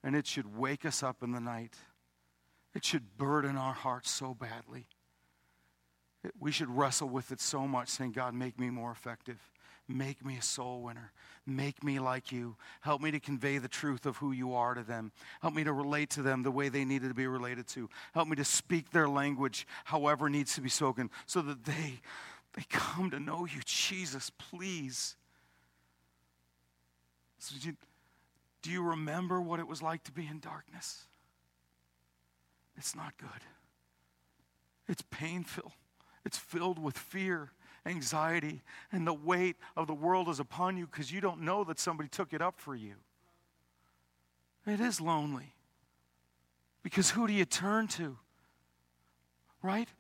And 0.05 0.15
it 0.15 0.27
should 0.27 0.57
wake 0.57 0.85
us 0.85 1.03
up 1.03 1.23
in 1.23 1.33
the 1.33 1.41
night. 1.41 1.75
It 2.75 2.85
should 2.85 3.17
burden 3.17 3.57
our 3.57 3.73
hearts 3.73 4.11
so 4.11 4.35
badly. 4.35 4.87
we 6.39 6.53
should 6.53 6.69
wrestle 6.69 7.09
with 7.09 7.33
it 7.33 7.41
so 7.41 7.67
much, 7.67 7.89
saying, 7.89 8.13
God, 8.13 8.35
make 8.35 8.61
me 8.61 8.71
more 8.71 8.93
effective. 8.93 9.39
Make 9.87 10.25
me 10.25 10.39
a 10.39 10.43
soul 10.43 10.83
winner. 10.83 11.13
Make 11.47 11.85
me 11.85 11.99
like 11.99 12.33
you. 12.33 12.57
Help 12.81 13.03
me 13.03 13.11
to 13.11 13.21
convey 13.21 13.59
the 13.59 13.69
truth 13.69 14.07
of 14.07 14.17
who 14.17 14.33
you 14.33 14.55
are 14.55 14.75
to 14.75 14.83
them. 14.83 15.13
Help 15.43 15.55
me 15.55 15.65
to 15.65 15.73
relate 15.73 16.11
to 16.11 16.23
them 16.23 16.43
the 16.43 16.51
way 16.51 16.71
they 16.71 16.87
needed 16.87 17.09
to 17.09 17.15
be 17.15 17.27
related 17.27 17.67
to. 17.69 17.91
Help 18.15 18.29
me 18.29 18.37
to 18.37 18.45
speak 18.45 18.91
their 18.91 19.09
language 19.09 19.67
however 19.85 20.31
needs 20.31 20.55
to 20.55 20.63
be 20.63 20.71
spoken 20.71 21.11
so 21.27 21.43
that 21.43 21.65
they, 21.65 22.01
they 22.55 22.65
come 22.71 23.11
to 23.11 23.21
know 23.21 23.45
you. 23.45 23.61
Jesus, 23.67 24.31
please. 24.31 25.17
So 27.39 27.57
you, 27.61 27.77
Do 28.65 28.71
you 28.71 28.83
remember 28.83 29.43
what 29.43 29.61
it 29.61 29.69
was 29.69 29.83
like 29.83 30.05
to 30.05 30.13
be 30.13 30.27
in 30.27 30.41
darkness? 30.41 31.05
It's 32.79 32.97
not 32.97 33.13
good. 33.19 33.29
It's 34.89 35.03
painful. 35.11 35.73
It's 36.25 36.39
filled 36.39 36.79
with 36.79 36.97
fear, 36.97 37.51
anxiety, 37.85 38.63
and 38.91 39.07
the 39.07 39.13
weight 39.13 39.57
of 39.77 39.87
the 39.87 39.93
world 39.93 40.31
is 40.31 40.41
upon 40.41 40.79
you 40.79 40.87
because 40.87 41.13
you 41.13 41.21
don't 41.21 41.43
know 41.43 41.63
that 41.65 41.79
somebody 41.79 42.09
took 42.09 42.33
it 42.33 42.41
up 42.41 42.59
for 42.59 42.75
you. 42.75 42.95
It 44.67 44.81
is 44.81 44.99
lonely. 44.99 45.53
Because 46.83 47.11
who 47.11 47.27
do 47.27 47.35
you 47.35 47.45
turn 47.45 47.87
to? 47.89 48.17
Right? 49.63 49.91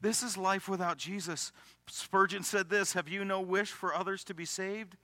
This 0.00 0.22
is 0.22 0.36
life 0.36 0.68
without 0.68 0.96
Jesus. 0.96 1.50
Spurgeon 1.88 2.44
said 2.44 2.70
this 2.70 2.92
Have 2.92 3.08
you 3.08 3.24
no 3.24 3.40
wish 3.40 3.72
for 3.72 3.92
others 3.92 4.22
to 4.24 4.34
be 4.34 4.44
saved? 4.44 4.96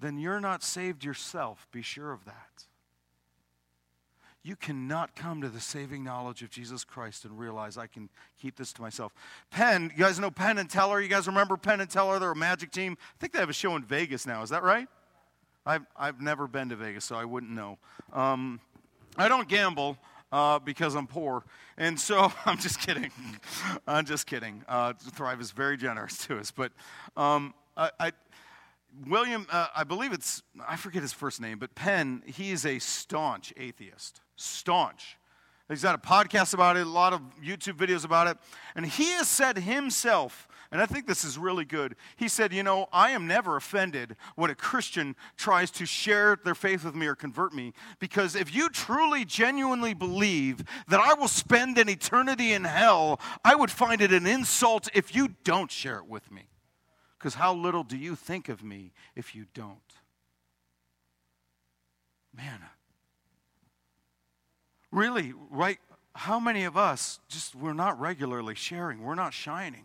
Then 0.00 0.18
you're 0.18 0.40
not 0.40 0.62
saved 0.62 1.04
yourself. 1.04 1.66
Be 1.72 1.82
sure 1.82 2.12
of 2.12 2.24
that. 2.24 2.64
You 4.44 4.56
cannot 4.56 5.16
come 5.16 5.42
to 5.42 5.48
the 5.48 5.60
saving 5.60 6.04
knowledge 6.04 6.42
of 6.42 6.50
Jesus 6.50 6.84
Christ 6.84 7.24
and 7.24 7.38
realize 7.38 7.76
I 7.76 7.86
can 7.86 8.08
keep 8.40 8.56
this 8.56 8.72
to 8.74 8.82
myself. 8.82 9.12
Penn, 9.50 9.92
you 9.94 10.04
guys 10.04 10.18
know 10.18 10.30
Penn 10.30 10.58
and 10.58 10.70
Teller? 10.70 11.00
You 11.00 11.08
guys 11.08 11.26
remember 11.26 11.56
Penn 11.56 11.80
and 11.80 11.90
Teller? 11.90 12.18
They're 12.18 12.30
a 12.30 12.36
magic 12.36 12.70
team. 12.70 12.96
I 13.00 13.16
think 13.18 13.32
they 13.32 13.40
have 13.40 13.50
a 13.50 13.52
show 13.52 13.74
in 13.76 13.82
Vegas 13.84 14.26
now. 14.26 14.42
Is 14.42 14.50
that 14.50 14.62
right? 14.62 14.88
I've, 15.66 15.84
I've 15.96 16.20
never 16.20 16.46
been 16.46 16.70
to 16.70 16.76
Vegas, 16.76 17.04
so 17.04 17.16
I 17.16 17.24
wouldn't 17.24 17.52
know. 17.52 17.78
Um, 18.12 18.60
I 19.18 19.28
don't 19.28 19.48
gamble 19.48 19.98
uh, 20.32 20.58
because 20.60 20.94
I'm 20.94 21.06
poor. 21.06 21.44
And 21.76 21.98
so 21.98 22.32
I'm 22.46 22.58
just 22.58 22.80
kidding. 22.80 23.10
I'm 23.86 24.06
just 24.06 24.26
kidding. 24.26 24.64
Uh, 24.68 24.94
Thrive 24.94 25.40
is 25.40 25.50
very 25.50 25.76
generous 25.76 26.18
to 26.26 26.38
us. 26.38 26.50
But 26.50 26.72
um, 27.16 27.54
I, 27.76 27.90
I, 28.00 28.12
William, 29.06 29.46
uh, 29.50 29.68
I 29.74 29.84
believe 29.84 30.12
it's, 30.12 30.42
I 30.66 30.76
forget 30.76 31.02
his 31.02 31.12
first 31.12 31.40
name, 31.40 31.58
but 31.58 31.74
Penn, 31.74 32.22
he 32.26 32.50
is 32.50 32.66
a 32.66 32.78
staunch 32.78 33.52
atheist. 33.56 34.20
Staunch. 34.36 35.16
He's 35.68 35.82
got 35.82 35.94
a 35.94 35.98
podcast 35.98 36.54
about 36.54 36.78
it, 36.78 36.86
a 36.86 36.90
lot 36.90 37.12
of 37.12 37.20
YouTube 37.44 37.76
videos 37.76 38.04
about 38.04 38.26
it. 38.26 38.38
And 38.74 38.86
he 38.86 39.10
has 39.10 39.28
said 39.28 39.58
himself 39.58 40.48
and 40.70 40.82
I 40.82 40.86
think 40.86 41.06
this 41.06 41.24
is 41.24 41.38
really 41.38 41.64
good. 41.64 41.96
He 42.16 42.28
said, 42.28 42.52
You 42.52 42.62
know, 42.62 42.88
I 42.92 43.10
am 43.12 43.26
never 43.26 43.56
offended 43.56 44.16
when 44.36 44.50
a 44.50 44.54
Christian 44.54 45.16
tries 45.36 45.70
to 45.72 45.86
share 45.86 46.36
their 46.44 46.54
faith 46.54 46.84
with 46.84 46.94
me 46.94 47.06
or 47.06 47.14
convert 47.14 47.54
me, 47.54 47.72
because 47.98 48.36
if 48.36 48.54
you 48.54 48.68
truly, 48.68 49.24
genuinely 49.24 49.94
believe 49.94 50.62
that 50.88 51.00
I 51.00 51.14
will 51.14 51.28
spend 51.28 51.78
an 51.78 51.88
eternity 51.88 52.52
in 52.52 52.64
hell, 52.64 53.18
I 53.44 53.54
would 53.54 53.70
find 53.70 54.02
it 54.02 54.12
an 54.12 54.26
insult 54.26 54.88
if 54.92 55.14
you 55.14 55.34
don't 55.44 55.70
share 55.70 55.98
it 55.98 56.06
with 56.06 56.30
me. 56.30 56.48
Because 57.18 57.34
how 57.34 57.52
little 57.54 57.82
do 57.82 57.96
you 57.96 58.14
think 58.14 58.48
of 58.48 58.62
me 58.62 58.92
if 59.16 59.34
you 59.34 59.46
don't? 59.52 59.78
Man, 62.36 62.60
really, 64.92 65.32
right? 65.50 65.78
How 66.14 66.38
many 66.38 66.64
of 66.64 66.76
us 66.76 67.18
just, 67.28 67.54
we're 67.54 67.72
not 67.72 67.98
regularly 67.98 68.54
sharing, 68.54 69.02
we're 69.02 69.16
not 69.16 69.34
shining. 69.34 69.84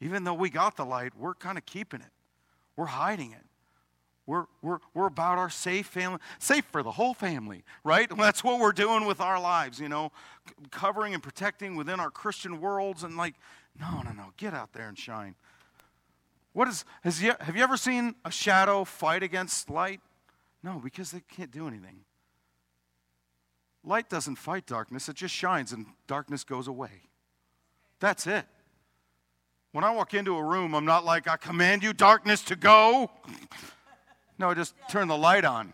Even 0.00 0.24
though 0.24 0.34
we 0.34 0.48
got 0.48 0.76
the 0.76 0.86
light, 0.86 1.12
we're 1.18 1.34
kind 1.34 1.58
of 1.58 1.66
keeping 1.66 2.00
it. 2.00 2.12
We're 2.76 2.86
hiding 2.86 3.32
it. 3.32 3.44
We're, 4.26 4.44
we're, 4.62 4.78
we're 4.94 5.06
about 5.06 5.38
our 5.38 5.50
safe 5.50 5.86
family, 5.86 6.18
safe 6.38 6.64
for 6.66 6.82
the 6.82 6.92
whole 6.92 7.14
family, 7.14 7.64
right? 7.82 8.08
that's 8.16 8.44
what 8.44 8.60
we're 8.60 8.72
doing 8.72 9.06
with 9.06 9.20
our 9.20 9.40
lives, 9.40 9.80
you 9.80 9.88
know, 9.88 10.12
c- 10.46 10.54
covering 10.70 11.14
and 11.14 11.22
protecting 11.22 11.76
within 11.76 11.98
our 11.98 12.10
Christian 12.10 12.60
worlds. 12.60 13.02
And 13.02 13.16
like, 13.16 13.34
no, 13.80 14.02
no, 14.02 14.12
no, 14.12 14.32
get 14.36 14.54
out 14.54 14.72
there 14.72 14.88
and 14.88 14.98
shine. 14.98 15.34
What 16.58 16.66
is, 16.66 16.84
has 17.04 17.22
you, 17.22 17.34
have 17.38 17.54
you 17.54 17.62
ever 17.62 17.76
seen 17.76 18.16
a 18.24 18.32
shadow 18.32 18.82
fight 18.82 19.22
against 19.22 19.70
light? 19.70 20.00
No, 20.60 20.80
because 20.82 21.12
they 21.12 21.20
can't 21.20 21.52
do 21.52 21.68
anything. 21.68 22.00
Light 23.84 24.08
doesn't 24.08 24.34
fight 24.34 24.66
darkness, 24.66 25.08
it 25.08 25.14
just 25.14 25.32
shines 25.32 25.70
and 25.70 25.86
darkness 26.08 26.42
goes 26.42 26.66
away. 26.66 26.90
That's 28.00 28.26
it. 28.26 28.44
When 29.70 29.84
I 29.84 29.92
walk 29.92 30.14
into 30.14 30.36
a 30.36 30.42
room, 30.42 30.74
I'm 30.74 30.84
not 30.84 31.04
like, 31.04 31.28
I 31.28 31.36
command 31.36 31.84
you, 31.84 31.92
darkness, 31.92 32.42
to 32.42 32.56
go. 32.56 33.08
No, 34.36 34.50
I 34.50 34.54
just 34.54 34.74
turn 34.90 35.06
the 35.06 35.16
light 35.16 35.44
on. 35.44 35.72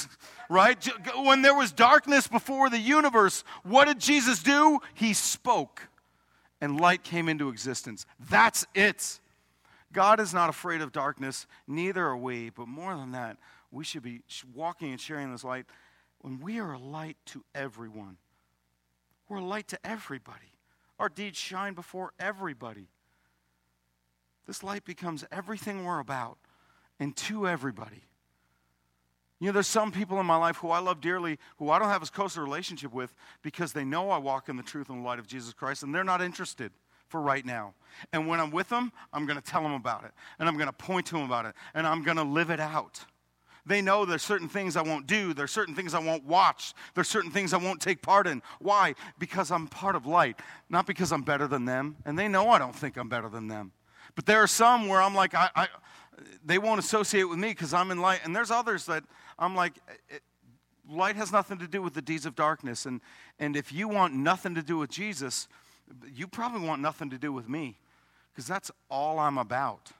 right? 0.50 0.86
When 1.16 1.40
there 1.40 1.54
was 1.54 1.72
darkness 1.72 2.28
before 2.28 2.68
the 2.68 2.78
universe, 2.78 3.42
what 3.62 3.86
did 3.86 4.00
Jesus 4.00 4.42
do? 4.42 4.80
He 4.92 5.14
spoke, 5.14 5.88
and 6.60 6.78
light 6.78 7.02
came 7.04 7.30
into 7.30 7.48
existence. 7.48 8.04
That's 8.28 8.66
it. 8.74 9.18
God 9.96 10.20
is 10.20 10.34
not 10.34 10.50
afraid 10.50 10.82
of 10.82 10.92
darkness, 10.92 11.46
neither 11.66 12.04
are 12.04 12.18
we. 12.18 12.50
But 12.50 12.68
more 12.68 12.94
than 12.94 13.12
that, 13.12 13.38
we 13.70 13.82
should 13.82 14.02
be 14.02 14.20
walking 14.54 14.90
and 14.90 15.00
sharing 15.00 15.32
this 15.32 15.42
light 15.42 15.64
when 16.18 16.38
we 16.38 16.60
are 16.60 16.74
a 16.74 16.78
light 16.78 17.16
to 17.26 17.42
everyone. 17.54 18.18
We're 19.26 19.38
a 19.38 19.44
light 19.44 19.68
to 19.68 19.78
everybody. 19.82 20.52
Our 20.98 21.08
deeds 21.08 21.38
shine 21.38 21.72
before 21.72 22.12
everybody. 22.20 22.88
This 24.46 24.62
light 24.62 24.84
becomes 24.84 25.24
everything 25.32 25.86
we're 25.86 25.98
about 25.98 26.36
and 27.00 27.16
to 27.16 27.48
everybody. 27.48 28.04
You 29.40 29.46
know, 29.46 29.52
there's 29.52 29.66
some 29.66 29.92
people 29.92 30.20
in 30.20 30.26
my 30.26 30.36
life 30.36 30.58
who 30.58 30.68
I 30.68 30.78
love 30.78 31.00
dearly 31.00 31.38
who 31.56 31.70
I 31.70 31.78
don't 31.78 31.88
have 31.88 32.02
as 32.02 32.10
close 32.10 32.36
a 32.36 32.42
relationship 32.42 32.92
with 32.92 33.14
because 33.40 33.72
they 33.72 33.84
know 33.84 34.10
I 34.10 34.18
walk 34.18 34.50
in 34.50 34.58
the 34.58 34.62
truth 34.62 34.90
and 34.90 35.00
the 35.00 35.06
light 35.06 35.18
of 35.18 35.26
Jesus 35.26 35.54
Christ 35.54 35.82
and 35.82 35.94
they're 35.94 36.04
not 36.04 36.20
interested 36.20 36.70
for 37.08 37.20
right 37.20 37.44
now. 37.44 37.74
And 38.12 38.26
when 38.26 38.40
I'm 38.40 38.50
with 38.50 38.68
them, 38.68 38.92
I'm 39.12 39.26
going 39.26 39.38
to 39.38 39.44
tell 39.44 39.62
them 39.62 39.72
about 39.72 40.04
it 40.04 40.12
and 40.38 40.48
I'm 40.48 40.56
going 40.56 40.68
to 40.68 40.72
point 40.72 41.06
to 41.06 41.14
them 41.14 41.24
about 41.24 41.46
it 41.46 41.54
and 41.74 41.86
I'm 41.86 42.02
going 42.02 42.16
to 42.16 42.22
live 42.22 42.50
it 42.50 42.60
out. 42.60 43.04
They 43.64 43.82
know 43.82 44.04
there's 44.04 44.22
certain 44.22 44.48
things 44.48 44.76
I 44.76 44.82
won't 44.82 45.08
do, 45.08 45.34
there's 45.34 45.50
certain 45.50 45.74
things 45.74 45.92
I 45.92 45.98
won't 45.98 46.24
watch, 46.24 46.72
there's 46.94 47.08
certain 47.08 47.32
things 47.32 47.52
I 47.52 47.56
won't 47.56 47.80
take 47.80 48.00
part 48.00 48.28
in. 48.28 48.40
Why? 48.60 48.94
Because 49.18 49.50
I'm 49.50 49.66
part 49.66 49.96
of 49.96 50.06
light, 50.06 50.38
not 50.70 50.86
because 50.86 51.10
I'm 51.10 51.22
better 51.22 51.48
than 51.48 51.64
them. 51.64 51.96
And 52.04 52.16
they 52.16 52.28
know 52.28 52.48
I 52.50 52.58
don't 52.58 52.76
think 52.76 52.96
I'm 52.96 53.08
better 53.08 53.28
than 53.28 53.48
them. 53.48 53.72
But 54.14 54.26
there 54.26 54.40
are 54.40 54.46
some 54.46 54.86
where 54.86 55.02
I'm 55.02 55.14
like, 55.14 55.34
I, 55.34 55.50
I 55.56 55.68
they 56.44 56.58
won't 56.58 56.78
associate 56.78 57.24
with 57.24 57.38
me 57.38 57.48
because 57.48 57.74
I'm 57.74 57.90
in 57.90 58.00
light. 58.00 58.20
And 58.24 58.34
there's 58.34 58.50
others 58.50 58.86
that 58.86 59.04
I'm 59.38 59.54
like, 59.54 59.74
it, 60.08 60.22
light 60.88 61.16
has 61.16 61.32
nothing 61.32 61.58
to 61.58 61.66
do 61.66 61.82
with 61.82 61.94
the 61.94 62.02
deeds 62.02 62.26
of 62.26 62.34
darkness. 62.34 62.86
And, 62.86 63.00
and 63.38 63.56
if 63.56 63.72
you 63.72 63.88
want 63.88 64.14
nothing 64.14 64.54
to 64.54 64.62
do 64.62 64.78
with 64.78 64.90
Jesus, 64.90 65.48
you 66.14 66.26
probably 66.26 66.66
want 66.66 66.82
nothing 66.82 67.10
to 67.10 67.18
do 67.18 67.32
with 67.32 67.48
me 67.48 67.78
because 68.32 68.46
that's 68.46 68.70
all 68.90 69.18
I'm 69.18 69.38
about. 69.38 69.92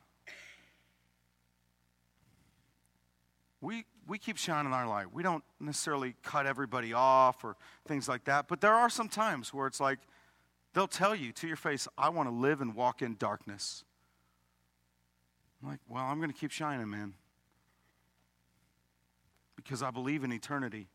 We, 3.61 3.85
we 4.07 4.19
keep 4.19 4.37
shining 4.37 4.73
our 4.73 4.87
light. 4.87 5.13
We 5.13 5.23
don't 5.23 5.43
necessarily 5.59 6.15
cut 6.23 6.47
everybody 6.47 6.93
off 6.93 7.45
or 7.45 7.57
things 7.87 8.09
like 8.09 8.25
that. 8.25 8.47
But 8.49 8.61
there 8.61 8.75
are 8.75 8.91
some 8.91 9.09
times 9.09 9.53
where 9.55 9.67
it's 9.67 9.81
like, 9.81 9.99
they'll 10.75 10.87
tell 10.87 11.15
you 11.15 11.33
to 11.33 11.49
your 11.49 11.57
face, 11.57 11.89
I 11.97 12.11
want 12.11 12.29
to 12.29 12.35
live 12.35 12.61
and 12.61 12.75
walk 12.75 13.03
in 13.03 13.17
darkness. 13.17 13.85
I'm 15.63 15.71
like, 15.71 15.81
well, 15.89 16.05
I'm 16.05 16.19
going 16.19 16.31
to 16.31 16.39
keep 16.39 16.51
shining, 16.51 16.91
man. 16.91 17.15
Because 19.57 19.83
I 19.83 19.91
believe 19.91 20.23
in 20.23 20.33
eternity. 20.33 20.89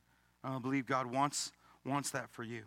I 0.44 0.58
believe 0.60 0.86
God 0.86 1.08
wants, 1.08 1.52
wants 1.84 2.12
that 2.12 2.30
for 2.30 2.44
you. 2.44 2.64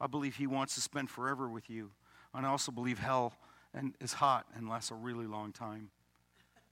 I 0.00 0.06
believe 0.06 0.36
He 0.36 0.46
wants 0.46 0.74
to 0.74 0.80
spend 0.80 1.10
forever 1.10 1.48
with 1.48 1.70
you. 1.70 1.90
And 2.34 2.46
I 2.46 2.50
also 2.50 2.72
believe 2.72 2.98
hell 2.98 3.34
and 3.72 3.94
is 4.00 4.14
hot 4.14 4.46
and 4.54 4.68
lasts 4.68 4.90
a 4.90 4.94
really 4.94 5.26
long 5.26 5.52
time. 5.52 5.90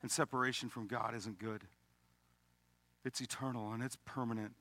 And 0.03 0.11
separation 0.11 0.69
from 0.69 0.87
God 0.87 1.15
isn't 1.15 1.39
good. 1.39 1.63
It's 3.05 3.21
eternal 3.21 3.73
and 3.73 3.83
it's 3.83 3.97
permanent 4.05 4.53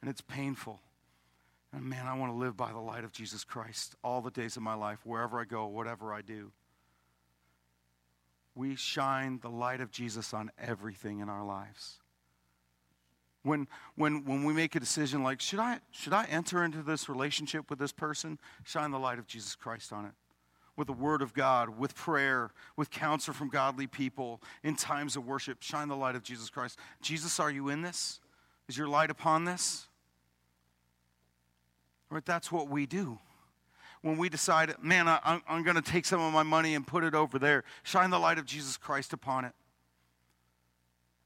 and 0.00 0.10
it's 0.10 0.20
painful. 0.20 0.80
And 1.72 1.84
man, 1.84 2.06
I 2.06 2.14
want 2.14 2.32
to 2.32 2.36
live 2.36 2.56
by 2.56 2.72
the 2.72 2.78
light 2.78 3.04
of 3.04 3.12
Jesus 3.12 3.44
Christ 3.44 3.94
all 4.04 4.20
the 4.20 4.30
days 4.30 4.56
of 4.56 4.62
my 4.62 4.74
life, 4.74 5.00
wherever 5.04 5.40
I 5.40 5.44
go, 5.44 5.66
whatever 5.66 6.12
I 6.12 6.20
do 6.22 6.52
we 8.54 8.76
shine 8.76 9.40
the 9.42 9.50
light 9.50 9.80
of 9.80 9.90
Jesus 9.90 10.32
on 10.32 10.50
everything 10.58 11.20
in 11.20 11.28
our 11.28 11.44
lives. 11.44 11.98
When, 13.44 13.68
when, 13.94 14.24
when 14.24 14.44
we 14.44 14.54
make 14.54 14.74
a 14.74 14.80
decision 14.80 15.22
like, 15.22 15.40
should 15.40 15.58
I, 15.58 15.78
should 15.90 16.14
I 16.14 16.24
enter 16.24 16.64
into 16.64 16.82
this 16.82 17.10
relationship 17.10 17.68
with 17.68 17.78
this 17.78 17.92
person? 17.92 18.38
Shine 18.64 18.90
the 18.90 18.98
light 18.98 19.18
of 19.18 19.26
Jesus 19.26 19.54
Christ 19.54 19.92
on 19.92 20.06
it. 20.06 20.12
With 20.76 20.86
the 20.86 20.94
Word 20.94 21.20
of 21.20 21.34
God, 21.34 21.78
with 21.78 21.94
prayer, 21.94 22.50
with 22.74 22.90
counsel 22.90 23.34
from 23.34 23.50
godly 23.50 23.86
people, 23.86 24.40
in 24.64 24.74
times 24.74 25.14
of 25.14 25.26
worship, 25.26 25.58
shine 25.60 25.88
the 25.88 25.96
light 25.96 26.16
of 26.16 26.22
Jesus 26.22 26.48
Christ. 26.48 26.78
Jesus, 27.02 27.38
are 27.38 27.50
you 27.50 27.68
in 27.68 27.82
this? 27.82 28.18
Is 28.66 28.78
your 28.78 28.88
light 28.88 29.10
upon 29.10 29.44
this? 29.44 29.88
Right, 32.10 32.24
that's 32.24 32.50
what 32.50 32.68
we 32.68 32.86
do 32.86 33.18
when 34.00 34.18
we 34.18 34.28
decide, 34.28 34.74
man, 34.82 35.08
I, 35.08 35.40
am 35.48 35.62
going 35.62 35.76
to 35.76 35.82
take 35.82 36.04
some 36.04 36.20
of 36.20 36.30
my 36.30 36.42
money 36.42 36.74
and 36.74 36.86
put 36.86 37.04
it 37.04 37.14
over 37.14 37.38
there, 37.38 37.64
shine 37.84 38.10
the 38.10 38.18
light 38.18 38.38
of 38.38 38.44
Jesus 38.44 38.76
Christ 38.76 39.14
upon 39.14 39.46
it. 39.46 39.52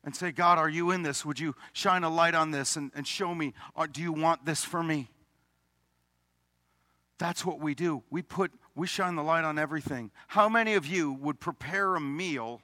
And 0.09 0.17
say, 0.17 0.33
God, 0.33 0.57
are 0.57 0.71
you 0.71 0.91
in 0.93 1.03
this? 1.03 1.23
Would 1.27 1.39
you 1.39 1.55
shine 1.75 2.03
a 2.03 2.09
light 2.09 2.35
on 2.35 2.51
this 2.51 2.77
and, 2.77 2.91
and 2.95 3.07
show 3.07 3.35
me, 3.35 3.53
or 3.75 3.87
do 3.87 4.01
you 4.01 4.11
want 4.11 4.47
this 4.47 4.65
for 4.65 4.83
me? 4.83 5.11
That's 7.19 7.45
what 7.45 7.61
we 7.61 7.75
do. 7.75 8.03
We 8.09 8.23
put, 8.23 8.51
we 8.75 8.87
shine 8.87 9.17
the 9.17 9.23
light 9.23 9.45
on 9.45 9.59
everything. 9.59 10.11
How 10.29 10.49
many 10.49 10.73
of 10.73 10.87
you 10.87 11.13
would 11.13 11.41
prepare 11.41 11.95
a 11.95 12.01
meal 12.01 12.63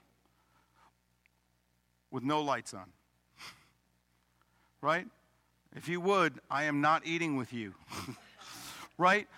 with 2.11 2.23
no 2.23 2.41
lights 2.41 2.73
on? 2.73 2.87
right? 4.81 5.07
If 5.77 5.87
you 5.87 6.01
would, 6.01 6.41
I 6.51 6.65
am 6.65 6.81
not 6.81 7.03
eating 7.05 7.37
with 7.37 7.53
you, 7.53 7.75
right? 8.97 9.29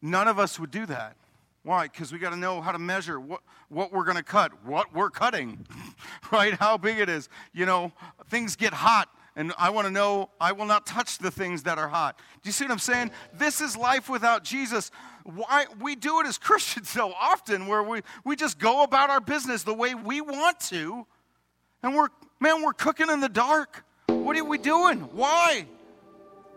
None 0.00 0.26
of 0.26 0.38
us 0.38 0.58
would 0.58 0.70
do 0.70 0.86
that. 0.86 1.16
Why? 1.64 1.82
Because 1.82 2.14
we 2.14 2.18
got 2.18 2.30
to 2.30 2.36
know 2.36 2.62
how 2.62 2.72
to 2.72 2.78
measure 2.78 3.20
what, 3.20 3.42
what 3.72 3.92
we're 3.92 4.04
going 4.04 4.16
to 4.16 4.22
cut, 4.22 4.52
what 4.64 4.94
we're 4.94 5.10
cutting, 5.10 5.66
right? 6.32 6.54
How 6.54 6.76
big 6.76 6.98
it 6.98 7.08
is. 7.08 7.28
You 7.52 7.66
know, 7.66 7.92
things 8.28 8.54
get 8.54 8.74
hot, 8.74 9.08
and 9.34 9.52
I 9.58 9.70
want 9.70 9.86
to 9.86 9.92
know 9.92 10.30
I 10.40 10.52
will 10.52 10.66
not 10.66 10.86
touch 10.86 11.18
the 11.18 11.30
things 11.30 11.62
that 11.62 11.78
are 11.78 11.88
hot. 11.88 12.18
Do 12.42 12.48
you 12.48 12.52
see 12.52 12.64
what 12.64 12.72
I'm 12.72 12.78
saying? 12.78 13.10
This 13.32 13.60
is 13.60 13.76
life 13.76 14.08
without 14.08 14.44
Jesus. 14.44 14.90
Why 15.24 15.66
we 15.80 15.96
do 15.96 16.20
it 16.20 16.26
as 16.26 16.38
Christians 16.38 16.90
so 16.90 17.12
often, 17.18 17.66
where 17.66 17.82
we, 17.82 18.02
we 18.24 18.36
just 18.36 18.58
go 18.58 18.82
about 18.82 19.10
our 19.10 19.20
business 19.20 19.62
the 19.62 19.74
way 19.74 19.94
we 19.94 20.20
want 20.20 20.60
to, 20.60 21.06
and 21.82 21.94
we're 21.94 22.08
man, 22.40 22.62
we're 22.62 22.72
cooking 22.72 23.08
in 23.08 23.20
the 23.20 23.28
dark. 23.28 23.84
What 24.06 24.36
are 24.36 24.44
we 24.44 24.58
doing? 24.58 24.98
Why? 25.12 25.66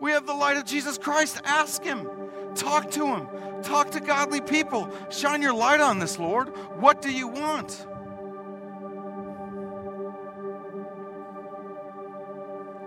We 0.01 0.11
have 0.11 0.27
the 0.27 0.33
light 0.33 0.57
of 0.57 0.65
Jesus 0.65 0.97
Christ. 0.97 1.41
Ask 1.45 1.83
Him. 1.83 2.24
Talk 2.55 2.91
to 2.91 3.05
Him. 3.05 3.27
Talk 3.63 3.91
to 3.91 3.99
godly 3.99 4.41
people. 4.41 4.89
Shine 5.09 5.41
your 5.41 5.53
light 5.53 5.79
on 5.79 5.99
this, 5.99 6.19
Lord. 6.19 6.49
What 6.79 7.01
do 7.01 7.11
you 7.11 7.27
want? 7.27 7.85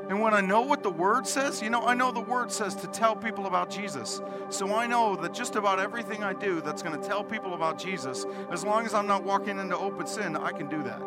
And 0.08 0.22
when 0.22 0.32
I 0.32 0.40
know 0.40 0.62
what 0.62 0.82
the 0.82 0.90
Word 0.90 1.26
says, 1.26 1.60
you 1.60 1.68
know, 1.68 1.86
I 1.86 1.92
know 1.92 2.10
the 2.10 2.20
Word 2.20 2.50
says 2.50 2.74
to 2.76 2.86
tell 2.86 3.14
people 3.14 3.46
about 3.46 3.68
Jesus. 3.68 4.22
So 4.48 4.74
I 4.74 4.86
know 4.86 5.16
that 5.16 5.34
just 5.34 5.54
about 5.54 5.78
everything 5.78 6.24
I 6.24 6.32
do 6.32 6.62
that's 6.62 6.82
going 6.82 6.98
to 6.98 7.06
tell 7.06 7.22
people 7.22 7.52
about 7.52 7.78
Jesus, 7.78 8.24
as 8.50 8.64
long 8.64 8.86
as 8.86 8.94
I'm 8.94 9.06
not 9.06 9.22
walking 9.22 9.58
into 9.58 9.76
open 9.76 10.06
sin, 10.06 10.34
I 10.34 10.52
can 10.52 10.68
do 10.68 10.82
that. 10.84 11.02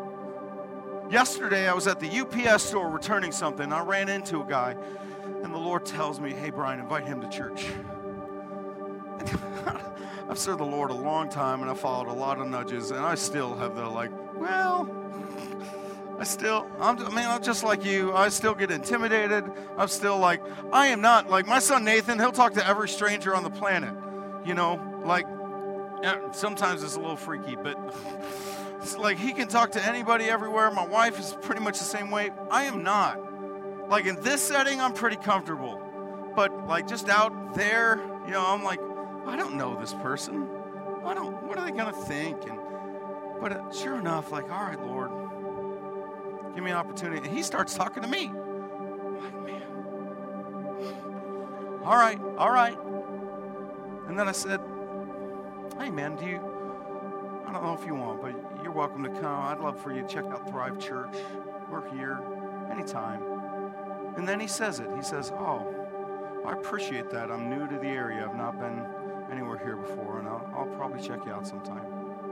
Yesterday, 1.09 1.67
I 1.67 1.73
was 1.73 1.87
at 1.87 1.99
the 1.99 2.09
UPS 2.09 2.63
store 2.63 2.89
returning 2.89 3.31
something. 3.31 3.73
I 3.73 3.81
ran 3.81 4.07
into 4.07 4.41
a 4.41 4.45
guy, 4.45 4.75
and 5.43 5.51
the 5.51 5.57
Lord 5.57 5.85
tells 5.85 6.19
me, 6.19 6.31
Hey, 6.31 6.51
Brian, 6.51 6.79
invite 6.79 7.07
him 7.07 7.21
to 7.21 7.29
church. 7.29 7.65
I've 10.29 10.39
served 10.39 10.59
the 10.59 10.65
Lord 10.65 10.91
a 10.91 10.95
long 10.95 11.29
time 11.29 11.61
and 11.61 11.69
I 11.69 11.73
followed 11.73 12.07
a 12.07 12.13
lot 12.13 12.39
of 12.39 12.47
nudges, 12.47 12.91
and 12.91 12.99
I 12.99 13.15
still 13.15 13.55
have 13.55 13.75
the 13.75 13.85
like, 13.85 14.11
well, 14.35 14.89
I 16.21 16.23
still, 16.23 16.67
I'm, 16.79 16.99
I 16.99 17.09
mean, 17.09 17.25
I'm 17.25 17.41
just 17.41 17.63
like 17.63 17.83
you. 17.83 18.13
I 18.13 18.29
still 18.29 18.53
get 18.53 18.69
intimidated. 18.69 19.43
I'm 19.75 19.87
still 19.87 20.19
like, 20.19 20.41
I 20.71 20.87
am 20.87 21.01
not 21.01 21.29
like 21.29 21.47
my 21.47 21.59
son 21.59 21.83
Nathan. 21.83 22.19
He'll 22.19 22.31
talk 22.31 22.53
to 22.53 22.67
every 22.67 22.87
stranger 22.87 23.35
on 23.35 23.43
the 23.43 23.49
planet. 23.49 23.93
You 24.45 24.53
know, 24.53 24.79
like 25.03 25.25
sometimes 26.31 26.83
it's 26.83 26.95
a 26.95 26.99
little 26.99 27.15
freaky, 27.15 27.55
but 27.55 27.77
it's 28.81 28.95
like 28.97 29.17
he 29.17 29.33
can 29.33 29.47
talk 29.47 29.71
to 29.71 29.83
anybody 29.83 30.25
everywhere. 30.25 30.69
My 30.71 30.85
wife 30.85 31.19
is 31.19 31.35
pretty 31.41 31.61
much 31.61 31.79
the 31.79 31.85
same 31.85 32.11
way. 32.11 32.29
I 32.49 32.63
am 32.63 32.83
not. 32.83 33.89
Like 33.89 34.05
in 34.05 34.21
this 34.21 34.41
setting, 34.41 34.79
I'm 34.79 34.93
pretty 34.93 35.17
comfortable, 35.17 35.81
but 36.35 36.67
like 36.67 36.87
just 36.87 37.09
out 37.09 37.55
there, 37.55 37.99
you 38.25 38.31
know, 38.31 38.45
I'm 38.45 38.63
like, 38.63 38.79
I 39.25 39.35
don't 39.35 39.55
know 39.55 39.79
this 39.79 39.93
person. 39.93 40.47
I 41.05 41.13
don't, 41.13 41.41
what 41.43 41.57
are 41.57 41.65
they 41.65 41.71
going 41.71 41.93
to 41.93 41.99
think? 42.01 42.43
And, 42.47 42.59
but 43.39 43.51
uh, 43.53 43.71
sure 43.71 43.97
enough, 43.97 44.31
like, 44.31 44.51
all 44.51 44.63
right, 44.63 44.79
Lord, 44.79 45.11
give 46.53 46.63
me 46.63 46.71
an 46.71 46.77
opportunity. 46.77 47.27
And 47.27 47.35
he 47.35 47.43
starts 47.43 47.73
talking 47.73 48.03
to 48.03 48.09
me. 48.09 48.27
I'm 48.27 49.19
like, 49.19 49.45
man, 49.45 49.63
all 51.83 51.97
right, 51.97 52.19
all 52.37 52.51
right. 52.51 52.77
And 54.07 54.17
then 54.17 54.27
I 54.27 54.31
said, 54.31 54.59
hey, 55.79 55.89
man, 55.89 56.15
do 56.15 56.25
you, 56.25 56.37
I 57.47 57.51
don't 57.51 57.63
know 57.63 57.77
if 57.79 57.85
you 57.85 57.95
want, 57.95 58.21
but 58.21 58.35
you're 58.61 58.71
welcome 58.71 59.03
to 59.03 59.09
come. 59.09 59.45
I'd 59.47 59.59
love 59.59 59.81
for 59.81 59.91
you 59.91 60.01
to 60.03 60.07
check 60.07 60.25
out 60.25 60.47
Thrive 60.49 60.77
Church. 60.79 61.15
We're 61.69 61.89
here 61.95 62.19
anytime. 62.71 63.23
And 64.17 64.27
then 64.27 64.39
he 64.39 64.47
says 64.47 64.79
it. 64.79 64.87
He 64.95 65.01
says, 65.01 65.31
oh, 65.31 65.65
I 66.45 66.53
appreciate 66.53 67.09
that. 67.11 67.31
I'm 67.31 67.49
new 67.49 67.67
to 67.67 67.75
the 67.75 67.87
area. 67.87 68.27
I've 68.27 68.35
not 68.35 68.59
been 68.59 68.85
anywhere 69.31 69.57
here 69.57 69.75
before, 69.75 70.19
and 70.19 70.27
I'll, 70.27 70.49
I'll 70.55 70.75
probably 70.77 71.01
check 71.01 71.25
you 71.25 71.31
out 71.31 71.47
sometime. 71.47 71.83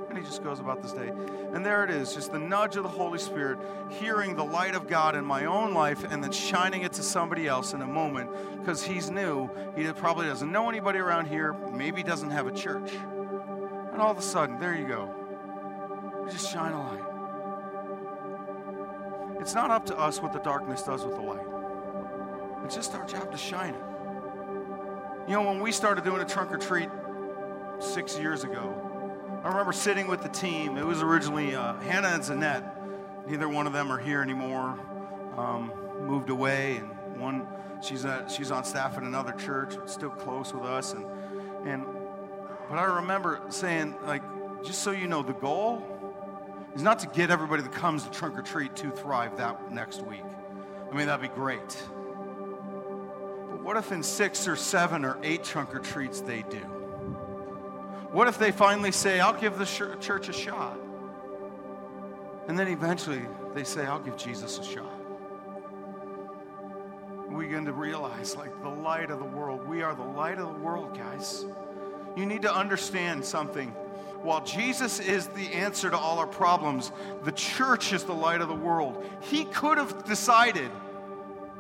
And 0.09 0.17
he 0.17 0.23
just 0.23 0.43
goes 0.43 0.59
about 0.59 0.81
this 0.81 0.91
day. 0.91 1.12
And 1.53 1.65
there 1.65 1.83
it 1.83 1.91
is, 1.91 2.13
just 2.13 2.31
the 2.31 2.39
nudge 2.39 2.75
of 2.75 2.83
the 2.83 2.89
Holy 2.89 3.19
Spirit, 3.19 3.59
hearing 3.89 4.35
the 4.35 4.43
light 4.43 4.75
of 4.75 4.88
God 4.88 5.15
in 5.15 5.23
my 5.23 5.45
own 5.45 5.73
life 5.73 6.03
and 6.03 6.23
then 6.23 6.31
shining 6.31 6.81
it 6.81 6.93
to 6.93 7.03
somebody 7.03 7.47
else 7.47 7.73
in 7.73 7.81
a 7.81 7.88
moment 7.88 8.31
because 8.59 8.83
he's 8.83 9.12
new. 9.12 9.49
He 9.75 9.91
probably 9.93 10.25
doesn't 10.25 10.51
know 10.51 10.67
anybody 10.67 10.99
around 10.99 11.27
here, 11.27 11.53
maybe 11.71 12.01
doesn't 12.01 12.31
have 12.31 12.47
a 12.47 12.51
church. 12.51 12.91
And 12.91 14.01
all 14.01 14.12
of 14.12 14.17
a 14.17 14.23
sudden, 14.23 14.59
there 14.59 14.75
you 14.75 14.88
go. 14.88 15.13
You 16.25 16.31
just 16.31 16.51
shine 16.51 16.73
a 16.73 16.81
light. 16.81 17.03
It's 19.39 19.53
not 19.53 19.71
up 19.71 19.85
to 19.88 19.97
us 19.97 20.21
what 20.21 20.33
the 20.33 20.39
darkness 20.39 20.83
does 20.83 21.05
with 21.05 21.15
the 21.15 21.21
light, 21.21 21.45
it's 22.65 22.75
just 22.75 22.93
our 22.93 23.05
job 23.05 23.31
to 23.31 23.38
shine 23.38 23.73
it. 23.73 23.88
You 25.29 25.35
know, 25.35 25.43
when 25.43 25.59
we 25.59 25.71
started 25.71 26.03
doing 26.03 26.21
a 26.23 26.25
trunk 26.25 26.51
or 26.51 26.57
treat 26.57 26.89
six 27.77 28.17
years 28.17 28.43
ago, 28.43 28.73
I 29.43 29.49
remember 29.49 29.71
sitting 29.73 30.07
with 30.07 30.23
the 30.23 30.29
team. 30.29 30.75
It 30.75 30.83
was 30.83 31.03
originally 31.03 31.53
uh, 31.53 31.75
Hannah 31.81 32.07
and 32.07 32.23
Zanette. 32.23 32.67
Neither 33.27 33.47
one 33.47 33.67
of 33.67 33.73
them 33.73 33.91
are 33.91 33.99
here 33.99 34.23
anymore. 34.23 34.79
Um, 35.37 35.71
moved 36.01 36.31
away, 36.31 36.77
and 36.77 37.21
one 37.21 37.45
she's 37.79 38.07
she's 38.27 38.49
on 38.49 38.63
staff 38.63 38.97
at 38.97 39.03
another 39.03 39.33
church, 39.33 39.75
still 39.85 40.09
close 40.09 40.51
with 40.51 40.63
us. 40.63 40.93
And 40.93 41.05
and 41.63 41.85
but 42.67 42.79
I 42.79 42.85
remember 42.85 43.39
saying 43.49 43.97
like, 44.07 44.23
just 44.63 44.81
so 44.81 44.89
you 44.89 45.07
know, 45.07 45.21
the 45.21 45.33
goal 45.33 45.85
is 46.73 46.81
not 46.81 46.97
to 46.99 47.07
get 47.07 47.29
everybody 47.29 47.61
that 47.61 47.71
comes 47.71 48.03
to 48.03 48.09
trunk 48.09 48.35
or 48.35 48.41
treat 48.41 48.75
to 48.77 48.89
thrive 48.89 49.37
that 49.37 49.71
next 49.71 50.01
week. 50.01 50.23
I 50.91 50.95
mean, 50.95 51.05
that'd 51.05 51.21
be 51.21 51.35
great. 51.35 51.83
What 53.69 53.77
if 53.77 53.91
in 53.91 54.01
six 54.01 54.47
or 54.47 54.55
seven 54.55 55.05
or 55.05 55.19
eight 55.21 55.43
trunk 55.43 55.75
or 55.75 55.79
treats 55.79 56.21
they 56.21 56.41
do? 56.41 56.58
What 58.12 58.27
if 58.27 58.39
they 58.39 58.51
finally 58.51 58.91
say, 58.91 59.19
I'll 59.19 59.39
give 59.39 59.60
the 59.60 59.65
church 60.01 60.27
a 60.27 60.34
shot? 60.34 60.75
And 62.47 62.58
then 62.58 62.67
eventually 62.67 63.21
they 63.53 63.63
say, 63.63 63.86
I'll 63.86 63.99
give 63.99 64.17
Jesus 64.17 64.58
a 64.58 64.63
shot. 64.63 64.91
We 67.27 67.45
begin 67.45 67.65
to 67.65 67.71
realize, 67.71 68.36
like 68.36 68.60
the 68.63 68.69
light 68.69 69.12
of 69.12 69.19
the 69.19 69.25
world, 69.25 69.67
we 69.67 69.84
are 69.84 69.93
the 69.93 70.01
light 70.01 70.39
of 70.39 70.51
the 70.51 70.60
world, 70.60 70.97
guys. 70.97 71.45
You 72.17 72.25
need 72.25 72.41
to 72.41 72.51
understand 72.51 73.23
something. 73.23 73.69
While 74.23 74.43
Jesus 74.43 74.99
is 74.99 75.27
the 75.27 75.53
answer 75.53 75.91
to 75.91 75.95
all 75.95 76.17
our 76.17 76.25
problems, 76.25 76.91
the 77.23 77.34
church 77.34 77.93
is 77.93 78.03
the 78.03 78.13
light 78.13 78.41
of 78.41 78.47
the 78.47 78.55
world. 78.55 79.08
He 79.21 79.45
could 79.45 79.77
have 79.77 80.05
decided 80.05 80.71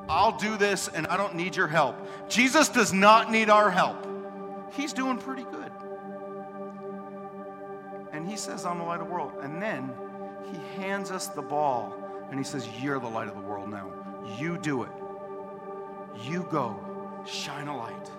I'll 0.09 0.37
do 0.37 0.57
this 0.57 0.87
and 0.87 1.05
I 1.07 1.17
don't 1.17 1.35
need 1.35 1.55
your 1.55 1.67
help. 1.67 1.95
Jesus 2.27 2.67
does 2.67 2.91
not 2.91 3.31
need 3.31 3.49
our 3.49 3.69
help. 3.69 4.05
He's 4.73 4.91
doing 4.91 5.17
pretty 5.17 5.43
good. 5.43 5.71
And 8.11 8.27
he 8.27 8.35
says, 8.35 8.65
I'm 8.65 8.79
the 8.79 8.83
light 8.83 8.99
of 8.99 9.07
the 9.07 9.13
world. 9.13 9.33
And 9.41 9.61
then 9.61 9.93
he 10.51 10.81
hands 10.81 11.11
us 11.11 11.27
the 11.27 11.43
ball 11.43 11.95
and 12.29 12.39
he 12.39 12.43
says, 12.43 12.67
You're 12.81 12.99
the 12.99 13.07
light 13.07 13.27
of 13.27 13.35
the 13.35 13.41
world 13.41 13.69
now. 13.69 13.91
You 14.37 14.57
do 14.57 14.83
it. 14.83 14.89
You 16.23 16.45
go, 16.51 16.77
shine 17.25 17.67
a 17.67 17.77
light, 17.77 18.11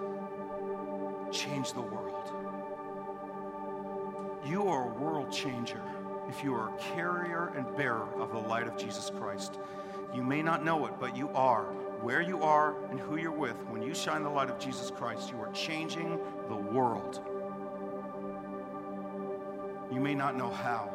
change 1.31 1.73
the 1.73 1.81
world. 1.81 2.31
You 4.47 4.69
are 4.69 4.91
a 4.91 4.95
world 4.95 5.31
changer 5.31 5.83
if 6.29 6.43
you 6.43 6.55
are 6.55 6.71
a 6.71 6.79
carrier 6.95 7.53
and 7.57 7.77
bearer 7.77 8.09
of 8.19 8.33
the 8.33 8.39
light 8.39 8.67
of 8.67 8.77
Jesus 8.79 9.11
Christ. 9.19 9.59
You 10.15 10.23
may 10.25 10.43
not 10.43 10.65
know 10.65 10.87
it, 10.87 10.95
but 10.99 11.17
you 11.17 11.29
are. 11.31 11.65
Where 12.03 12.21
you 12.21 12.43
are 12.43 12.83
and 12.91 12.99
who 12.99 13.17
you're 13.17 13.31
with, 13.31 13.57
when 13.69 13.83
you 13.83 13.95
shine 13.95 14.23
the 14.23 14.31
light 14.31 14.51
of 14.51 14.59
Jesus 14.59 14.91
Christ, 14.91 15.31
you 15.31 15.41
are 15.41 15.53
changing 15.53 16.19
the 16.49 16.57
world. 16.57 17.21
You 19.93 20.01
may 20.01 20.15
not 20.15 20.37
know 20.37 20.51
how, 20.51 20.93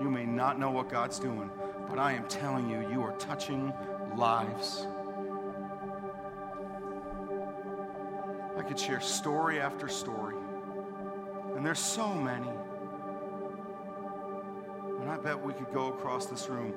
you 0.00 0.08
may 0.08 0.24
not 0.24 0.58
know 0.58 0.70
what 0.70 0.88
God's 0.88 1.18
doing, 1.18 1.50
but 1.88 1.98
I 1.98 2.12
am 2.12 2.26
telling 2.28 2.68
you, 2.70 2.88
you 2.90 3.02
are 3.02 3.12
touching 3.18 3.72
lives. 4.16 4.86
I 8.56 8.62
could 8.62 8.78
share 8.78 9.00
story 9.00 9.60
after 9.60 9.88
story, 9.88 10.36
and 11.56 11.64
there's 11.64 11.78
so 11.78 12.14
many. 12.14 12.50
And 15.00 15.10
I 15.10 15.16
bet 15.18 15.40
we 15.42 15.52
could 15.52 15.72
go 15.72 15.88
across 15.88 16.26
this 16.26 16.48
room 16.48 16.74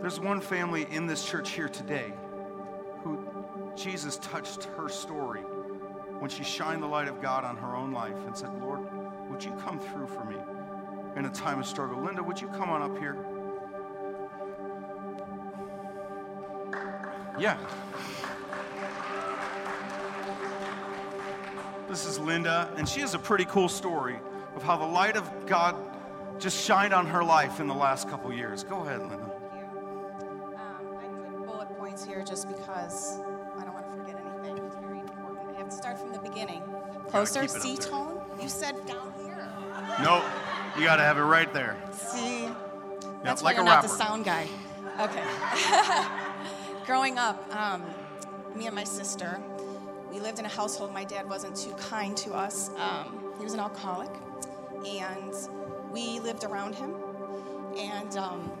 there's 0.00 0.20
one 0.20 0.40
family 0.40 0.86
in 0.90 1.06
this 1.06 1.24
church 1.24 1.50
here 1.50 1.68
today 1.68 2.12
who 3.02 3.18
Jesus 3.76 4.16
touched 4.18 4.64
her 4.76 4.88
story 4.88 5.40
when 6.20 6.30
she 6.30 6.44
shined 6.44 6.82
the 6.82 6.86
light 6.86 7.08
of 7.08 7.20
God 7.20 7.44
on 7.44 7.56
her 7.56 7.74
own 7.76 7.92
life 7.92 8.16
and 8.26 8.36
said, 8.36 8.50
Lord, 8.60 8.80
would 9.30 9.42
you 9.42 9.52
come 9.52 9.78
through 9.78 10.06
for 10.06 10.24
me 10.24 10.36
in 11.16 11.24
a 11.24 11.30
time 11.30 11.60
of 11.60 11.66
struggle? 11.66 12.02
Linda, 12.02 12.22
would 12.22 12.40
you 12.40 12.48
come 12.48 12.70
on 12.70 12.82
up 12.82 12.98
here? 12.98 13.16
Yeah. 17.38 17.56
This 21.88 22.04
is 22.04 22.18
Linda, 22.18 22.72
and 22.76 22.88
she 22.88 23.00
has 23.00 23.14
a 23.14 23.18
pretty 23.18 23.44
cool 23.46 23.68
story 23.68 24.18
of 24.54 24.62
how 24.62 24.76
the 24.76 24.84
light 24.84 25.16
of 25.16 25.46
God 25.46 25.76
just 26.38 26.62
shined 26.64 26.92
on 26.92 27.06
her 27.06 27.24
life 27.24 27.60
in 27.60 27.66
the 27.66 27.74
last 27.74 28.08
couple 28.08 28.32
years. 28.32 28.62
Go 28.64 28.80
ahead, 28.84 29.00
Linda. 29.00 29.27
Closer, 37.18 37.48
C 37.48 37.76
tone. 37.76 38.20
You 38.40 38.48
said 38.48 38.86
down 38.86 39.12
here. 39.20 39.48
Nope. 40.00 40.22
You 40.76 40.84
got 40.84 40.96
to 40.96 41.02
have 41.02 41.18
it 41.18 41.22
right 41.22 41.52
there. 41.52 41.76
See, 41.90 42.48
that's 43.24 43.42
like 43.42 43.56
why 43.56 43.62
a 43.62 43.64
you're 43.64 43.74
not 43.74 43.82
the 43.82 43.88
sound 43.88 44.24
guy. 44.24 44.46
Okay. 45.00 45.24
Growing 46.86 47.18
up, 47.18 47.44
um, 47.56 47.82
me 48.54 48.66
and 48.66 48.74
my 48.76 48.84
sister, 48.84 49.40
we 50.12 50.20
lived 50.20 50.38
in 50.38 50.44
a 50.44 50.48
household. 50.48 50.94
My 50.94 51.02
dad 51.02 51.28
wasn't 51.28 51.56
too 51.56 51.72
kind 51.72 52.16
to 52.18 52.34
us. 52.34 52.70
Um, 52.76 53.34
he 53.36 53.42
was 53.42 53.52
an 53.52 53.58
alcoholic, 53.58 54.10
and 54.86 55.34
we 55.90 56.20
lived 56.20 56.44
around 56.44 56.76
him. 56.76 56.94
And 57.76 58.16
um, 58.16 58.52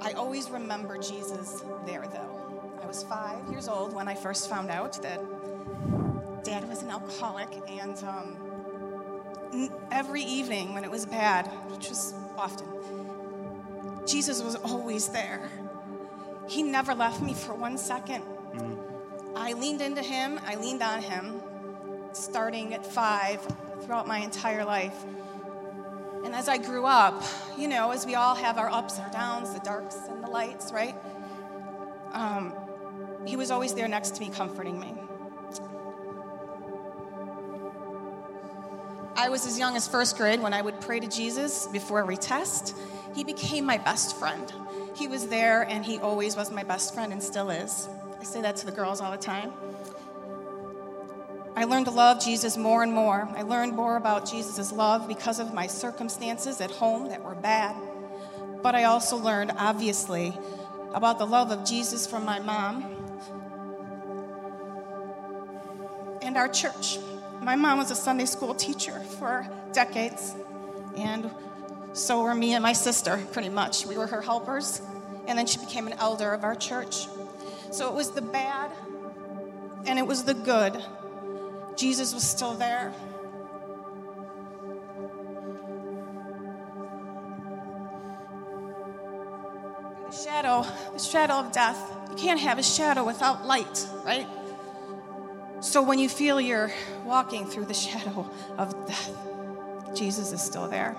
I 0.00 0.12
always 0.12 0.50
remember 0.50 0.98
Jesus 0.98 1.64
there, 1.84 2.06
though. 2.12 2.78
I 2.80 2.86
was 2.86 3.02
five 3.02 3.50
years 3.50 3.66
old 3.66 3.92
when 3.92 4.06
I 4.06 4.14
first 4.14 4.48
found 4.48 4.70
out 4.70 5.02
that 5.02 5.20
dad 6.52 6.68
was 6.68 6.82
an 6.82 6.90
alcoholic, 6.90 7.48
and 7.66 8.04
um, 8.04 9.70
every 9.90 10.20
evening 10.20 10.74
when 10.74 10.84
it 10.84 10.90
was 10.90 11.06
bad, 11.06 11.46
which 11.70 11.88
was 11.88 12.12
often, 12.36 12.66
Jesus 14.06 14.42
was 14.42 14.56
always 14.56 15.08
there. 15.08 15.48
He 16.46 16.62
never 16.62 16.94
left 16.94 17.22
me 17.22 17.32
for 17.32 17.54
one 17.54 17.78
second. 17.78 18.22
I 19.34 19.54
leaned 19.54 19.80
into 19.80 20.02
him, 20.02 20.38
I 20.44 20.56
leaned 20.56 20.82
on 20.82 21.00
him, 21.00 21.40
starting 22.12 22.74
at 22.74 22.84
five 22.84 23.40
throughout 23.80 24.06
my 24.06 24.18
entire 24.18 24.66
life. 24.66 25.06
And 26.22 26.34
as 26.34 26.50
I 26.50 26.58
grew 26.58 26.84
up, 26.84 27.24
you 27.56 27.66
know, 27.66 27.92
as 27.92 28.04
we 28.04 28.14
all 28.14 28.34
have 28.34 28.58
our 28.58 28.68
ups 28.68 28.98
and 28.98 29.10
downs, 29.10 29.54
the 29.54 29.60
darks 29.60 29.96
and 30.10 30.22
the 30.22 30.28
lights, 30.28 30.70
right? 30.70 30.96
Um, 32.12 32.52
he 33.24 33.36
was 33.36 33.50
always 33.50 33.72
there 33.72 33.88
next 33.88 34.16
to 34.16 34.20
me, 34.20 34.28
comforting 34.28 34.78
me. 34.78 34.92
I 39.22 39.28
was 39.28 39.46
as 39.46 39.56
young 39.56 39.76
as 39.76 39.86
first 39.86 40.16
grade 40.16 40.40
when 40.40 40.52
I 40.52 40.60
would 40.60 40.80
pray 40.80 40.98
to 40.98 41.06
Jesus 41.06 41.68
before 41.68 42.00
every 42.00 42.16
test. 42.16 42.76
He 43.14 43.22
became 43.22 43.64
my 43.64 43.78
best 43.78 44.18
friend. 44.18 44.52
He 44.96 45.06
was 45.06 45.28
there 45.28 45.62
and 45.62 45.84
he 45.84 46.00
always 46.00 46.34
was 46.34 46.50
my 46.50 46.64
best 46.64 46.92
friend 46.92 47.12
and 47.12 47.22
still 47.22 47.48
is. 47.48 47.88
I 48.18 48.24
say 48.24 48.42
that 48.42 48.56
to 48.56 48.66
the 48.66 48.72
girls 48.72 49.00
all 49.00 49.12
the 49.12 49.16
time. 49.16 49.52
I 51.54 51.62
learned 51.66 51.86
to 51.86 51.92
love 51.92 52.20
Jesus 52.20 52.56
more 52.56 52.82
and 52.82 52.92
more. 52.92 53.28
I 53.36 53.42
learned 53.42 53.76
more 53.76 53.94
about 53.94 54.28
Jesus' 54.28 54.72
love 54.72 55.06
because 55.06 55.38
of 55.38 55.54
my 55.54 55.68
circumstances 55.68 56.60
at 56.60 56.72
home 56.72 57.08
that 57.10 57.22
were 57.22 57.36
bad. 57.36 57.76
But 58.60 58.74
I 58.74 58.84
also 58.84 59.16
learned, 59.16 59.52
obviously, 59.56 60.36
about 60.94 61.20
the 61.20 61.26
love 61.26 61.52
of 61.52 61.64
Jesus 61.64 62.08
from 62.08 62.24
my 62.24 62.40
mom 62.40 62.82
and 66.22 66.36
our 66.36 66.48
church. 66.48 66.98
My 67.42 67.56
mom 67.56 67.78
was 67.78 67.90
a 67.90 67.96
Sunday 67.96 68.26
school 68.26 68.54
teacher 68.54 69.00
for 69.18 69.46
decades, 69.72 70.34
and 70.96 71.30
so 71.92 72.22
were 72.22 72.34
me 72.34 72.54
and 72.54 72.62
my 72.62 72.72
sister, 72.72 73.20
pretty 73.32 73.48
much. 73.48 73.84
We 73.84 73.98
were 73.98 74.06
her 74.06 74.22
helpers, 74.22 74.80
and 75.26 75.38
then 75.38 75.46
she 75.46 75.58
became 75.58 75.86
an 75.86 75.94
elder 75.94 76.32
of 76.32 76.44
our 76.44 76.54
church. 76.54 77.08
So 77.72 77.88
it 77.88 77.94
was 77.94 78.10
the 78.10 78.22
bad 78.22 78.70
and 79.86 79.98
it 79.98 80.06
was 80.06 80.24
the 80.24 80.34
good. 80.34 80.82
Jesus 81.76 82.14
was 82.14 82.22
still 82.22 82.54
there. 82.54 82.92
The 90.10 90.16
shadow, 90.16 90.66
the 90.92 90.98
shadow 90.98 91.34
of 91.34 91.52
death. 91.52 91.78
You 92.10 92.16
can't 92.16 92.40
have 92.40 92.58
a 92.58 92.62
shadow 92.62 93.04
without 93.04 93.46
light, 93.46 93.86
right? 94.04 94.28
So 95.62 95.80
when 95.80 96.00
you 96.00 96.08
feel 96.08 96.40
you're 96.40 96.72
walking 97.04 97.46
through 97.46 97.66
the 97.66 97.74
shadow 97.86 98.28
of 98.58 98.86
death, 98.86 99.16
Jesus 99.94 100.32
is 100.32 100.42
still 100.42 100.68
there. 100.68 100.96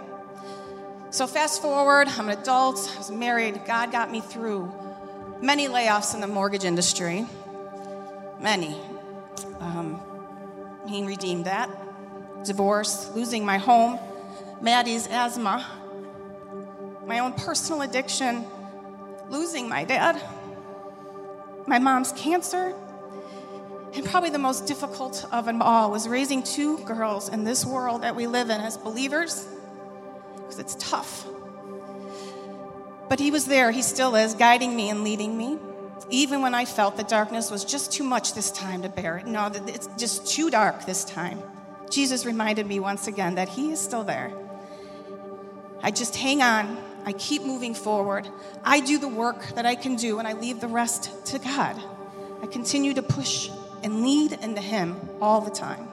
So 1.10 1.28
fast 1.28 1.62
forward, 1.62 2.08
I'm 2.08 2.30
an 2.30 2.40
adult, 2.40 2.90
I 2.96 2.98
was 2.98 3.12
married, 3.12 3.62
God 3.68 3.92
got 3.92 4.10
me 4.10 4.22
through 4.22 4.72
many 5.42 5.68
layoffs 5.68 6.16
in 6.16 6.22
the 6.22 6.28
mortgage 6.28 6.64
industry. 6.64 7.28
Many. 8.40 8.80
Um, 9.60 10.00
he 10.88 11.06
redeemed 11.06 11.46
that. 11.46 11.70
Divorce, 12.46 13.12
losing 13.14 13.46
my 13.46 13.58
home, 13.58 14.00
Maddie's 14.62 15.08
asthma, 15.08 15.66
my 17.06 17.20
own 17.20 17.34
personal 17.34 17.82
addiction, 17.82 18.46
losing 19.30 19.68
my 19.68 19.84
dad, 19.84 20.22
my 21.68 21.80
mom's 21.80 22.14
cancer, 22.14 22.74
and 23.94 24.06
probably 24.06 24.30
the 24.30 24.40
most 24.40 24.66
difficult 24.66 25.26
of 25.32 25.46
them 25.46 25.62
all 25.62 25.92
was 25.92 26.08
raising 26.08 26.42
two 26.42 26.78
girls 26.80 27.30
in 27.30 27.44
this 27.44 27.66
world 27.66 28.02
that 28.02 28.16
we 28.16 28.28
live 28.28 28.50
in 28.50 28.60
as 28.60 28.78
believers, 28.78 29.48
because 30.36 30.60
it's 30.60 30.76
tough. 30.76 31.26
But 33.10 33.20
he 33.20 33.30
was 33.30 33.46
there, 33.46 33.72
he 33.72 33.82
still 33.82 34.16
is, 34.16 34.34
guiding 34.34 34.76
me 34.76 34.90
and 34.90 35.04
leading 35.04 35.38
me. 35.38 35.60
Even 36.10 36.42
when 36.42 36.54
I 36.54 36.66
felt 36.66 36.98
the 36.98 37.04
darkness 37.04 37.52
was 37.52 37.64
just 37.64 37.92
too 37.92 38.04
much 38.04 38.34
this 38.34 38.52
time 38.52 38.82
to 38.82 38.90
bear 38.90 39.18
it. 39.18 39.28
No, 39.28 39.52
it's 39.68 39.88
just 39.98 40.28
too 40.28 40.50
dark 40.50 40.86
this 40.86 41.06
time. 41.06 41.42
Jesus 41.90 42.26
reminded 42.26 42.66
me 42.66 42.80
once 42.80 43.08
again 43.08 43.36
that 43.36 43.50
he 43.50 43.72
is 43.72 43.80
still 43.80 44.04
there. 44.04 44.34
I 45.82 45.92
just 45.92 46.16
hang 46.16 46.42
on. 46.42 46.78
I 47.06 47.14
keep 47.14 47.44
moving 47.44 47.74
forward. 47.74 48.28
I 48.64 48.80
do 48.80 48.98
the 48.98 49.08
work 49.08 49.46
that 49.56 49.66
I 49.66 49.76
can 49.76 49.96
do 49.96 50.20
and 50.20 50.28
I 50.28 50.34
leave 50.34 50.60
the 50.60 50.68
rest 50.68 51.26
to 51.28 51.40
God. 51.40 51.82
I 52.42 52.48
continue 52.48 52.94
to 52.94 53.04
push 53.04 53.50
and 53.84 54.02
lead 54.02 54.34
into 54.42 54.62
him 54.62 55.00
all 55.22 55.42
the 55.42 55.52
time. 55.52 55.88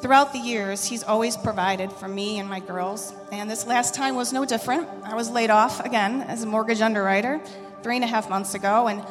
Throughout 0.00 0.32
the 0.32 0.38
years, 0.38 0.84
he's 0.84 1.02
always 1.02 1.36
provided 1.36 1.90
for 1.92 2.06
me 2.06 2.38
and 2.38 2.48
my 2.48 2.60
girls, 2.60 3.12
and 3.32 3.50
this 3.50 3.66
last 3.66 3.94
time 3.94 4.14
was 4.14 4.32
no 4.32 4.44
different. 4.44 4.88
I 5.04 5.14
was 5.14 5.30
laid 5.30 5.50
off 5.50 5.84
again 5.84 6.22
as 6.22 6.42
a 6.42 6.46
mortgage 6.46 6.80
underwriter 6.80 7.40
three 7.82 7.96
and 7.96 8.04
a 8.04 8.06
half 8.06 8.28
months 8.28 8.54
ago, 8.54 8.88
and 8.88 9.02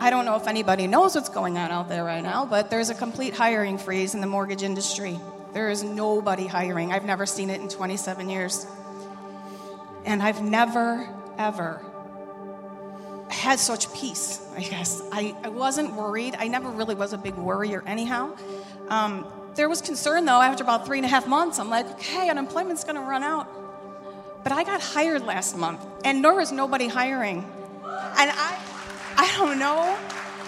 I 0.00 0.10
don't 0.10 0.24
know 0.24 0.36
if 0.36 0.46
anybody 0.46 0.86
knows 0.86 1.14
what's 1.14 1.28
going 1.28 1.58
on 1.58 1.70
out 1.70 1.88
there 1.88 2.04
right 2.04 2.22
now, 2.22 2.44
but 2.44 2.70
there's 2.70 2.90
a 2.90 2.94
complete 2.94 3.34
hiring 3.34 3.78
freeze 3.78 4.14
in 4.14 4.20
the 4.20 4.26
mortgage 4.26 4.62
industry. 4.62 5.18
There 5.52 5.70
is 5.70 5.82
nobody 5.82 6.46
hiring. 6.46 6.92
I've 6.92 7.04
never 7.04 7.24
seen 7.26 7.50
it 7.50 7.60
in 7.60 7.68
27 7.68 8.28
years. 8.28 8.66
And 10.04 10.22
I've 10.22 10.42
never, 10.42 11.08
ever 11.38 11.84
had 13.32 13.58
such 13.58 13.92
peace, 13.94 14.40
I 14.56 14.62
guess. 14.62 15.02
I, 15.12 15.34
I 15.42 15.48
wasn't 15.48 15.94
worried. 15.94 16.34
I 16.38 16.48
never 16.48 16.68
really 16.70 16.94
was 16.94 17.12
a 17.12 17.18
big 17.18 17.34
worrier, 17.34 17.82
anyhow. 17.86 18.36
Um, 18.88 19.26
there 19.54 19.68
was 19.68 19.80
concern, 19.80 20.24
though, 20.24 20.40
after 20.40 20.62
about 20.62 20.86
three 20.86 20.98
and 20.98 21.04
a 21.04 21.08
half 21.08 21.26
months. 21.26 21.58
I'm 21.58 21.70
like, 21.70 21.88
okay, 21.92 22.28
unemployment's 22.28 22.84
going 22.84 22.96
to 22.96 23.02
run 23.02 23.22
out. 23.22 23.48
But 24.42 24.52
I 24.52 24.64
got 24.64 24.80
hired 24.80 25.24
last 25.24 25.56
month, 25.56 25.84
and 26.04 26.20
nor 26.20 26.40
is 26.40 26.52
nobody 26.52 26.88
hiring. 26.88 27.38
And 27.38 28.30
I, 28.30 28.58
I 29.16 29.34
don't 29.38 29.58
know. 29.58 29.96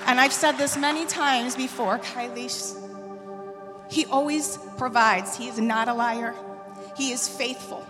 And 0.07 0.21
I've 0.21 0.33
said 0.33 0.53
this 0.53 0.77
many 0.77 1.07
times 1.07 1.57
before, 1.57 1.99
Kylie. 1.99 2.81
He 3.91 4.07
always 4.07 4.59
provides. 4.77 5.37
He 5.37 5.49
is 5.49 5.59
not 5.59 5.89
a 5.89 5.95
liar. 5.95 6.35
He 6.97 7.13
is 7.13 7.29
faithful. 7.29 7.87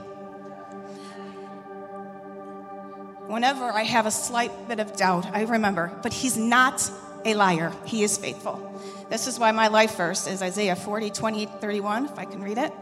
Whenever 3.26 3.64
I 3.64 3.82
have 3.82 4.06
a 4.06 4.10
slight 4.10 4.68
bit 4.68 4.80
of 4.80 4.96
doubt, 4.96 5.26
I 5.32 5.44
remember, 5.44 5.90
but 6.02 6.12
he's 6.12 6.36
not 6.36 6.90
a 7.24 7.34
liar. 7.34 7.72
He 7.84 8.02
is 8.02 8.18
faithful. 8.18 8.60
This 9.08 9.26
is 9.26 9.38
why 9.38 9.50
my 9.52 9.68
life 9.68 9.96
verse 9.96 10.26
is 10.26 10.42
Isaiah 10.42 10.76
40, 10.76 11.10
28, 11.10 11.48
31, 11.60 12.04
if 12.06 12.18
I 12.18 12.24
can 12.26 12.42
read 12.42 12.58
it. 12.58 12.72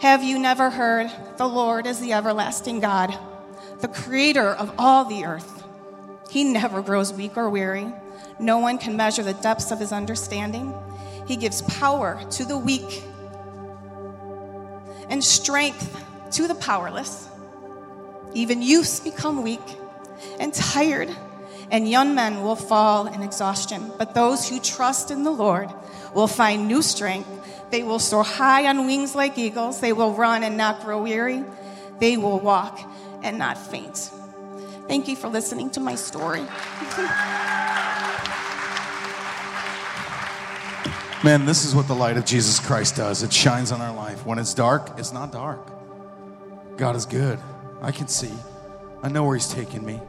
Have 0.00 0.22
you 0.22 0.38
never 0.38 0.70
heard 0.70 1.10
the 1.36 1.46
Lord 1.46 1.86
is 1.86 2.00
the 2.00 2.12
everlasting 2.12 2.80
God, 2.80 3.16
the 3.80 3.88
creator 3.88 4.48
of 4.48 4.74
all 4.78 5.04
the 5.04 5.24
earth? 5.24 5.64
He 6.30 6.44
never 6.44 6.80
grows 6.80 7.12
weak 7.12 7.36
or 7.36 7.50
weary. 7.50 7.92
No 8.38 8.58
one 8.58 8.78
can 8.78 8.96
measure 8.96 9.22
the 9.22 9.34
depths 9.34 9.70
of 9.70 9.78
his 9.78 9.92
understanding. 9.92 10.72
He 11.26 11.36
gives 11.36 11.62
power 11.62 12.20
to 12.30 12.44
the 12.44 12.56
weak 12.56 13.02
and 15.08 15.22
strength 15.22 16.04
to 16.32 16.48
the 16.48 16.54
powerless. 16.54 17.28
Even 18.34 18.62
youths 18.62 19.00
become 19.00 19.42
weak 19.42 19.60
and 20.40 20.52
tired, 20.54 21.10
and 21.70 21.88
young 21.88 22.14
men 22.14 22.42
will 22.42 22.56
fall 22.56 23.06
in 23.06 23.22
exhaustion. 23.22 23.90
But 23.98 24.14
those 24.14 24.48
who 24.48 24.60
trust 24.60 25.10
in 25.10 25.24
the 25.24 25.30
Lord 25.30 25.70
will 26.14 26.28
find 26.28 26.68
new 26.68 26.82
strength. 26.82 27.28
They 27.70 27.82
will 27.82 27.98
soar 27.98 28.24
high 28.24 28.66
on 28.66 28.86
wings 28.86 29.14
like 29.14 29.38
eagles. 29.38 29.80
They 29.80 29.92
will 29.92 30.12
run 30.12 30.42
and 30.42 30.56
not 30.56 30.82
grow 30.82 31.02
weary. 31.02 31.44
They 31.98 32.16
will 32.16 32.38
walk 32.38 32.80
and 33.22 33.38
not 33.38 33.56
faint. 33.56 34.10
Thank 34.88 35.08
you 35.08 35.16
for 35.16 35.28
listening 35.28 35.70
to 35.70 35.80
my 35.80 35.94
story. 35.94 36.42
Man, 41.24 41.46
this 41.46 41.64
is 41.64 41.72
what 41.72 41.86
the 41.86 41.94
light 41.94 42.16
of 42.16 42.24
Jesus 42.24 42.58
Christ 42.58 42.96
does. 42.96 43.22
It 43.22 43.32
shines 43.32 43.70
on 43.70 43.80
our 43.80 43.94
life. 43.94 44.26
When 44.26 44.40
it's 44.40 44.54
dark, 44.54 44.98
it's 44.98 45.12
not 45.12 45.30
dark. 45.30 45.60
God 46.76 46.96
is 46.96 47.06
good. 47.06 47.38
I 47.82 47.92
can 47.92 48.08
see. 48.08 48.32
I 49.02 49.10
know 49.10 49.24
where 49.24 49.36
He's 49.36 49.48
taking 49.48 49.84
me. 49.84 50.00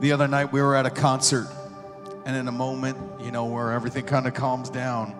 The 0.00 0.12
other 0.12 0.28
night 0.28 0.52
we 0.52 0.62
were 0.62 0.74
at 0.74 0.86
a 0.86 0.90
concert, 0.90 1.48
and 2.24 2.34
in 2.34 2.48
a 2.48 2.52
moment, 2.52 2.96
you 3.20 3.30
know, 3.30 3.44
where 3.44 3.72
everything 3.72 4.04
kind 4.06 4.26
of 4.26 4.32
calms 4.32 4.70
down 4.70 5.14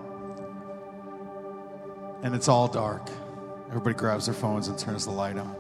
and 2.23 2.35
it's 2.35 2.49
all 2.49 2.69
dark, 2.69 3.09
everybody 3.69 3.95
grabs 3.95 4.27
their 4.27 4.35
phones 4.35 4.69
and 4.69 4.79
turns 4.79 5.05
the 5.05 5.11
light 5.11 5.37
on. 5.39 5.57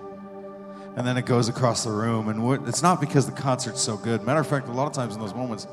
And 0.96 1.06
then 1.06 1.16
it 1.16 1.24
goes 1.24 1.48
across 1.48 1.84
the 1.84 1.90
room, 1.90 2.28
and 2.28 2.44
what, 2.44 2.66
it's 2.66 2.82
not 2.82 3.00
because 3.00 3.26
the 3.26 3.32
concert's 3.32 3.80
so 3.80 3.96
good. 3.96 4.22
Matter 4.24 4.40
of 4.40 4.46
fact, 4.46 4.68
a 4.68 4.72
lot 4.72 4.86
of 4.86 4.92
times 4.92 5.14
in 5.14 5.20
those 5.20 5.34
moments, 5.34 5.66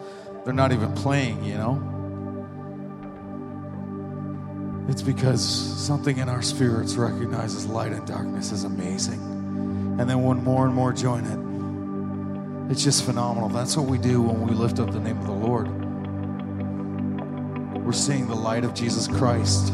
they're 0.46 0.54
not 0.54 0.72
even 0.72 0.94
playing, 0.94 1.44
you 1.44 1.56
know? 1.56 1.94
It's 4.88 5.02
because 5.02 5.44
something 5.44 6.20
in 6.20 6.30
our 6.30 6.42
spirits 6.42 6.96
recognizes 6.96 7.66
light 7.66 7.92
and 7.92 8.06
darkness 8.08 8.52
is 8.52 8.64
amazing. 8.64 9.37
And 10.00 10.10
then 10.10 10.24
when 10.24 10.44
more 10.44 10.66
and 10.66 10.76
more 10.76 10.94
join 10.94 11.26
it, 11.26 12.72
it's 12.72 12.84
just 12.84 13.04
phenomenal. 13.04 13.50
That's 13.50 13.76
what 13.76 13.88
we 13.88 13.98
do 13.98 14.22
when 14.22 14.42
we 14.46 14.54
lift 14.54 14.80
up 14.80 14.92
the 14.92 15.00
name 15.00 15.18
of 15.18 15.26
the 15.26 15.32
Lord. 15.32 15.68
We're 17.84 17.94
seeing 17.94 18.28
the 18.28 18.36
light 18.36 18.64
of 18.64 18.74
Jesus 18.74 19.08
Christ 19.08 19.70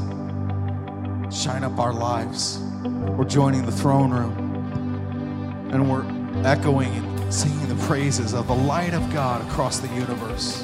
shine 1.31 1.63
up 1.63 1.79
our 1.79 1.93
lives. 1.93 2.59
We're 2.83 3.25
joining 3.25 3.65
the 3.65 3.71
throne 3.71 4.11
room 4.11 5.69
and 5.73 5.89
we're 5.89 6.05
echoing 6.45 6.93
and 6.93 7.33
singing 7.33 7.67
the 7.67 7.83
praises 7.87 8.33
of 8.33 8.47
the 8.47 8.55
light 8.55 8.93
of 8.93 9.11
God 9.11 9.41
across 9.47 9.79
the 9.79 9.87
universe. 9.95 10.63